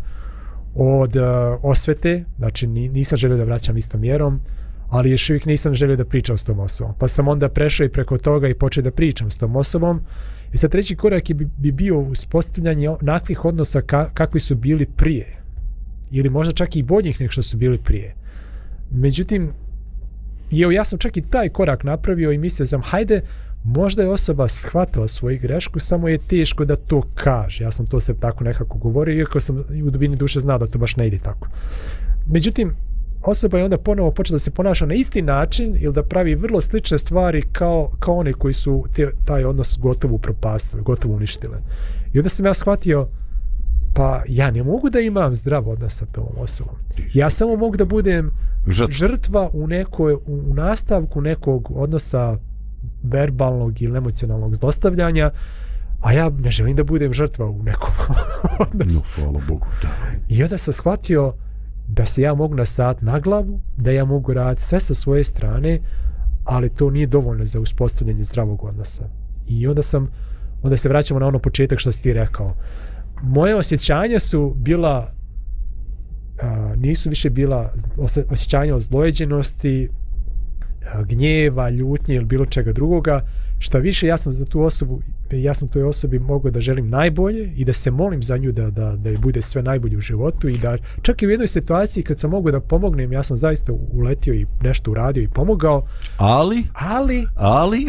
od 0.75 1.15
uh, 1.15 1.23
osvete, 1.61 2.23
znači 2.37 2.67
nisam 2.67 3.17
želio 3.17 3.37
da 3.37 3.43
vraćam 3.43 3.77
istom 3.77 4.01
mjerom, 4.01 4.39
ali 4.89 5.11
još 5.11 5.29
uvijek 5.29 5.45
nisam 5.45 5.73
želio 5.73 5.95
da 5.95 6.05
pričam 6.05 6.37
s 6.37 6.43
tom 6.43 6.59
osobom. 6.59 6.93
Pa 6.99 7.07
sam 7.07 7.27
onda 7.27 7.49
prešao 7.49 7.85
i 7.85 7.89
preko 7.89 8.17
toga 8.17 8.47
i 8.47 8.53
počeo 8.53 8.83
da 8.83 8.91
pričam 8.91 9.31
s 9.31 9.37
tom 9.37 9.55
osobom. 9.55 10.01
I 10.53 10.57
sad 10.57 10.71
treći 10.71 10.95
korak 10.95 11.29
je 11.29 11.35
bi, 11.35 11.47
bi 11.57 11.71
bio 11.71 11.99
uspostavljanje 11.99 12.89
onakvih 12.89 13.45
odnosa 13.45 13.81
ka, 13.81 14.09
kakvi 14.13 14.39
su 14.39 14.55
bili 14.55 14.85
prije. 14.85 15.41
Ili 16.11 16.29
možda 16.29 16.53
čak 16.53 16.75
i 16.75 16.83
boljih 16.83 17.21
nek 17.21 17.31
što 17.31 17.43
su 17.43 17.57
bili 17.57 17.77
prije. 17.77 18.15
Međutim, 18.91 19.51
I 20.51 20.61
evo, 20.61 20.71
ja 20.71 20.83
sam 20.83 20.99
čak 20.99 21.17
i 21.17 21.21
taj 21.21 21.49
korak 21.49 21.83
napravio 21.83 22.31
i 22.31 22.37
mislio 22.37 22.65
sam, 22.65 22.81
hajde, 22.81 23.21
možda 23.63 24.01
je 24.01 24.09
osoba 24.09 24.47
shvatila 24.47 25.07
svoju 25.07 25.39
grešku, 25.41 25.79
samo 25.79 26.07
je 26.07 26.17
teško 26.17 26.65
da 26.65 26.75
to 26.75 27.01
kaže. 27.15 27.63
Ja 27.63 27.71
sam 27.71 27.87
to 27.87 27.99
se 27.99 28.13
tako 28.19 28.43
nekako 28.43 28.77
govorio, 28.77 29.19
iako 29.19 29.39
sam 29.39 29.63
u 29.85 29.89
dubini 29.89 30.15
duše 30.15 30.39
znao 30.39 30.57
da 30.57 30.67
to 30.67 30.79
baš 30.79 30.95
ne 30.95 31.07
ide 31.07 31.17
tako. 31.17 31.47
Međutim, 32.27 32.73
osoba 33.21 33.57
je 33.57 33.63
onda 33.63 33.77
ponovo 33.77 34.11
počela 34.11 34.35
da 34.35 34.39
se 34.39 34.51
ponaša 34.51 34.85
na 34.85 34.93
isti 34.93 35.21
način 35.21 35.75
ili 35.79 35.93
da 35.93 36.03
pravi 36.03 36.35
vrlo 36.35 36.61
slične 36.61 36.97
stvari 36.97 37.41
kao, 37.51 37.91
kao 37.99 38.15
one 38.15 38.33
koji 38.33 38.53
su 38.53 38.85
te, 38.95 39.11
taj 39.25 39.45
odnos 39.45 39.77
gotovo 39.79 40.15
upropastili, 40.15 40.83
gotovo 40.83 41.15
uništile. 41.15 41.57
I 42.13 42.19
onda 42.19 42.29
sam 42.29 42.45
ja 42.45 42.53
shvatio, 42.53 43.07
pa 43.93 44.23
ja 44.27 44.51
ne 44.51 44.63
mogu 44.63 44.89
da 44.89 44.99
imam 44.99 45.35
zdrav 45.35 45.69
odnos 45.69 45.95
sa 45.95 46.05
tom 46.05 46.27
osobom. 46.37 46.75
Ja 47.13 47.29
samo 47.29 47.55
mogu 47.55 47.77
da 47.77 47.85
budem 47.85 48.31
Žrtva. 48.67 48.93
žrtva 48.93 49.49
u 49.53 49.67
nekoj 49.67 50.13
u 50.13 50.53
nastavku 50.53 51.21
nekog 51.21 51.71
odnosa 51.75 52.37
verbalnog 53.03 53.81
ili 53.81 53.97
emocionalnog 53.97 54.55
zlostavljanja 54.55 55.31
a 56.01 56.11
ja 56.11 56.29
ne 56.29 56.51
želim 56.51 56.75
da 56.75 56.83
budem 56.83 57.13
žrtva 57.13 57.45
u 57.45 57.63
nekom 57.63 57.93
odnosu. 58.71 58.99
No, 58.99 59.23
hvala 59.23 59.39
Bogu, 59.47 59.67
da. 59.81 59.89
I 60.29 60.43
onda 60.43 60.57
sam 60.57 60.73
shvatio 60.73 61.33
da 61.87 62.05
se 62.05 62.21
ja 62.21 62.33
mogu 62.33 62.55
na 62.55 62.65
sat 62.65 63.01
na 63.01 63.19
glavu, 63.19 63.61
da 63.77 63.91
ja 63.91 64.05
mogu 64.05 64.33
raditi 64.33 64.63
sve 64.63 64.79
sa 64.79 64.93
svoje 64.93 65.23
strane, 65.23 65.79
ali 66.43 66.69
to 66.69 66.89
nije 66.89 67.07
dovoljno 67.07 67.45
za 67.45 67.59
uspostavljanje 67.59 68.23
zdravog 68.23 68.63
odnosa. 68.63 69.03
I 69.47 69.67
onda 69.67 69.81
sam, 69.81 70.11
onda 70.63 70.77
se 70.77 70.89
vraćamo 70.89 71.19
na 71.19 71.27
ono 71.27 71.39
početak 71.39 71.79
što 71.79 71.91
si 71.91 72.03
ti 72.03 72.13
rekao. 72.13 72.55
Moje 73.21 73.55
osjećanja 73.55 74.19
su 74.19 74.53
bila 74.57 75.13
nisu 76.75 77.09
više 77.09 77.29
bila 77.29 77.71
osjećanja 78.29 78.75
ozlojeđenosti, 78.75 79.89
gnjeva, 81.05 81.69
ljutnje 81.69 82.15
ili 82.15 82.25
bilo 82.25 82.45
čega 82.45 82.71
drugoga. 82.71 83.21
Šta 83.59 83.77
više, 83.77 84.07
ja 84.07 84.17
sam 84.17 84.33
za 84.33 84.45
tu 84.45 84.61
osobu, 84.61 85.01
ja 85.31 85.53
sam 85.53 85.67
toj 85.67 85.83
osobi 85.83 86.19
mogao 86.19 86.51
da 86.51 86.61
želim 86.61 86.89
najbolje 86.89 87.53
i 87.55 87.65
da 87.65 87.73
se 87.73 87.91
molim 87.91 88.23
za 88.23 88.37
nju 88.37 88.51
da, 88.51 88.69
da, 88.69 88.95
da 88.95 89.09
je 89.09 89.17
bude 89.17 89.41
sve 89.41 89.63
najbolje 89.63 89.97
u 89.97 90.01
životu 90.01 90.47
i 90.47 90.57
da 90.57 90.77
čak 91.01 91.21
i 91.21 91.27
u 91.27 91.29
jednoj 91.29 91.47
situaciji 91.47 92.03
kad 92.03 92.19
sam 92.19 92.29
mogao 92.29 92.51
da 92.51 92.59
pomognem, 92.59 93.11
ja 93.11 93.23
sam 93.23 93.37
zaista 93.37 93.73
uletio 93.93 94.33
i 94.33 94.45
nešto 94.61 94.91
uradio 94.91 95.23
i 95.23 95.27
pomogao, 95.27 95.87
Ali, 96.17 96.63
ali 96.73 97.27
ali, 97.35 97.87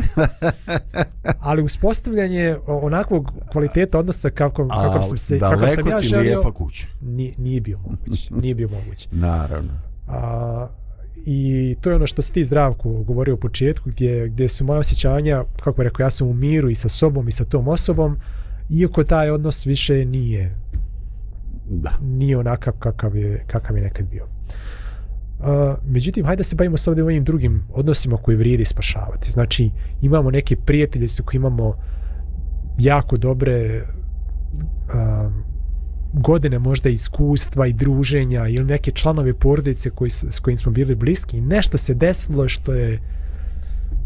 ali 1.49 1.63
uspostavljanje 1.63 2.57
onakvog 2.67 3.33
kvaliteta 3.53 3.99
odnosa 3.99 4.31
kako, 4.31 4.69
kako 4.69 5.03
sam 5.03 5.19
se 5.19 5.39
kako 5.39 5.57
sam 5.57 5.61
daleko 5.61 5.89
ja 5.89 6.01
ti 6.01 6.07
želio 6.07 6.33
lijepa 6.35 6.53
kuća. 6.53 6.87
nije, 7.03 7.33
nije 7.39 7.61
bio 7.61 7.79
moguće 7.79 8.35
nije 8.35 8.55
bio 8.55 8.69
moguće 8.69 9.09
Naravno. 9.13 9.73
A, 10.09 10.69
I 11.27 11.77
to 11.81 11.91
je 11.91 11.97
ono 11.97 12.07
što 12.07 12.23
si 12.23 12.33
ti 12.33 12.45
zdravko 12.45 12.93
govorio 12.93 13.35
u 13.35 13.39
početku, 13.39 13.91
gdje, 13.91 14.29
gdje 14.29 14.49
su 14.49 14.65
moje 14.65 14.79
osjećanja, 14.79 15.45
kako 15.57 15.77
bih 15.77 15.85
rekao, 15.85 16.05
ja 16.05 16.11
sam 16.11 16.29
u 16.29 16.35
miru 16.35 16.71
i 16.71 16.75
sa 16.75 16.89
sobom 16.89 17.29
i 17.29 17.33
sa 17.33 17.45
tom 17.45 17.69
osobom, 17.69 18.17
iako 18.71 19.05
taj 19.05 19.31
odnos 19.31 19.67
više 19.67 20.05
nije, 20.05 20.57
Da. 21.69 21.99
nije 22.03 22.39
onakav 22.39 22.75
kakav 22.79 23.17
je, 23.17 23.45
kakav 23.47 23.77
je 23.77 23.83
nekad 23.83 24.07
bio. 24.11 24.25
Uh, 24.25 25.47
međutim, 25.87 26.27
hajde 26.27 26.45
se 26.45 26.57
bavimo 26.57 26.77
sad 26.77 26.99
ovim 26.99 27.25
drugim 27.25 27.63
odnosima 27.73 28.17
koji 28.17 28.37
vrijedi 28.37 28.65
spašavati. 28.65 29.31
Znači, 29.31 29.71
imamo 30.03 30.31
neke 30.31 30.57
prijatelje 30.57 31.09
s 31.09 31.21
koji 31.21 31.39
imamo 31.39 31.77
jako 32.79 33.17
dobre 33.17 33.83
uh, 33.83 35.33
godine 36.13 36.59
možda 36.59 36.89
iskustva 36.89 37.67
i 37.67 37.73
druženja 37.73 38.49
ili 38.49 38.65
neke 38.65 38.91
članove 38.91 39.35
porodice 39.35 39.91
koji, 39.91 40.11
s 40.11 40.41
kojim 40.43 40.59
smo 40.59 40.73
bili 40.73 40.95
bliski 40.95 41.37
i 41.37 41.41
nešto 41.41 41.79
se 41.79 41.95
desilo 41.95 42.49
što 42.49 42.73
je 42.73 43.01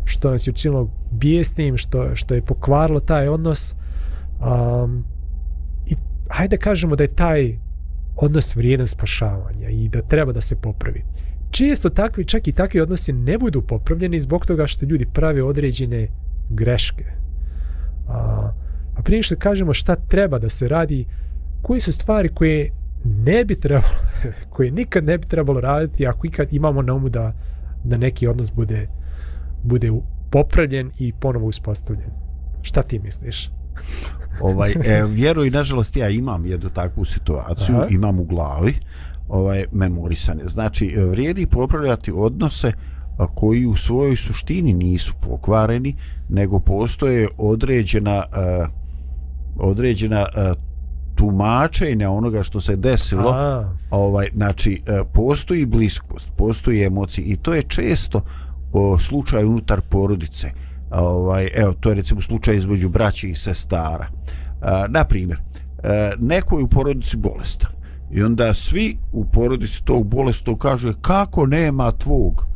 što 0.04 0.30
nas 0.30 0.46
je 0.46 0.50
učinilo 0.50 0.90
bijesnim, 1.11 1.76
što, 1.76 2.16
što 2.16 2.34
je 2.34 2.42
pokvarilo 2.42 3.00
taj 3.00 3.28
odnos 3.28 3.74
um, 3.74 5.04
i 5.86 5.94
hajde 6.28 6.57
kažemo 6.57 6.96
da 6.96 7.04
je 7.04 7.14
taj 7.14 7.59
odnos 8.16 8.57
vrijedan 8.57 8.86
spašavanja 8.86 9.68
i 9.68 9.88
da 9.88 10.02
treba 10.02 10.32
da 10.32 10.40
se 10.40 10.57
popravi. 10.57 11.04
Često 11.50 11.90
takvi, 11.90 12.24
čak 12.24 12.48
i 12.48 12.52
takvi 12.52 12.80
odnosi 12.80 13.12
ne 13.12 13.38
budu 13.38 13.62
popravljeni 13.62 14.20
zbog 14.20 14.46
toga 14.46 14.66
što 14.66 14.86
ljudi 14.86 15.07
prave 15.07 15.42
određene 15.42 16.09
greške. 16.50 17.04
A, 18.09 18.52
a 18.96 19.02
prije 19.02 19.22
što 19.22 19.36
kažemo 19.36 19.74
šta 19.74 19.96
treba 19.96 20.38
da 20.38 20.48
se 20.48 20.68
radi, 20.68 21.07
koje 21.66 21.80
su 21.80 21.92
stvari 21.92 22.28
koje 22.28 22.70
ne 23.04 23.44
bi 23.44 23.60
trebalo, 23.60 23.94
koje 24.52 24.70
nikad 24.70 25.04
ne 25.04 25.18
bi 25.18 25.26
trebalo 25.26 25.60
raditi 25.60 26.06
ako 26.06 26.26
ikad 26.26 26.52
imamo 26.52 26.82
na 26.82 26.94
umu 26.94 27.08
da, 27.08 27.32
da 27.84 27.96
neki 27.96 28.26
odnos 28.26 28.52
bude, 28.52 28.88
bude 29.62 29.92
popravljen 30.30 30.90
i 30.98 31.12
ponovo 31.12 31.46
uspostavljen. 31.46 32.10
Šta 32.62 32.82
ti 32.82 32.98
misliš? 32.98 33.50
Ovaj, 34.40 34.70
e, 34.70 35.04
vjeruj, 35.18 35.50
nažalost, 35.50 35.96
ja 35.96 36.08
imam 36.08 36.46
jednu 36.46 36.70
takvu 36.70 37.04
situaciju, 37.04 37.76
Aha. 37.76 37.86
imam 37.90 38.20
u 38.20 38.24
glavi 38.24 38.74
ovaj, 39.28 39.64
memorisane. 39.72 40.48
Znači, 40.48 40.94
vrijedi 40.96 41.46
popravljati 41.46 42.12
odnose 42.14 42.72
koji 43.34 43.66
u 43.66 43.76
svojoj 43.76 44.16
suštini 44.16 44.74
nisu 44.74 45.14
pokvareni, 45.20 45.96
nego 46.28 46.60
postoje 46.60 47.28
određena 47.38 48.24
a, 48.32 48.66
određena 49.56 50.26
a, 50.34 50.54
tumačenja 51.16 52.10
onoga 52.10 52.42
što 52.42 52.60
se 52.60 52.76
desilo 52.76 53.30
A, 53.30 53.72
ovaj 53.90 54.28
znači 54.34 54.82
e, 54.86 55.04
postoji 55.12 55.66
bliskost, 55.66 56.28
postoji 56.36 56.84
emocije 56.84 57.24
i 57.24 57.36
to 57.36 57.54
je 57.54 57.62
često 57.62 58.20
o, 58.72 58.98
slučaj 58.98 59.44
unutar 59.44 59.80
porodice. 59.80 60.50
Ovaj 60.90 61.48
evo 61.54 61.74
to 61.80 61.88
je 61.88 61.94
recimo 61.94 62.20
slučaj 62.20 62.56
između 62.56 62.88
braće 62.88 63.28
i 63.28 63.34
sestara. 63.34 64.06
E, 64.06 64.66
na 64.88 65.04
primjer, 65.04 65.38
e, 65.82 66.12
neko 66.18 66.58
je 66.58 66.64
u 66.64 66.68
porodici 66.68 67.16
bolestan 67.16 67.70
i 68.10 68.22
onda 68.22 68.54
svi 68.54 68.98
u 69.12 69.24
porodici 69.24 69.84
tog 69.84 70.06
bolestnog 70.06 70.58
kaže 70.58 70.92
kako 71.00 71.46
nema 71.46 71.92
tvog 71.92 72.46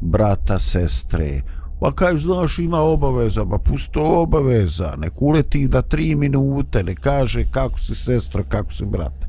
brata, 0.00 0.58
sestre, 0.58 1.42
pa 1.80 1.92
kaj, 1.92 2.16
znaš, 2.16 2.58
ima 2.58 2.80
obaveza, 2.80 3.44
pa 3.50 3.58
pusto 3.58 4.02
obaveza, 4.22 4.94
nek 4.96 5.22
uleti 5.22 5.68
da 5.68 5.82
tri 5.82 6.14
minute, 6.14 6.82
ne 6.82 6.94
kaže 6.94 7.46
kako 7.50 7.80
si 7.80 7.94
sestra, 7.94 8.42
kako 8.42 8.72
si 8.72 8.84
brate. 8.84 9.26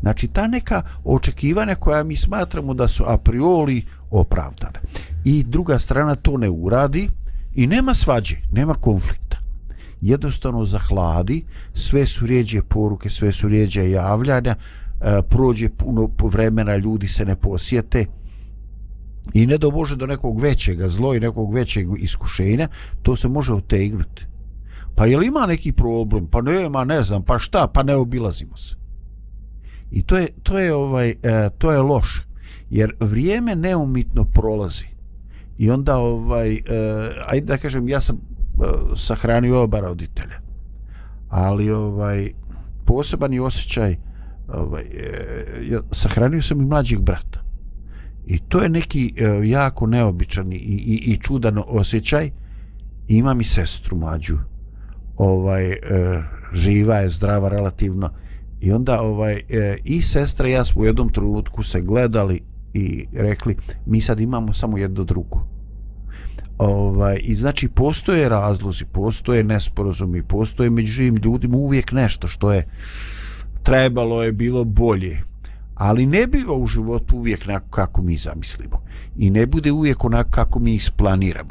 Znači, 0.00 0.28
ta 0.28 0.46
neka 0.46 0.82
očekivanja 1.04 1.74
koja 1.74 2.04
mi 2.04 2.16
smatramo 2.16 2.74
da 2.74 2.88
su 2.88 3.04
a 3.06 3.16
priori 3.16 3.84
opravdane. 4.10 4.80
I 5.24 5.44
druga 5.44 5.78
strana 5.78 6.14
to 6.14 6.36
ne 6.36 6.48
uradi 6.48 7.08
i 7.54 7.66
nema 7.66 7.94
svađe, 7.94 8.36
nema 8.52 8.74
konflikta. 8.74 9.36
Jednostavno 10.00 10.64
zahladi, 10.64 11.44
sve 11.74 12.06
su 12.06 12.26
rijeđe 12.26 12.62
poruke, 12.62 13.10
sve 13.10 13.32
su 13.32 13.48
rijeđe 13.48 13.90
javljanja, 13.90 14.54
e, 15.00 15.22
prođe 15.30 15.68
puno 15.68 16.10
vremena, 16.22 16.76
ljudi 16.76 17.08
se 17.08 17.24
ne 17.24 17.36
posjete, 17.36 18.06
i 19.34 19.46
ne 19.46 19.58
do 19.58 19.70
Bože 19.70 19.96
do 19.96 20.06
nekog 20.06 20.40
većeg 20.40 20.88
zlo 20.88 21.14
i 21.14 21.20
nekog 21.20 21.54
većeg 21.54 21.88
iskušenja, 21.98 22.68
to 23.02 23.16
se 23.16 23.28
može 23.28 23.52
otegnuti. 23.52 24.26
Pa 24.94 25.06
je 25.06 25.18
li 25.18 25.26
ima 25.26 25.46
neki 25.46 25.72
problem? 25.72 26.26
Pa 26.26 26.42
nema, 26.42 26.84
ne 26.84 27.02
znam, 27.02 27.22
pa 27.22 27.38
šta? 27.38 27.66
Pa 27.66 27.82
ne 27.82 27.94
obilazimo 27.94 28.56
se. 28.56 28.76
I 29.90 30.02
to 30.02 30.16
je, 30.16 30.28
to 30.42 30.58
je, 30.58 30.74
ovaj, 30.74 31.10
e, 31.10 31.50
to 31.58 31.72
je 31.72 31.80
loše. 31.80 32.22
Jer 32.70 32.94
vrijeme 33.00 33.54
neumitno 33.54 34.24
prolazi. 34.24 34.86
I 35.58 35.70
onda, 35.70 35.98
ovaj, 35.98 36.54
e, 36.54 36.60
ajde 37.26 37.46
da 37.46 37.58
kažem, 37.58 37.88
ja 37.88 38.00
sam 38.00 38.16
e, 38.16 38.18
sahranio 38.96 39.62
oba 39.62 39.80
roditelja. 39.80 40.40
Ali, 41.28 41.70
ovaj, 41.70 42.30
poseban 42.84 43.32
je 43.32 43.42
osjećaj, 43.42 43.96
ovaj, 44.48 44.82
e, 44.82 45.46
ja, 45.70 45.80
sahranio 45.90 46.42
sam 46.42 46.60
i 46.60 46.64
mlađeg 46.64 47.00
brata 47.00 47.45
I 48.26 48.38
to 48.38 48.62
je 48.62 48.68
neki 48.68 49.14
uh, 49.16 49.48
jako 49.48 49.86
neobičan 49.86 50.52
i, 50.52 50.56
i, 50.56 51.12
i 51.12 51.18
čudan 51.22 51.62
osjećaj. 51.66 52.30
Imam 53.08 53.40
i 53.40 53.44
sestru 53.44 53.96
mlađu. 53.96 54.38
Ovaj, 55.16 55.70
uh, 55.70 55.76
živa 56.54 56.96
je, 56.96 57.08
zdrava 57.10 57.48
relativno. 57.48 58.10
I 58.60 58.72
onda 58.72 59.00
ovaj 59.00 59.34
uh, 59.34 59.40
i 59.84 60.02
sestra 60.02 60.48
i 60.48 60.52
ja 60.52 60.64
smo 60.64 60.80
u 60.80 60.84
jednom 60.84 61.12
trenutku 61.12 61.62
se 61.62 61.80
gledali 61.80 62.40
i 62.74 63.06
rekli 63.12 63.56
mi 63.86 64.00
sad 64.00 64.20
imamo 64.20 64.52
samo 64.52 64.78
jedno 64.78 65.04
drugo. 65.04 65.46
Ovaj, 66.58 67.18
I 67.22 67.34
znači 67.34 67.68
postoje 67.68 68.28
razlozi, 68.28 68.84
postoje 68.84 69.44
nesporazumi, 69.44 70.22
postoje 70.22 70.70
među 70.70 70.92
živim 70.92 71.16
ljudima 71.16 71.56
uvijek 71.56 71.92
nešto 71.92 72.28
što 72.28 72.52
je 72.52 72.66
trebalo 73.62 74.22
je 74.22 74.32
bilo 74.32 74.64
bolje. 74.64 75.22
Ali 75.76 76.06
ne 76.06 76.26
biva 76.26 76.54
u 76.54 76.66
životu 76.66 77.16
uvijek 77.16 77.40
onako 77.48 77.66
kako 77.70 78.02
mi 78.02 78.16
zamislimo. 78.16 78.82
I 79.16 79.30
ne 79.30 79.46
bude 79.46 79.72
uvijek 79.72 80.04
onako 80.04 80.30
kako 80.30 80.58
mi 80.58 80.74
isplaniramo. 80.74 81.50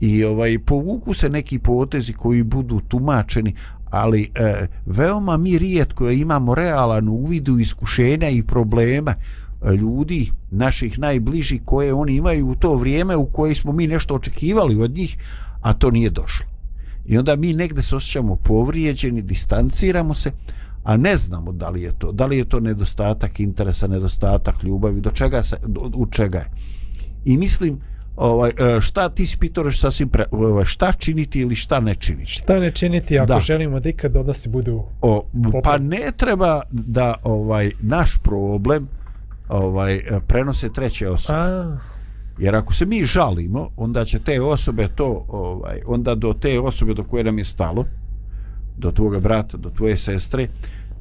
I 0.00 0.24
ovaj 0.24 0.58
povuku 0.58 1.14
se 1.14 1.28
neki 1.28 1.58
potezi 1.58 2.12
koji 2.12 2.42
budu 2.42 2.80
tumačeni, 2.80 3.54
ali 3.90 4.30
e, 4.34 4.66
veoma 4.86 5.36
mi 5.36 5.58
rijetko 5.58 6.10
imamo 6.10 6.54
realan 6.54 7.08
uvid 7.08 7.48
u 7.48 7.58
iskušenja 7.58 8.28
i 8.28 8.42
problema 8.42 9.14
e, 9.14 9.72
ljudi 9.72 10.32
naših 10.50 10.98
najbližih 10.98 11.62
koje 11.64 11.94
oni 11.94 12.14
imaju 12.14 12.48
u 12.48 12.54
to 12.54 12.74
vrijeme 12.74 13.16
u 13.16 13.26
koje 13.26 13.54
smo 13.54 13.72
mi 13.72 13.86
nešto 13.86 14.14
očekivali 14.14 14.82
od 14.82 14.90
njih, 14.90 15.16
a 15.60 15.72
to 15.72 15.90
nije 15.90 16.10
došlo. 16.10 16.46
I 17.06 17.18
onda 17.18 17.36
mi 17.36 17.52
negde 17.52 17.82
se 17.82 17.96
osjećamo 17.96 18.36
povrijeđeni, 18.36 19.22
distanciramo 19.22 20.14
se, 20.14 20.32
a 20.84 20.96
ne 20.96 21.16
znamo 21.16 21.52
da 21.52 21.68
li 21.68 21.82
je 21.82 21.92
to, 21.98 22.12
da 22.12 22.26
li 22.26 22.38
je 22.38 22.44
to 22.44 22.60
nedostatak 22.60 23.40
interesa, 23.40 23.86
nedostatak 23.86 24.62
ljubavi, 24.62 25.00
do 25.00 25.10
čega 25.10 25.42
se, 25.42 25.56
do, 25.66 25.90
u 25.94 26.06
čega 26.06 26.38
je. 26.38 26.50
I 27.24 27.36
mislim, 27.36 27.80
ovaj 28.16 28.50
e, 28.50 28.80
šta 28.80 29.08
ti 29.08 29.36
pitao 29.40 29.72
sasvim 29.72 30.08
pre, 30.08 30.24
ovaj, 30.30 30.64
šta 30.64 30.92
činiti 30.92 31.40
ili 31.40 31.54
šta 31.54 31.80
ne 31.80 31.94
činiti 31.94 32.30
Šta 32.30 32.58
ne 32.58 32.70
činiti 32.70 33.18
ako 33.18 33.26
Da. 33.26 33.40
želimo 33.40 33.80
da 33.80 33.88
ikad 33.88 34.16
odnosi 34.16 34.48
budu... 34.48 34.84
o, 35.00 35.26
pa 35.64 35.78
ne 35.78 36.12
treba 36.16 36.62
da 36.70 37.14
ovaj 37.22 37.70
naš 37.80 38.18
problem 38.22 38.88
ovaj 39.48 39.94
e, 39.94 40.20
prenose 40.26 40.68
treće 40.72 41.08
osobe 41.08 41.38
A, 41.38 41.78
jer 42.38 42.56
ako 42.56 42.74
se 42.74 42.86
mi 42.86 43.04
žalimo 43.04 43.70
onda 43.76 44.04
će 44.04 44.18
te 44.18 44.40
osobe 44.40 44.88
to 44.94 45.24
ovaj 45.28 45.80
onda 45.86 46.14
do 46.14 46.32
te 46.32 46.60
osobe 46.60 46.94
do 46.94 47.04
koje 47.04 47.24
nam 47.24 47.38
je 47.38 47.44
stalo 47.44 47.84
do 48.80 48.90
tvoga 48.90 49.20
brata 49.20 49.56
do 49.56 49.70
tvoje 49.70 49.96
sestre 49.96 50.48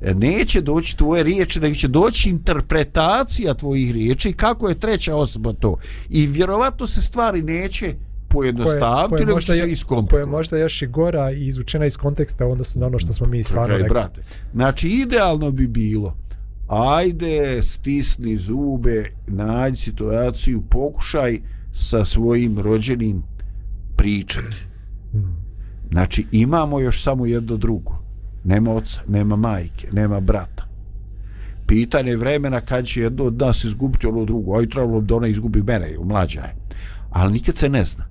e, 0.01 0.13
neće 0.13 0.61
doći 0.61 0.97
tvoje 0.97 1.23
riječi 1.23 1.59
nego 1.59 1.75
će 1.75 1.87
doći 1.87 2.29
interpretacija 2.29 3.53
tvojih 3.53 3.91
riječi 3.91 4.33
kako 4.33 4.69
je 4.69 4.79
treća 4.79 5.15
osoba 5.15 5.53
to 5.53 5.77
i 6.09 6.27
vjerovatno 6.27 6.87
se 6.87 7.01
stvari 7.01 7.41
neće 7.41 7.95
pojednostaviti 8.29 9.25
nego 9.25 9.39
će 9.39 9.45
se 9.45 9.53
je- 9.53 9.59
koja 9.59 9.67
je 9.67 9.71
iskomplikovati 9.71 10.29
možda 10.29 10.57
još 10.57 10.81
i 10.81 10.87
gora 10.87 11.31
i 11.31 11.47
izvučena 11.47 11.85
iz 11.85 11.97
konteksta 11.97 12.45
u 12.45 12.51
odnosu 12.51 12.79
na 12.79 12.85
ono 12.85 12.99
što 12.99 13.13
smo 13.13 13.27
mi 13.27 13.43
stvarno 13.43 13.73
rekli. 13.73 13.89
brate. 13.89 14.23
Znači, 14.53 14.89
idealno 14.89 15.51
bi 15.51 15.67
bilo 15.67 16.15
ajde, 16.67 17.61
stisni 17.61 18.37
zube, 18.37 19.03
nađi 19.27 19.77
situaciju, 19.77 20.61
pokušaj 20.69 21.39
sa 21.73 22.05
svojim 22.05 22.59
rođenim 22.59 23.23
pričati. 23.95 24.55
Mm. 25.13 25.17
Znači, 25.91 26.25
imamo 26.31 26.79
još 26.79 27.03
samo 27.03 27.25
jedno 27.25 27.57
drugo. 27.57 27.99
Nema 28.43 28.71
oca, 28.71 29.01
nema 29.07 29.35
majke, 29.35 29.87
nema 29.91 30.19
brata. 30.19 30.65
Pitanje 31.67 32.15
vremena 32.15 32.61
kad 32.61 32.85
će 32.85 33.01
jedno 33.01 33.23
od 33.23 33.37
nas 33.37 33.63
izgubiti 33.63 34.07
ono 34.07 34.25
drugo. 34.25 34.59
Aj, 34.59 34.69
trebalo 34.69 35.01
da 35.01 35.15
ona 35.15 35.27
izgubi 35.27 35.61
mene, 35.61 35.95
mlađa 36.03 36.39
je. 36.39 36.55
Ali 37.09 37.33
nikad 37.33 37.55
se 37.55 37.69
ne 37.69 37.83
zna. 37.83 38.05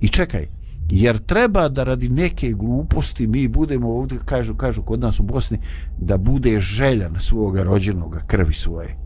I 0.00 0.08
čekaj, 0.08 0.48
jer 0.90 1.18
treba 1.18 1.68
da 1.68 1.84
radi 1.84 2.08
neke 2.08 2.52
gluposti 2.52 3.26
mi 3.26 3.48
budemo 3.48 3.88
ovdje, 3.88 4.18
kažu, 4.24 4.54
kažu 4.54 4.82
kod 4.82 5.00
nas 5.00 5.20
u 5.20 5.22
Bosni, 5.22 5.58
da 5.98 6.16
bude 6.16 6.60
željan 6.60 7.16
svoga 7.20 7.62
rođenoga 7.62 8.20
krvi 8.26 8.54
svoje. 8.54 8.96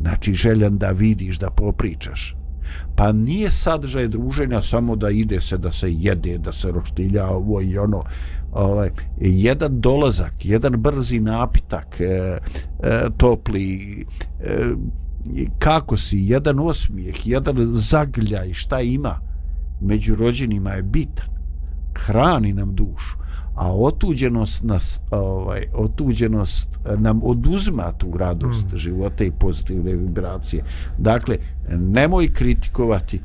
Znači 0.00 0.34
željan 0.34 0.78
da 0.78 0.90
vidiš, 0.90 1.38
da 1.38 1.50
popričaš. 1.50 2.36
Pa 2.96 3.12
nije 3.12 3.50
sadržaj 3.50 4.08
druženja 4.08 4.62
samo 4.62 4.96
da 4.96 5.10
ide 5.10 5.40
se, 5.40 5.58
da 5.58 5.72
se 5.72 5.92
jede, 5.92 6.38
da 6.38 6.52
se 6.52 6.72
roštilja 6.72 7.26
ovo 7.26 7.60
i 7.62 7.78
ono. 7.78 8.02
Ovaj, 8.52 8.90
jedan 9.20 9.80
dolazak, 9.80 10.44
jedan 10.44 10.72
brzi 10.72 11.20
napitak, 11.20 12.00
e, 12.00 12.38
e, 12.82 13.06
topli, 13.16 14.06
e, 14.40 14.74
kako 15.58 15.96
si, 15.96 16.18
jedan 16.18 16.58
osmijeh, 16.58 17.26
jedan 17.26 17.56
zagljaj, 17.74 18.52
šta 18.52 18.80
ima 18.80 19.20
među 19.80 20.14
rođenima 20.14 20.70
je 20.70 20.82
bitan. 20.82 21.26
Hrani 21.94 22.52
nam 22.52 22.74
dušu. 22.74 23.21
A 23.62 23.72
otuđenost 23.74 24.64
nas, 24.64 25.00
ovaj, 25.10 25.66
otuđenost 25.74 26.78
nam 26.98 27.20
oduzma 27.22 27.92
tu 27.98 28.16
radost 28.16 28.72
Mm. 28.72 28.76
života 28.76 29.24
i 29.24 29.30
pozitivne 29.30 29.92
vibracije. 29.92 30.64
Dakle, 30.98 31.36
nemoj 31.70 32.32
kritikovati, 32.32 33.20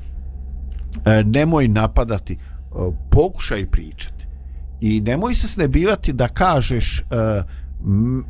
e, 1.05 1.23
nemoj 1.23 1.67
napadati, 1.67 2.33
e, 2.33 2.37
pokušaj 3.09 3.65
pričati. 3.65 4.27
I 4.81 5.01
nemoj 5.01 5.35
se 5.35 5.47
snebivati 5.47 6.13
da 6.13 6.27
kažeš 6.27 7.03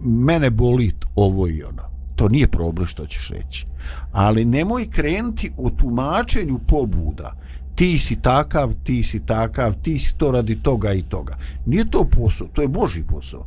mene 0.04 0.50
boli 0.50 0.92
ovo 1.16 1.48
i 1.48 1.64
ono. 1.64 1.84
To 2.16 2.30
nije 2.30 2.48
problem 2.48 2.88
što 2.88 3.06
ćeš 3.06 3.30
reći. 3.30 3.68
Ali 4.12 4.46
nemoj 4.46 4.90
krenuti 4.90 5.52
u 5.58 5.70
tumačenju 5.70 6.60
pobuda. 6.68 7.34
Ti 7.78 8.00
si 8.00 8.16
takav, 8.22 8.74
ti 8.84 9.04
si 9.04 9.20
takav, 9.26 9.74
ti 9.82 10.00
si 10.00 10.16
to 10.18 10.32
radi 10.32 10.56
toga 10.64 10.94
i 10.94 11.02
toga. 11.02 11.38
Nije 11.66 11.90
to 11.90 12.08
posao, 12.12 12.48
to 12.48 12.62
je 12.62 12.68
Boži 12.68 13.04
posao. 13.04 13.46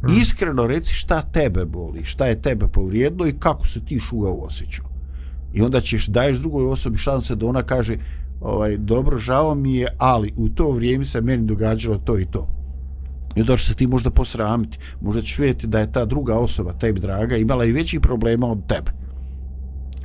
Hmm. 0.00 0.20
Iskreno 0.20 0.66
reci 0.66 0.94
šta 0.94 1.22
tebe 1.22 1.64
boli, 1.64 2.04
šta 2.04 2.26
je 2.26 2.42
tebe 2.42 2.66
povrijedilo 2.66 3.26
i 3.28 3.36
kako 3.38 3.66
se 3.66 3.84
ti 3.84 4.00
šugao 4.00 4.34
osjećao. 4.34 4.86
I 5.52 5.62
onda 5.62 5.80
ćeš 5.80 6.06
daješ 6.06 6.36
drugoj 6.36 6.66
osobi 6.66 6.98
šanse 6.98 7.34
da 7.34 7.46
ona 7.46 7.62
kaže 7.62 7.96
ovaj 8.40 8.76
dobro, 8.76 9.18
žao 9.18 9.54
mi 9.54 9.74
je, 9.74 9.88
ali 9.98 10.32
u 10.36 10.48
to 10.48 10.70
vrijeme 10.70 11.04
se 11.04 11.20
meni 11.20 11.46
događalo 11.46 11.98
to 11.98 12.18
i 12.18 12.26
to. 12.26 12.48
I 13.36 13.40
onda 13.40 13.56
ćeš 13.56 13.66
se 13.66 13.74
ti 13.74 13.86
možda 13.86 14.10
posramiti. 14.10 14.78
Možda 15.00 15.22
ćeš 15.22 15.38
vidjeti 15.38 15.66
da 15.66 15.78
je 15.78 15.92
ta 15.92 16.04
druga 16.04 16.38
osoba, 16.38 16.72
tebi 16.72 17.00
draga, 17.00 17.36
imala 17.36 17.64
i 17.64 17.72
veći 17.72 18.00
problema 18.00 18.46
od 18.46 18.66
tebe. 18.66 19.03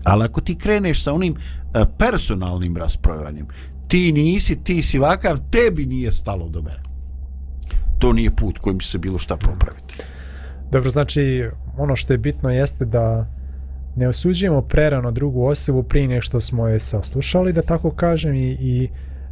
Ali 0.04 0.26
ako 0.26 0.41
ti 0.41 0.56
kreneš 0.56 1.04
sa 1.04 1.14
onim 1.14 1.36
e, 1.36 1.86
personalnim 1.97 2.78
raspravljanjem, 2.78 3.47
ti 3.88 4.12
nisi, 4.12 4.64
ti 4.64 4.82
si 4.82 5.00
vakav, 5.00 5.38
tebi 5.52 5.86
nije 5.86 6.12
stalo 6.12 6.50
do 6.50 6.62
mene. 6.62 6.84
To 8.00 8.14
nije 8.14 8.36
put 8.36 8.58
kojim 8.58 8.80
će 8.80 8.88
se 8.88 8.97
bilo 8.97 9.20
šta 9.20 9.38
popraviti. 9.38 9.95
Dobro, 10.72 10.89
znači 10.89 11.50
ono 11.78 11.95
što 11.95 12.14
je 12.14 12.18
bitno 12.18 12.50
jeste 12.50 12.86
da 12.86 13.28
ne 13.95 14.08
osuđujemo 14.08 14.62
prerano 14.62 15.12
drugu 15.12 15.45
osobu 15.45 15.84
prije 15.84 16.08
nego 16.08 16.22
što 16.22 16.41
smo 16.41 16.68
je 16.68 16.80
saslušali, 16.80 17.54
da 17.54 17.62
tako 17.62 17.91
kažem, 17.91 18.36
i, 18.36 18.58
i 18.60 18.89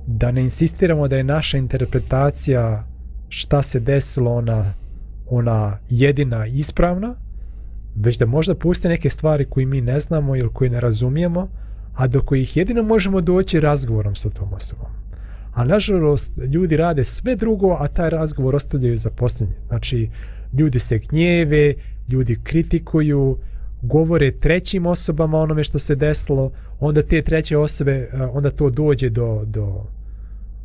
da 0.08 0.32
ne 0.32 0.42
insistiramo 0.42 1.08
da 1.08 1.18
je 1.18 1.24
naša 1.24 1.58
interpretacija 1.58 2.88
šta 3.30 3.62
se 3.62 3.80
desilo 3.80 4.34
ona, 4.34 4.74
ona 5.30 5.78
jedina 5.90 6.46
ispravna, 6.46 7.16
već 8.00 8.18
da 8.18 8.26
možda 8.26 8.56
puste 8.56 8.90
neke 8.90 9.10
stvari 9.10 9.46
koje 9.46 9.66
mi 9.66 9.82
ne 9.82 10.00
znamo 10.00 10.36
ili 10.36 10.50
koje 10.54 10.70
ne 10.70 10.80
razumijemo, 10.80 11.50
a 11.96 12.08
do 12.08 12.22
kojih 12.22 12.58
jedino 12.58 12.84
možemo 12.84 13.22
doći 13.22 13.60
razgovorom 13.60 14.16
sa 14.16 14.30
tom 14.30 14.54
osobom. 14.54 14.88
A 15.54 15.64
nažalost, 15.64 16.32
ljudi 16.54 16.78
rade 16.78 17.04
sve 17.04 17.36
drugo, 17.36 17.78
a 17.80 17.88
taj 17.88 18.10
razgovor 18.10 18.56
ostavljaju 18.56 18.98
za 18.98 19.10
posljednje. 19.10 19.56
Znači, 19.68 20.10
ljudi 20.60 20.80
se 20.80 21.00
gnjeve, 21.00 21.74
ljudi 22.10 22.40
kritikuju, 22.44 23.38
govore 23.82 24.32
trećim 24.32 24.86
osobama 24.86 25.40
onome 25.40 25.64
što 25.64 25.80
se 25.80 25.96
desilo, 25.96 26.52
onda 26.80 27.04
te 27.04 27.22
treće 27.22 27.58
osobe, 27.58 27.92
e, 27.92 28.24
onda 28.34 28.50
to 28.50 28.70
dođe 28.70 29.10
do, 29.10 29.44
do, 29.46 29.86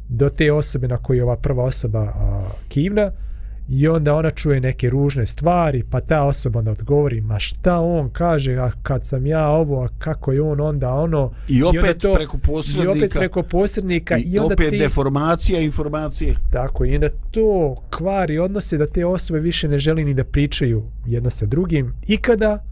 do 0.09 0.29
te 0.29 0.53
osobe 0.53 0.89
na 0.89 0.97
koju 0.97 1.17
je 1.17 1.23
ova 1.25 1.37
prva 1.37 1.65
osoba 1.65 2.01
a, 2.01 2.51
kivna 2.69 3.11
i 3.75 3.89
onda 3.89 4.15
ona 4.15 4.31
čuje 4.31 4.61
neke 4.61 4.91
ružne 4.91 5.27
stvari, 5.27 5.85
pa 5.91 6.01
ta 6.01 6.23
osoba 6.23 6.59
onda 6.59 6.71
odgovori, 6.71 7.21
ma 7.21 7.39
šta 7.39 7.79
on 7.79 8.11
kaže, 8.11 8.57
a 8.57 8.71
kad 8.83 9.07
sam 9.07 9.27
ja 9.27 9.49
ovo, 9.49 9.85
a 9.85 9.89
kako 9.99 10.33
je 10.33 10.43
on 10.43 10.61
onda 10.61 10.91
ono, 10.91 11.33
I 11.49 11.63
opet 11.63 11.99
to- 11.99 12.15
preko 12.15 12.39
posrednika. 12.39 12.85
i 12.85 12.99
opet 12.99 13.11
preko 13.13 13.43
posrednika 13.43 14.19
i, 14.19 14.23
i 14.23 14.39
onda 14.39 14.55
opet 14.55 14.71
ti, 14.71 14.79
deformacija 14.79 15.61
informacije. 15.61 16.35
tako, 16.51 16.85
i 16.85 16.95
onda 16.95 17.09
to 17.31 17.77
kvari 17.91 18.39
odnose 18.39 18.79
da 18.79 18.87
te 18.87 19.07
osobe 19.07 19.41
više 19.41 19.69
ne 19.69 19.79
želi 19.79 20.05
ni 20.05 20.15
da 20.15 20.25
pričaju 20.25 20.83
jedna 21.07 21.31
sa 21.31 21.47
drugim 21.47 21.95
ikada, 22.07 22.65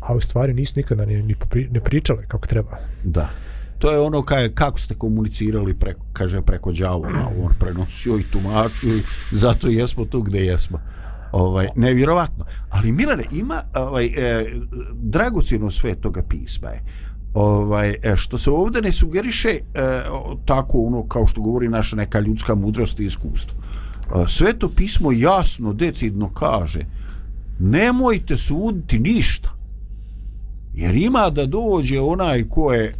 a 0.00 0.14
u 0.14 0.20
stvari 0.20 0.54
nisu 0.54 0.72
nikada 0.76 1.04
ni, 1.04 1.22
ni 1.22 1.34
ne 1.70 1.80
pričale 1.80 2.22
kako 2.28 2.46
treba. 2.46 2.78
Da. 3.04 3.28
To 3.78 3.90
je 3.90 4.00
ono 4.00 4.22
kaj, 4.22 4.54
kako 4.54 4.78
ste 4.78 4.94
komunicirali 4.94 5.74
preko, 5.74 6.00
kaže 6.12 6.42
preko 6.42 6.72
đavola, 6.72 7.30
on 7.44 7.54
prenosio 7.58 8.18
i 8.18 8.22
tumačio 8.22 8.96
i 8.96 9.02
zato 9.32 9.68
jesmo 9.68 10.04
tu 10.04 10.22
gde 10.22 10.38
jesmo. 10.38 10.80
Ovaj, 11.32 11.68
nevjerovatno. 11.76 12.44
Ali 12.70 12.92
Milane, 12.92 13.24
ima 13.32 13.62
ovaj, 13.74 14.06
eh, 14.06 14.44
dragocjeno 14.92 15.70
sve 15.70 15.94
toga 15.94 16.22
pisma 16.22 16.68
je. 16.68 16.82
Ovaj, 17.34 17.96
e, 18.02 18.16
što 18.16 18.38
se 18.38 18.50
ovdje 18.50 18.82
ne 18.82 18.92
sugeriše 18.92 19.48
e, 19.48 19.60
tako 20.44 20.78
ono 20.78 21.08
kao 21.08 21.26
što 21.26 21.40
govori 21.40 21.68
naša 21.68 21.96
neka 21.96 22.20
ljudska 22.20 22.54
mudrost 22.54 23.00
i 23.00 23.04
iskustvo. 23.04 23.58
E, 23.58 24.28
sve 24.28 24.58
to 24.58 24.68
pismo 24.68 25.12
jasno, 25.12 25.72
decidno 25.72 26.34
kaže 26.34 26.80
nemojte 27.58 28.36
suditi 28.36 28.98
ništa. 28.98 29.57
Jer 30.78 30.96
ima 30.96 31.30
da 31.30 31.46
dođe 31.46 32.00
onaj 32.00 32.44
ko 32.48 32.72
je 32.72 32.84
e, 32.84 32.94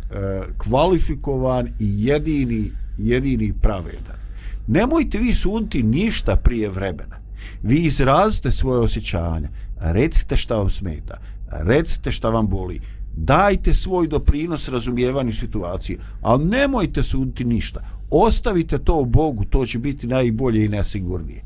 kvalifikovan 0.58 1.66
i 1.66 2.06
jedini, 2.06 2.70
jedini 2.98 3.52
pravedan. 3.52 4.18
Nemojte 4.66 5.18
vi 5.18 5.32
suditi 5.32 5.82
ništa 5.82 6.36
prije 6.36 6.68
vremena. 6.68 7.16
Vi 7.62 7.76
izrazite 7.76 8.50
svoje 8.50 8.80
osjećanja. 8.80 9.48
Recite 9.80 10.36
šta 10.36 10.56
vam 10.56 10.70
smeta. 10.70 11.18
Recite 11.50 12.12
šta 12.12 12.28
vam 12.28 12.48
boli. 12.48 12.80
Dajte 13.16 13.74
svoj 13.74 14.08
doprinos 14.08 14.68
razumijevanju 14.68 15.32
situacije. 15.32 15.98
Ali 16.22 16.44
nemojte 16.44 17.02
suditi 17.02 17.44
ništa. 17.44 17.80
Ostavite 18.10 18.78
to 18.78 19.04
Bogu. 19.04 19.44
To 19.44 19.66
će 19.66 19.78
biti 19.78 20.06
najbolje 20.06 20.64
i 20.64 20.68
nesigurnije. 20.68 21.44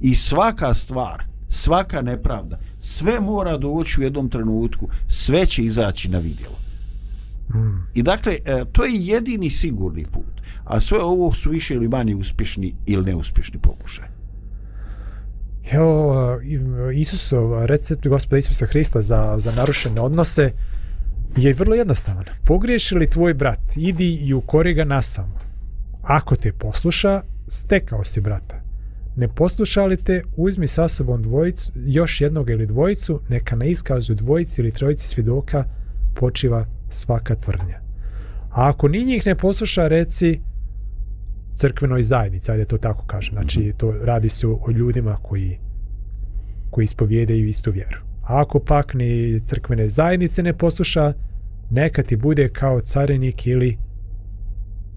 I 0.00 0.14
svaka 0.14 0.74
stvar, 0.74 1.24
svaka 1.48 2.02
nepravda, 2.02 2.58
sve 2.80 3.20
mora 3.20 3.56
doći 3.56 4.00
u 4.00 4.04
jednom 4.04 4.28
trenutku. 4.28 4.88
Sve 5.08 5.46
će 5.46 5.62
izaći 5.62 6.08
na 6.08 6.18
vidjelo. 6.18 6.56
Hmm. 7.50 7.86
I 7.94 8.02
dakle, 8.02 8.38
e, 8.44 8.64
to 8.72 8.84
je 8.84 8.92
jedini 8.94 9.50
sigurni 9.50 10.04
put. 10.04 10.40
A 10.64 10.80
sve 10.80 10.98
ovo 11.02 11.34
su 11.34 11.50
više 11.50 11.74
ili 11.74 11.88
manje 11.88 12.14
uspješni 12.14 12.74
ili 12.86 13.04
neuspješni 13.04 13.60
pokušaj. 13.60 14.08
Evo, 15.72 16.40
Isusov 16.94 17.66
recept 17.66 18.06
gospoda 18.06 18.38
Isusa 18.38 18.66
Hrista 18.66 19.02
za, 19.02 19.34
za 19.38 19.52
narušene 19.52 20.00
odnose 20.00 20.52
je 21.36 21.52
vrlo 21.52 21.74
jednostavan. 21.74 22.24
Pogriješi 22.44 22.94
li 22.94 23.10
tvoj 23.10 23.34
brat, 23.34 23.76
idi 23.76 24.14
i 24.14 24.34
ukori 24.34 24.74
ga 24.74 24.84
nasamo. 24.84 25.38
Ako 26.02 26.36
te 26.36 26.52
posluša, 26.52 27.22
stekao 27.48 28.04
si 28.04 28.20
brata. 28.20 28.69
Ne 29.16 29.28
posluša 29.28 29.84
li 29.84 29.96
te, 29.96 30.22
uzmi 30.36 30.66
sa 30.66 30.88
sobom 30.88 31.22
dvojicu, 31.22 31.72
još 31.74 32.20
jednog 32.20 32.50
ili 32.50 32.66
dvojicu, 32.66 33.20
neka 33.28 33.56
na 33.56 33.64
iskazu 33.64 34.14
dvojici 34.14 34.60
ili 34.60 34.72
trojici 34.72 35.08
svjedoka 35.08 35.64
počiva 36.14 36.66
svaka 36.88 37.34
tvrdnja. 37.34 37.80
A 38.50 38.68
ako 38.68 38.88
ni 38.88 39.04
njih 39.04 39.26
ne 39.26 39.34
posluša, 39.34 39.88
reci 39.88 40.40
crkvenoj 41.54 42.02
zajednici, 42.02 42.52
ajde 42.52 42.64
to 42.64 42.78
tako 42.78 43.06
kažem. 43.06 43.34
Znači, 43.34 43.72
to 43.76 43.92
radi 43.92 44.28
se 44.28 44.46
o, 44.46 44.58
o 44.66 44.70
ljudima 44.70 45.16
koji 45.22 45.58
koji 46.70 46.84
ispovjedaju 46.84 47.48
istu 47.48 47.70
vjeru. 47.70 47.98
A 48.22 48.40
ako 48.40 48.58
pak 48.58 48.94
ni 48.94 49.40
crkvene 49.40 49.88
zajednice 49.88 50.42
ne 50.42 50.58
posluša, 50.58 51.12
neka 51.70 52.02
ti 52.02 52.16
bude 52.16 52.48
kao 52.48 52.80
carinik 52.80 53.46
ili 53.46 53.78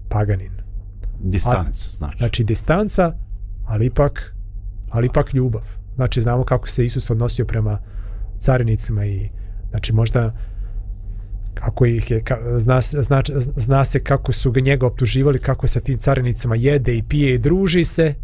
paganin. 0.08 0.52
Distanca, 1.20 1.88
znači. 1.90 2.18
Znači, 2.18 2.44
distanca, 2.44 3.12
ali 3.66 3.86
ipak, 3.86 4.34
ali 4.90 5.06
ipak 5.06 5.34
ljubav. 5.34 5.62
Znači, 5.94 6.20
znamo 6.20 6.44
kako 6.44 6.68
se 6.68 6.84
Isus 6.84 7.10
odnosio 7.10 7.44
prema 7.44 7.78
carinicima 8.38 9.06
i, 9.06 9.28
znači, 9.70 9.92
možda 9.92 10.34
kako 11.54 11.86
ih 11.86 12.10
je, 12.10 12.22
ka, 12.22 12.38
zna, 12.58 12.80
zna, 12.80 13.22
zna 13.56 13.84
se 13.84 14.00
kako 14.00 14.32
su 14.32 14.52
ga 14.52 14.60
njega 14.60 14.86
optuživali, 14.86 15.38
kako 15.38 15.66
sa 15.66 15.80
tim 15.80 15.98
carinicama 15.98 16.56
jede 16.56 16.96
i 16.96 17.02
pije 17.02 17.34
i 17.34 17.38
druži 17.38 17.84
se, 17.84 18.14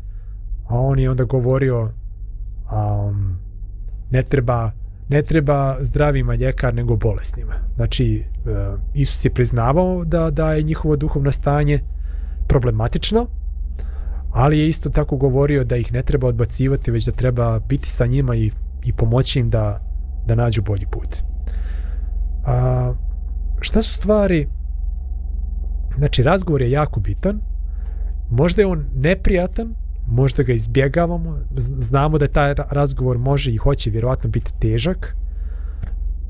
a 0.68 0.78
on 0.78 0.98
je 0.98 1.10
onda 1.10 1.24
govorio 1.24 1.92
um, 2.72 3.38
ne 4.10 4.22
treba 4.22 4.72
ne 5.10 5.22
treba 5.22 5.76
zdravima 5.80 6.34
ljekar 6.34 6.74
nego 6.74 6.96
bolesnima. 6.96 7.54
Znači, 7.76 8.24
um, 8.44 8.80
Isus 8.94 9.24
je 9.24 9.30
priznavao 9.30 10.04
da, 10.04 10.30
da 10.30 10.52
je 10.52 10.62
njihovo 10.62 10.96
duhovno 10.96 11.32
stanje 11.32 11.80
problematično, 12.48 13.26
ali 14.32 14.58
je 14.58 14.68
isto 14.68 14.90
tako 14.90 15.16
govorio 15.16 15.64
da 15.64 15.76
ih 15.76 15.92
ne 15.92 16.02
treba 16.02 16.26
odbacivati, 16.26 16.90
već 16.90 17.06
da 17.06 17.12
treba 17.12 17.58
biti 17.58 17.88
sa 17.88 18.06
njima 18.06 18.36
i, 18.36 18.50
i 18.84 18.92
pomoći 18.92 19.40
im 19.40 19.50
da, 19.50 19.80
da 20.26 20.34
nađu 20.34 20.62
bolji 20.62 20.86
put. 20.86 21.16
A, 22.46 22.92
šta 23.60 23.82
su 23.82 23.94
stvari 23.94 24.48
znači 25.96 26.22
razgovor 26.22 26.62
je 26.62 26.70
jako 26.70 27.00
bitan 27.00 27.40
možda 28.30 28.62
je 28.62 28.66
on 28.66 28.84
neprijatan 28.94 29.74
možda 30.06 30.42
ga 30.42 30.52
izbjegavamo 30.52 31.38
znamo 31.56 32.18
da 32.18 32.28
taj 32.28 32.54
razgovor 32.70 33.18
može 33.18 33.50
i 33.50 33.56
hoće 33.56 33.90
vjerovatno 33.90 34.30
biti 34.30 34.52
težak 34.58 35.16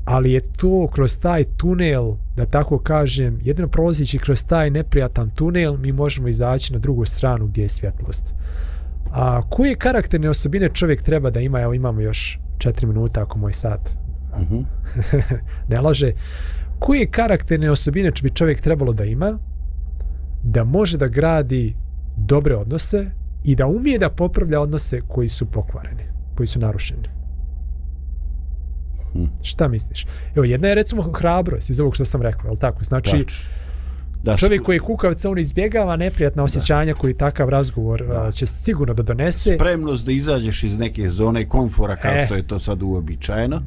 ali 0.05 0.31
je 0.31 0.41
to 0.57 0.87
kroz 0.93 1.19
taj 1.19 1.43
tunel 1.57 2.13
da 2.35 2.45
tako 2.45 2.79
kažem 2.79 3.39
jedino 3.43 3.67
prolazići 3.67 4.17
kroz 4.17 4.45
taj 4.45 4.69
neprijatan 4.69 5.29
tunel 5.29 5.77
mi 5.77 5.91
možemo 5.91 6.27
izaći 6.27 6.73
na 6.73 6.79
drugu 6.79 7.05
stranu 7.05 7.47
gdje 7.47 7.61
je 7.61 7.69
svjetlost 7.69 8.35
a 9.11 9.41
koje 9.49 9.75
karakterne 9.75 10.29
osobine 10.29 10.69
čovjek 10.73 11.01
treba 11.01 11.29
da 11.29 11.39
ima 11.39 11.61
evo 11.61 11.73
imamo 11.73 12.01
još 12.01 12.39
četiri 12.57 12.87
minuta 12.87 13.21
ako 13.21 13.37
moj 13.37 13.53
sat 13.53 13.97
Uh 14.31 14.47
-huh. 14.49 14.63
ne 15.67 15.81
laže 15.81 16.11
koje 16.79 17.07
karakterne 17.07 17.71
osobine 17.71 18.11
bi 18.23 18.29
čovjek 18.29 18.61
trebalo 18.61 18.93
da 18.93 19.03
ima 19.03 19.39
da 20.43 20.63
može 20.63 20.97
da 20.97 21.07
gradi 21.07 21.75
dobre 22.17 22.55
odnose 22.55 23.11
i 23.43 23.55
da 23.55 23.67
umije 23.67 23.99
da 23.99 24.09
popravlja 24.09 24.61
odnose 24.61 25.01
koji 25.07 25.29
su 25.29 25.45
pokvareni, 25.45 26.03
koji 26.35 26.47
su 26.47 26.59
narušeni. 26.59 27.20
Hmm. 29.13 29.29
Šta 29.41 29.67
misliš? 29.67 30.05
Evo, 30.35 30.43
jedna 30.43 30.67
je 30.67 30.75
recimo 30.75 31.01
hrabrost 31.03 31.69
iz 31.69 31.79
ovog 31.79 31.95
što 31.95 32.05
sam 32.05 32.21
rekao, 32.21 32.47
je 32.47 32.51
li 32.51 32.57
tako? 32.57 32.83
Znači, 32.83 33.09
Znači, 33.09 33.43
da 34.23 34.37
čovjek 34.37 34.61
koji 34.61 34.75
je 34.75 34.79
kukavica, 34.79 35.29
on 35.29 35.37
izbjegava 35.37 35.95
neprijatna 35.95 36.43
osjećanja 36.43 36.93
koji 36.93 37.13
takav 37.13 37.49
razgovor 37.49 38.03
Da. 38.07 38.23
a, 38.23 38.31
će 38.31 38.45
sigurno 38.45 38.93
da 38.93 39.03
donese. 39.03 39.55
spremnost 39.55 40.05
da 40.05 40.11
izađeš 40.11 40.63
iz 40.63 40.77
neke 40.77 41.09
zone 41.09 41.45
komfora 41.45 41.95
kao 41.95 42.11
E. 42.11 42.25
što 42.25 42.35
je 42.35 42.47
to 42.47 42.59
sad 42.59 42.81
uobičajeno. 42.83 43.61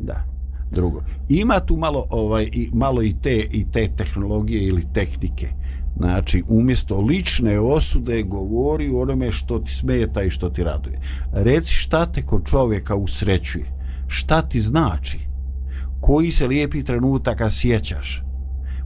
Da. 0.00 0.24
Drugo. 0.70 1.02
Ima 1.28 1.60
tu 1.60 1.76
malo 1.76 2.06
ovaj 2.10 2.48
i 2.52 2.70
malo 2.74 3.02
i 3.02 3.14
te 3.22 3.36
i 3.50 3.66
te 3.72 3.88
tehnologije 3.96 4.62
ili 4.62 4.84
tehnike. 4.94 5.48
Znači, 5.96 6.42
umjesto 6.48 7.00
lične 7.00 7.60
osude 7.60 8.22
govori 8.22 8.90
o 8.90 9.00
onome 9.00 9.32
što 9.32 9.58
ti 9.58 9.74
smeta 9.74 10.22
i 10.22 10.30
što 10.30 10.50
ti 10.50 10.64
raduje. 10.64 11.00
Reci 11.32 11.74
šta 11.74 12.06
te 12.06 12.22
kod 12.22 12.46
čovjeka 12.46 12.94
usrećuje. 12.94 13.64
Šta 14.08 14.42
ti 14.42 14.60
znači? 14.60 15.18
Koji 16.00 16.30
se 16.30 16.46
lijepi 16.46 16.84
trenutaka 16.84 17.50
sjećaš? 17.50 18.22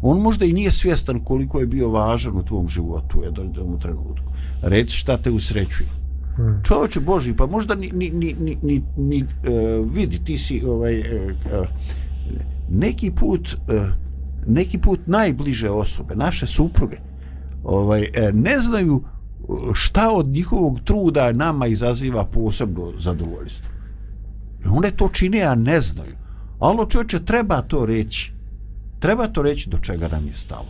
On 0.03 0.21
možda 0.21 0.45
i 0.45 0.53
nije 0.53 0.71
svjestan 0.71 1.25
koliko 1.25 1.61
je 1.61 1.67
bio 1.67 1.91
važan 1.91 2.37
u 2.37 2.45
tvom 2.45 2.69
životu 2.69 3.21
u 3.21 3.25
jednom 3.25 3.79
trenutku. 3.81 4.33
Reci 4.63 4.97
šta 4.97 5.17
te 5.17 5.31
usrećuje 5.31 6.03
Hmm. 6.37 6.63
čovječe 6.65 7.01
Boži, 7.01 7.35
pa 7.37 7.47
možda 7.47 7.75
ni, 7.75 7.91
ni, 7.95 8.11
ni, 8.11 8.37
ni, 8.41 8.59
ni, 8.63 8.83
ni 8.97 9.23
uh, 9.23 9.93
vidi, 9.95 10.25
ti 10.25 10.39
si 10.39 10.63
ovaj, 10.67 10.99
uh, 10.99 11.05
uh, 11.61 11.69
neki 12.71 13.11
put 13.11 13.49
uh, 13.69 13.89
neki 14.47 14.79
put 14.79 15.01
najbliže 15.07 15.71
osobe, 15.71 16.15
naše 16.15 16.47
supruge, 16.47 16.97
ovaj, 17.65 18.03
uh, 18.03 18.35
ne 18.35 18.61
znaju 18.61 19.03
šta 19.73 20.13
od 20.13 20.27
njihovog 20.27 20.81
truda 20.81 21.33
nama 21.33 21.67
izaziva 21.67 22.25
posebno 22.25 22.93
zadovoljstvo. 22.99 23.72
I 24.65 24.69
one 24.69 24.91
to 24.91 25.09
čine, 25.09 25.43
a 25.43 25.55
ne 25.55 25.81
znaju. 25.81 26.17
Alo 26.59 26.87
čovječe, 26.87 27.25
treba 27.25 27.63
to 27.63 27.87
reći. 27.87 28.33
Treba 28.99 29.29
to 29.29 29.43
reći 29.43 29.71
do 29.71 29.79
čega 29.79 30.09
nam 30.09 30.27
je 30.27 30.35
stalo. 30.35 30.69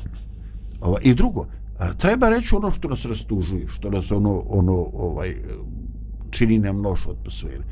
Ova, 0.81 0.99
I 1.03 1.15
drugo, 1.15 1.47
e, 1.81 1.85
treba 1.99 2.29
reći 2.29 2.55
ono 2.55 2.71
što 2.71 2.89
nas 2.89 3.05
rastužuje, 3.05 3.69
što 3.69 3.91
nas 3.91 4.11
ono, 4.11 4.43
ono 4.49 4.73
ovaj, 4.93 5.37
čini 6.31 6.59
nam 6.59 6.87
lošu 6.87 7.11
atmosferu. 7.11 7.63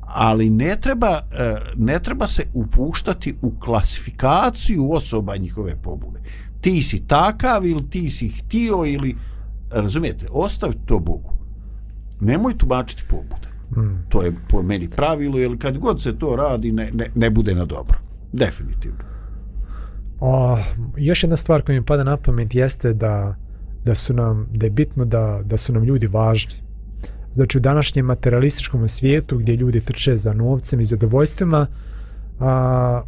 Ali 0.00 0.50
ne 0.50 0.76
treba, 0.80 1.20
e, 1.32 1.56
ne 1.76 1.98
treba 1.98 2.28
se 2.28 2.46
upuštati 2.54 3.34
u 3.42 3.52
klasifikaciju 3.60 4.92
osoba 4.92 5.36
njihove 5.36 5.76
pobune. 5.76 6.20
Ti 6.60 6.82
si 6.82 7.06
takav 7.06 7.66
ili 7.66 7.90
ti 7.90 8.10
si 8.10 8.28
htio 8.28 8.84
ili, 8.86 9.16
razumijete, 9.70 10.26
ostavite 10.30 10.80
to 10.86 10.98
Bogu. 10.98 11.32
Nemoj 12.20 12.58
tumačiti 12.58 13.02
pobude. 13.08 13.48
Mm. 13.76 14.04
To 14.08 14.22
je 14.22 14.32
po 14.48 14.62
meni 14.62 14.88
pravilo, 14.88 15.38
jer 15.38 15.58
kad 15.58 15.78
god 15.78 16.02
se 16.02 16.18
to 16.18 16.36
radi, 16.36 16.72
ne, 16.72 16.90
ne, 16.94 17.10
ne 17.14 17.30
bude 17.30 17.54
na 17.54 17.64
dobro. 17.64 17.98
Definitivno. 18.32 18.98
O, 20.20 20.58
još 20.96 21.22
jedna 21.22 21.36
stvar 21.36 21.62
koja 21.62 21.80
mi 21.80 21.86
pada 21.86 22.04
na 22.04 22.16
pamet 22.16 22.54
jeste 22.54 22.92
da, 22.92 23.36
da 23.84 23.94
su 23.94 24.14
nam, 24.14 24.46
da 24.52 24.66
je 24.66 24.70
bitno 24.70 25.04
da, 25.04 25.40
da 25.44 25.56
su 25.56 25.72
nam 25.72 25.84
ljudi 25.84 26.06
važni. 26.06 26.54
Znači 27.32 27.58
u 27.58 27.60
današnjem 27.60 28.06
materialističkom 28.06 28.88
svijetu 28.88 29.38
gdje 29.38 29.56
ljudi 29.56 29.80
trče 29.80 30.16
za 30.16 30.32
novcem 30.32 30.80
i 30.80 30.84
zadovoljstvima, 30.84 31.66
a, 32.40 33.02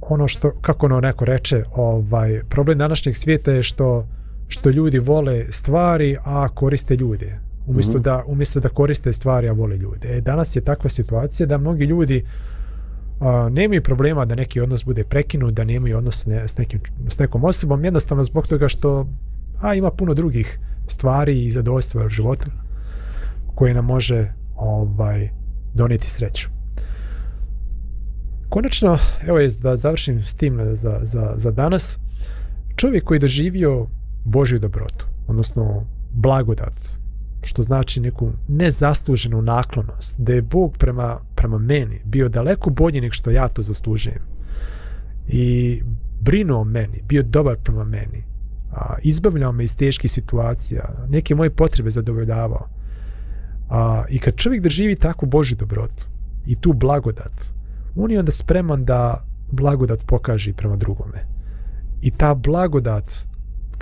ono 0.00 0.28
što, 0.28 0.50
kako 0.60 0.86
ono 0.86 1.00
neko 1.00 1.24
reče, 1.24 1.64
ovaj, 1.74 2.42
problem 2.48 2.78
današnjeg 2.78 3.16
svijeta 3.16 3.52
je 3.52 3.62
što 3.62 4.06
što 4.52 4.70
ljudi 4.70 4.98
vole 4.98 5.46
stvari, 5.50 6.16
a 6.24 6.48
koriste 6.48 6.96
ljude 6.96 7.38
umjesto, 7.66 7.92
Mhm. 7.98 8.02
da, 8.02 8.24
umjesto 8.26 8.60
da 8.60 8.68
koriste 8.68 9.12
stvari, 9.12 9.48
a 9.48 9.52
vole 9.52 9.76
ljude. 9.76 10.16
E, 10.16 10.20
danas 10.20 10.56
je 10.56 10.60
takva 10.64 10.90
situacija 10.90 11.46
da 11.46 11.58
mnogi 11.58 11.84
ljudi 11.84 12.24
a, 13.20 13.48
nemaju 13.52 13.82
problema 13.82 14.24
da 14.24 14.34
neki 14.34 14.60
odnos 14.60 14.84
bude 14.84 15.04
prekinut, 15.04 15.54
da 15.54 15.64
nemaju 15.64 15.98
odnos 15.98 16.26
ne, 16.26 16.48
s, 16.48 16.58
nekim, 16.58 16.80
s 17.08 17.18
nekom 17.18 17.44
osobom, 17.44 17.84
jednostavno 17.84 18.24
zbog 18.24 18.46
toga 18.46 18.68
što 18.68 19.06
a, 19.60 19.74
ima 19.74 19.90
puno 19.90 20.14
drugih 20.14 20.58
stvari 20.86 21.44
i 21.44 21.50
zadovoljstva 21.50 22.04
u 22.04 22.08
životu 22.08 22.50
koje 23.54 23.74
nam 23.74 23.84
može 23.84 24.32
ovaj 24.56 25.30
doneti 25.74 26.10
sreću. 26.10 26.48
Konačno, 28.48 28.98
evo 29.26 29.38
je 29.38 29.50
da 29.62 29.76
završim 29.76 30.22
s 30.24 30.34
tim 30.34 30.60
za, 30.72 30.98
za, 31.02 31.32
za 31.36 31.50
danas, 31.50 31.98
čovjek 32.76 33.04
koji 33.04 33.16
je 33.16 33.20
doživio 33.20 33.86
Božju 34.24 34.58
dobrotu, 34.58 35.06
odnosno 35.26 35.86
blagodat, 36.12 37.01
što 37.42 37.62
znači 37.62 38.00
neku 38.00 38.32
nezasluženu 38.48 39.42
naklonost, 39.42 40.20
da 40.20 40.32
je 40.32 40.42
Bog 40.42 40.76
prema, 40.78 41.18
prema 41.34 41.58
meni 41.58 42.00
bio 42.04 42.28
daleko 42.28 42.70
bolji 42.70 43.00
nego 43.00 43.12
što 43.12 43.30
ja 43.30 43.48
to 43.48 43.62
zaslužujem 43.62 44.22
i 45.28 45.82
brinuo 46.20 46.60
o 46.60 46.64
meni, 46.64 47.02
bio 47.08 47.22
dobar 47.22 47.56
prema 47.56 47.84
meni, 47.84 48.24
a, 48.72 48.94
izbavljao 49.02 49.52
me 49.52 49.64
iz 49.64 49.76
teških 49.76 50.10
situacija, 50.10 51.06
neke 51.08 51.34
moje 51.34 51.50
potrebe 51.50 51.90
zadovoljavao. 51.90 52.68
A, 53.70 54.04
I 54.08 54.18
kad 54.18 54.36
čovjek 54.36 54.62
doživi 54.62 54.96
takvu 54.96 55.26
Božju 55.26 55.56
dobrotu 55.56 56.06
i 56.46 56.56
tu 56.56 56.72
blagodat, 56.72 57.32
on 57.96 58.10
je 58.10 58.18
onda 58.18 58.32
spreman 58.32 58.84
da 58.84 59.24
blagodat 59.50 60.00
pokaže 60.06 60.52
prema 60.52 60.76
drugome. 60.76 61.26
I 62.02 62.10
ta 62.10 62.34
blagodat, 62.34 63.26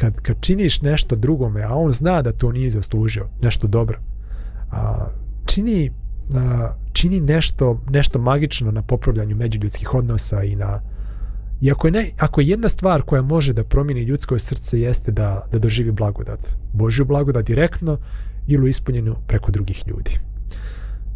kad, 0.01 0.21
kad 0.21 0.37
činiš 0.41 0.83
nešto 0.83 1.17
drugome, 1.17 1.63
a 1.63 1.75
on 1.75 1.93
zna 1.93 2.23
da 2.23 2.33
to 2.33 2.53
nije 2.53 2.71
zaslužio, 2.71 3.29
nešto 3.43 3.67
dobro, 3.67 3.99
a, 4.71 5.07
čini, 5.47 5.91
a, 6.35 6.75
čini 6.93 7.21
nešto, 7.21 7.81
nešto 7.91 8.19
magično 8.19 8.71
na 8.71 8.83
popravljanju 8.83 9.37
međuljudskih 9.37 9.95
odnosa 9.95 10.43
i 10.43 10.57
na 10.57 10.81
I 11.61 11.71
ako 11.71 11.87
je, 11.87 11.91
ne, 11.91 12.11
ako 12.19 12.41
je 12.41 12.47
jedna 12.49 12.69
stvar 12.69 13.03
koja 13.03 13.23
može 13.23 13.53
da 13.53 13.65
promijeni 13.65 14.03
ljudsko 14.03 14.39
srce 14.39 14.81
jeste 14.81 15.13
da, 15.13 15.47
da 15.53 15.59
doživi 15.59 15.93
blagodat. 15.93 16.57
Božju 16.73 17.05
blagodat 17.05 17.47
direktno 17.47 17.99
ili 18.47 18.69
ispunjenu 18.69 19.17
preko 19.27 19.53
drugih 19.53 19.83
ljudi. 19.87 20.19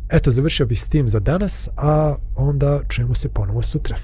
Eto, 0.09 0.31
završio 0.31 0.67
bih 0.67 0.81
s 0.81 0.89
tim 0.89 1.09
za 1.09 1.21
danas, 1.21 1.69
a 1.77 2.17
onda 2.37 2.81
čujemo 2.89 3.15
se 3.15 3.29
ponovo 3.29 3.63
sutra. 3.63 3.97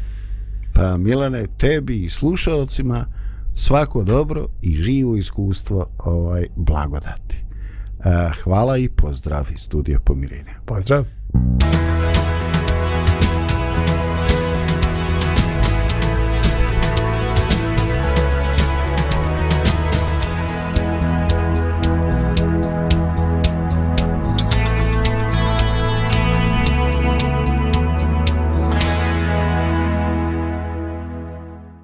Pa 0.75 0.97
Milane, 0.97 1.47
tebi 1.59 2.05
i 2.05 2.11
slušalcima 2.11 3.07
svako 3.55 4.03
dobro 4.03 4.49
i 4.63 4.75
živo 4.75 5.17
iskustvo 5.17 5.87
ovaj 5.99 6.47
blagodati. 6.57 7.45
Eh, 8.05 8.31
hvala 8.45 8.77
i 8.77 8.89
pozdrav 8.89 9.47
iz 9.55 9.61
studija 9.61 10.01
Pomirenja. 10.01 10.55
Pozdrav! 10.67 11.05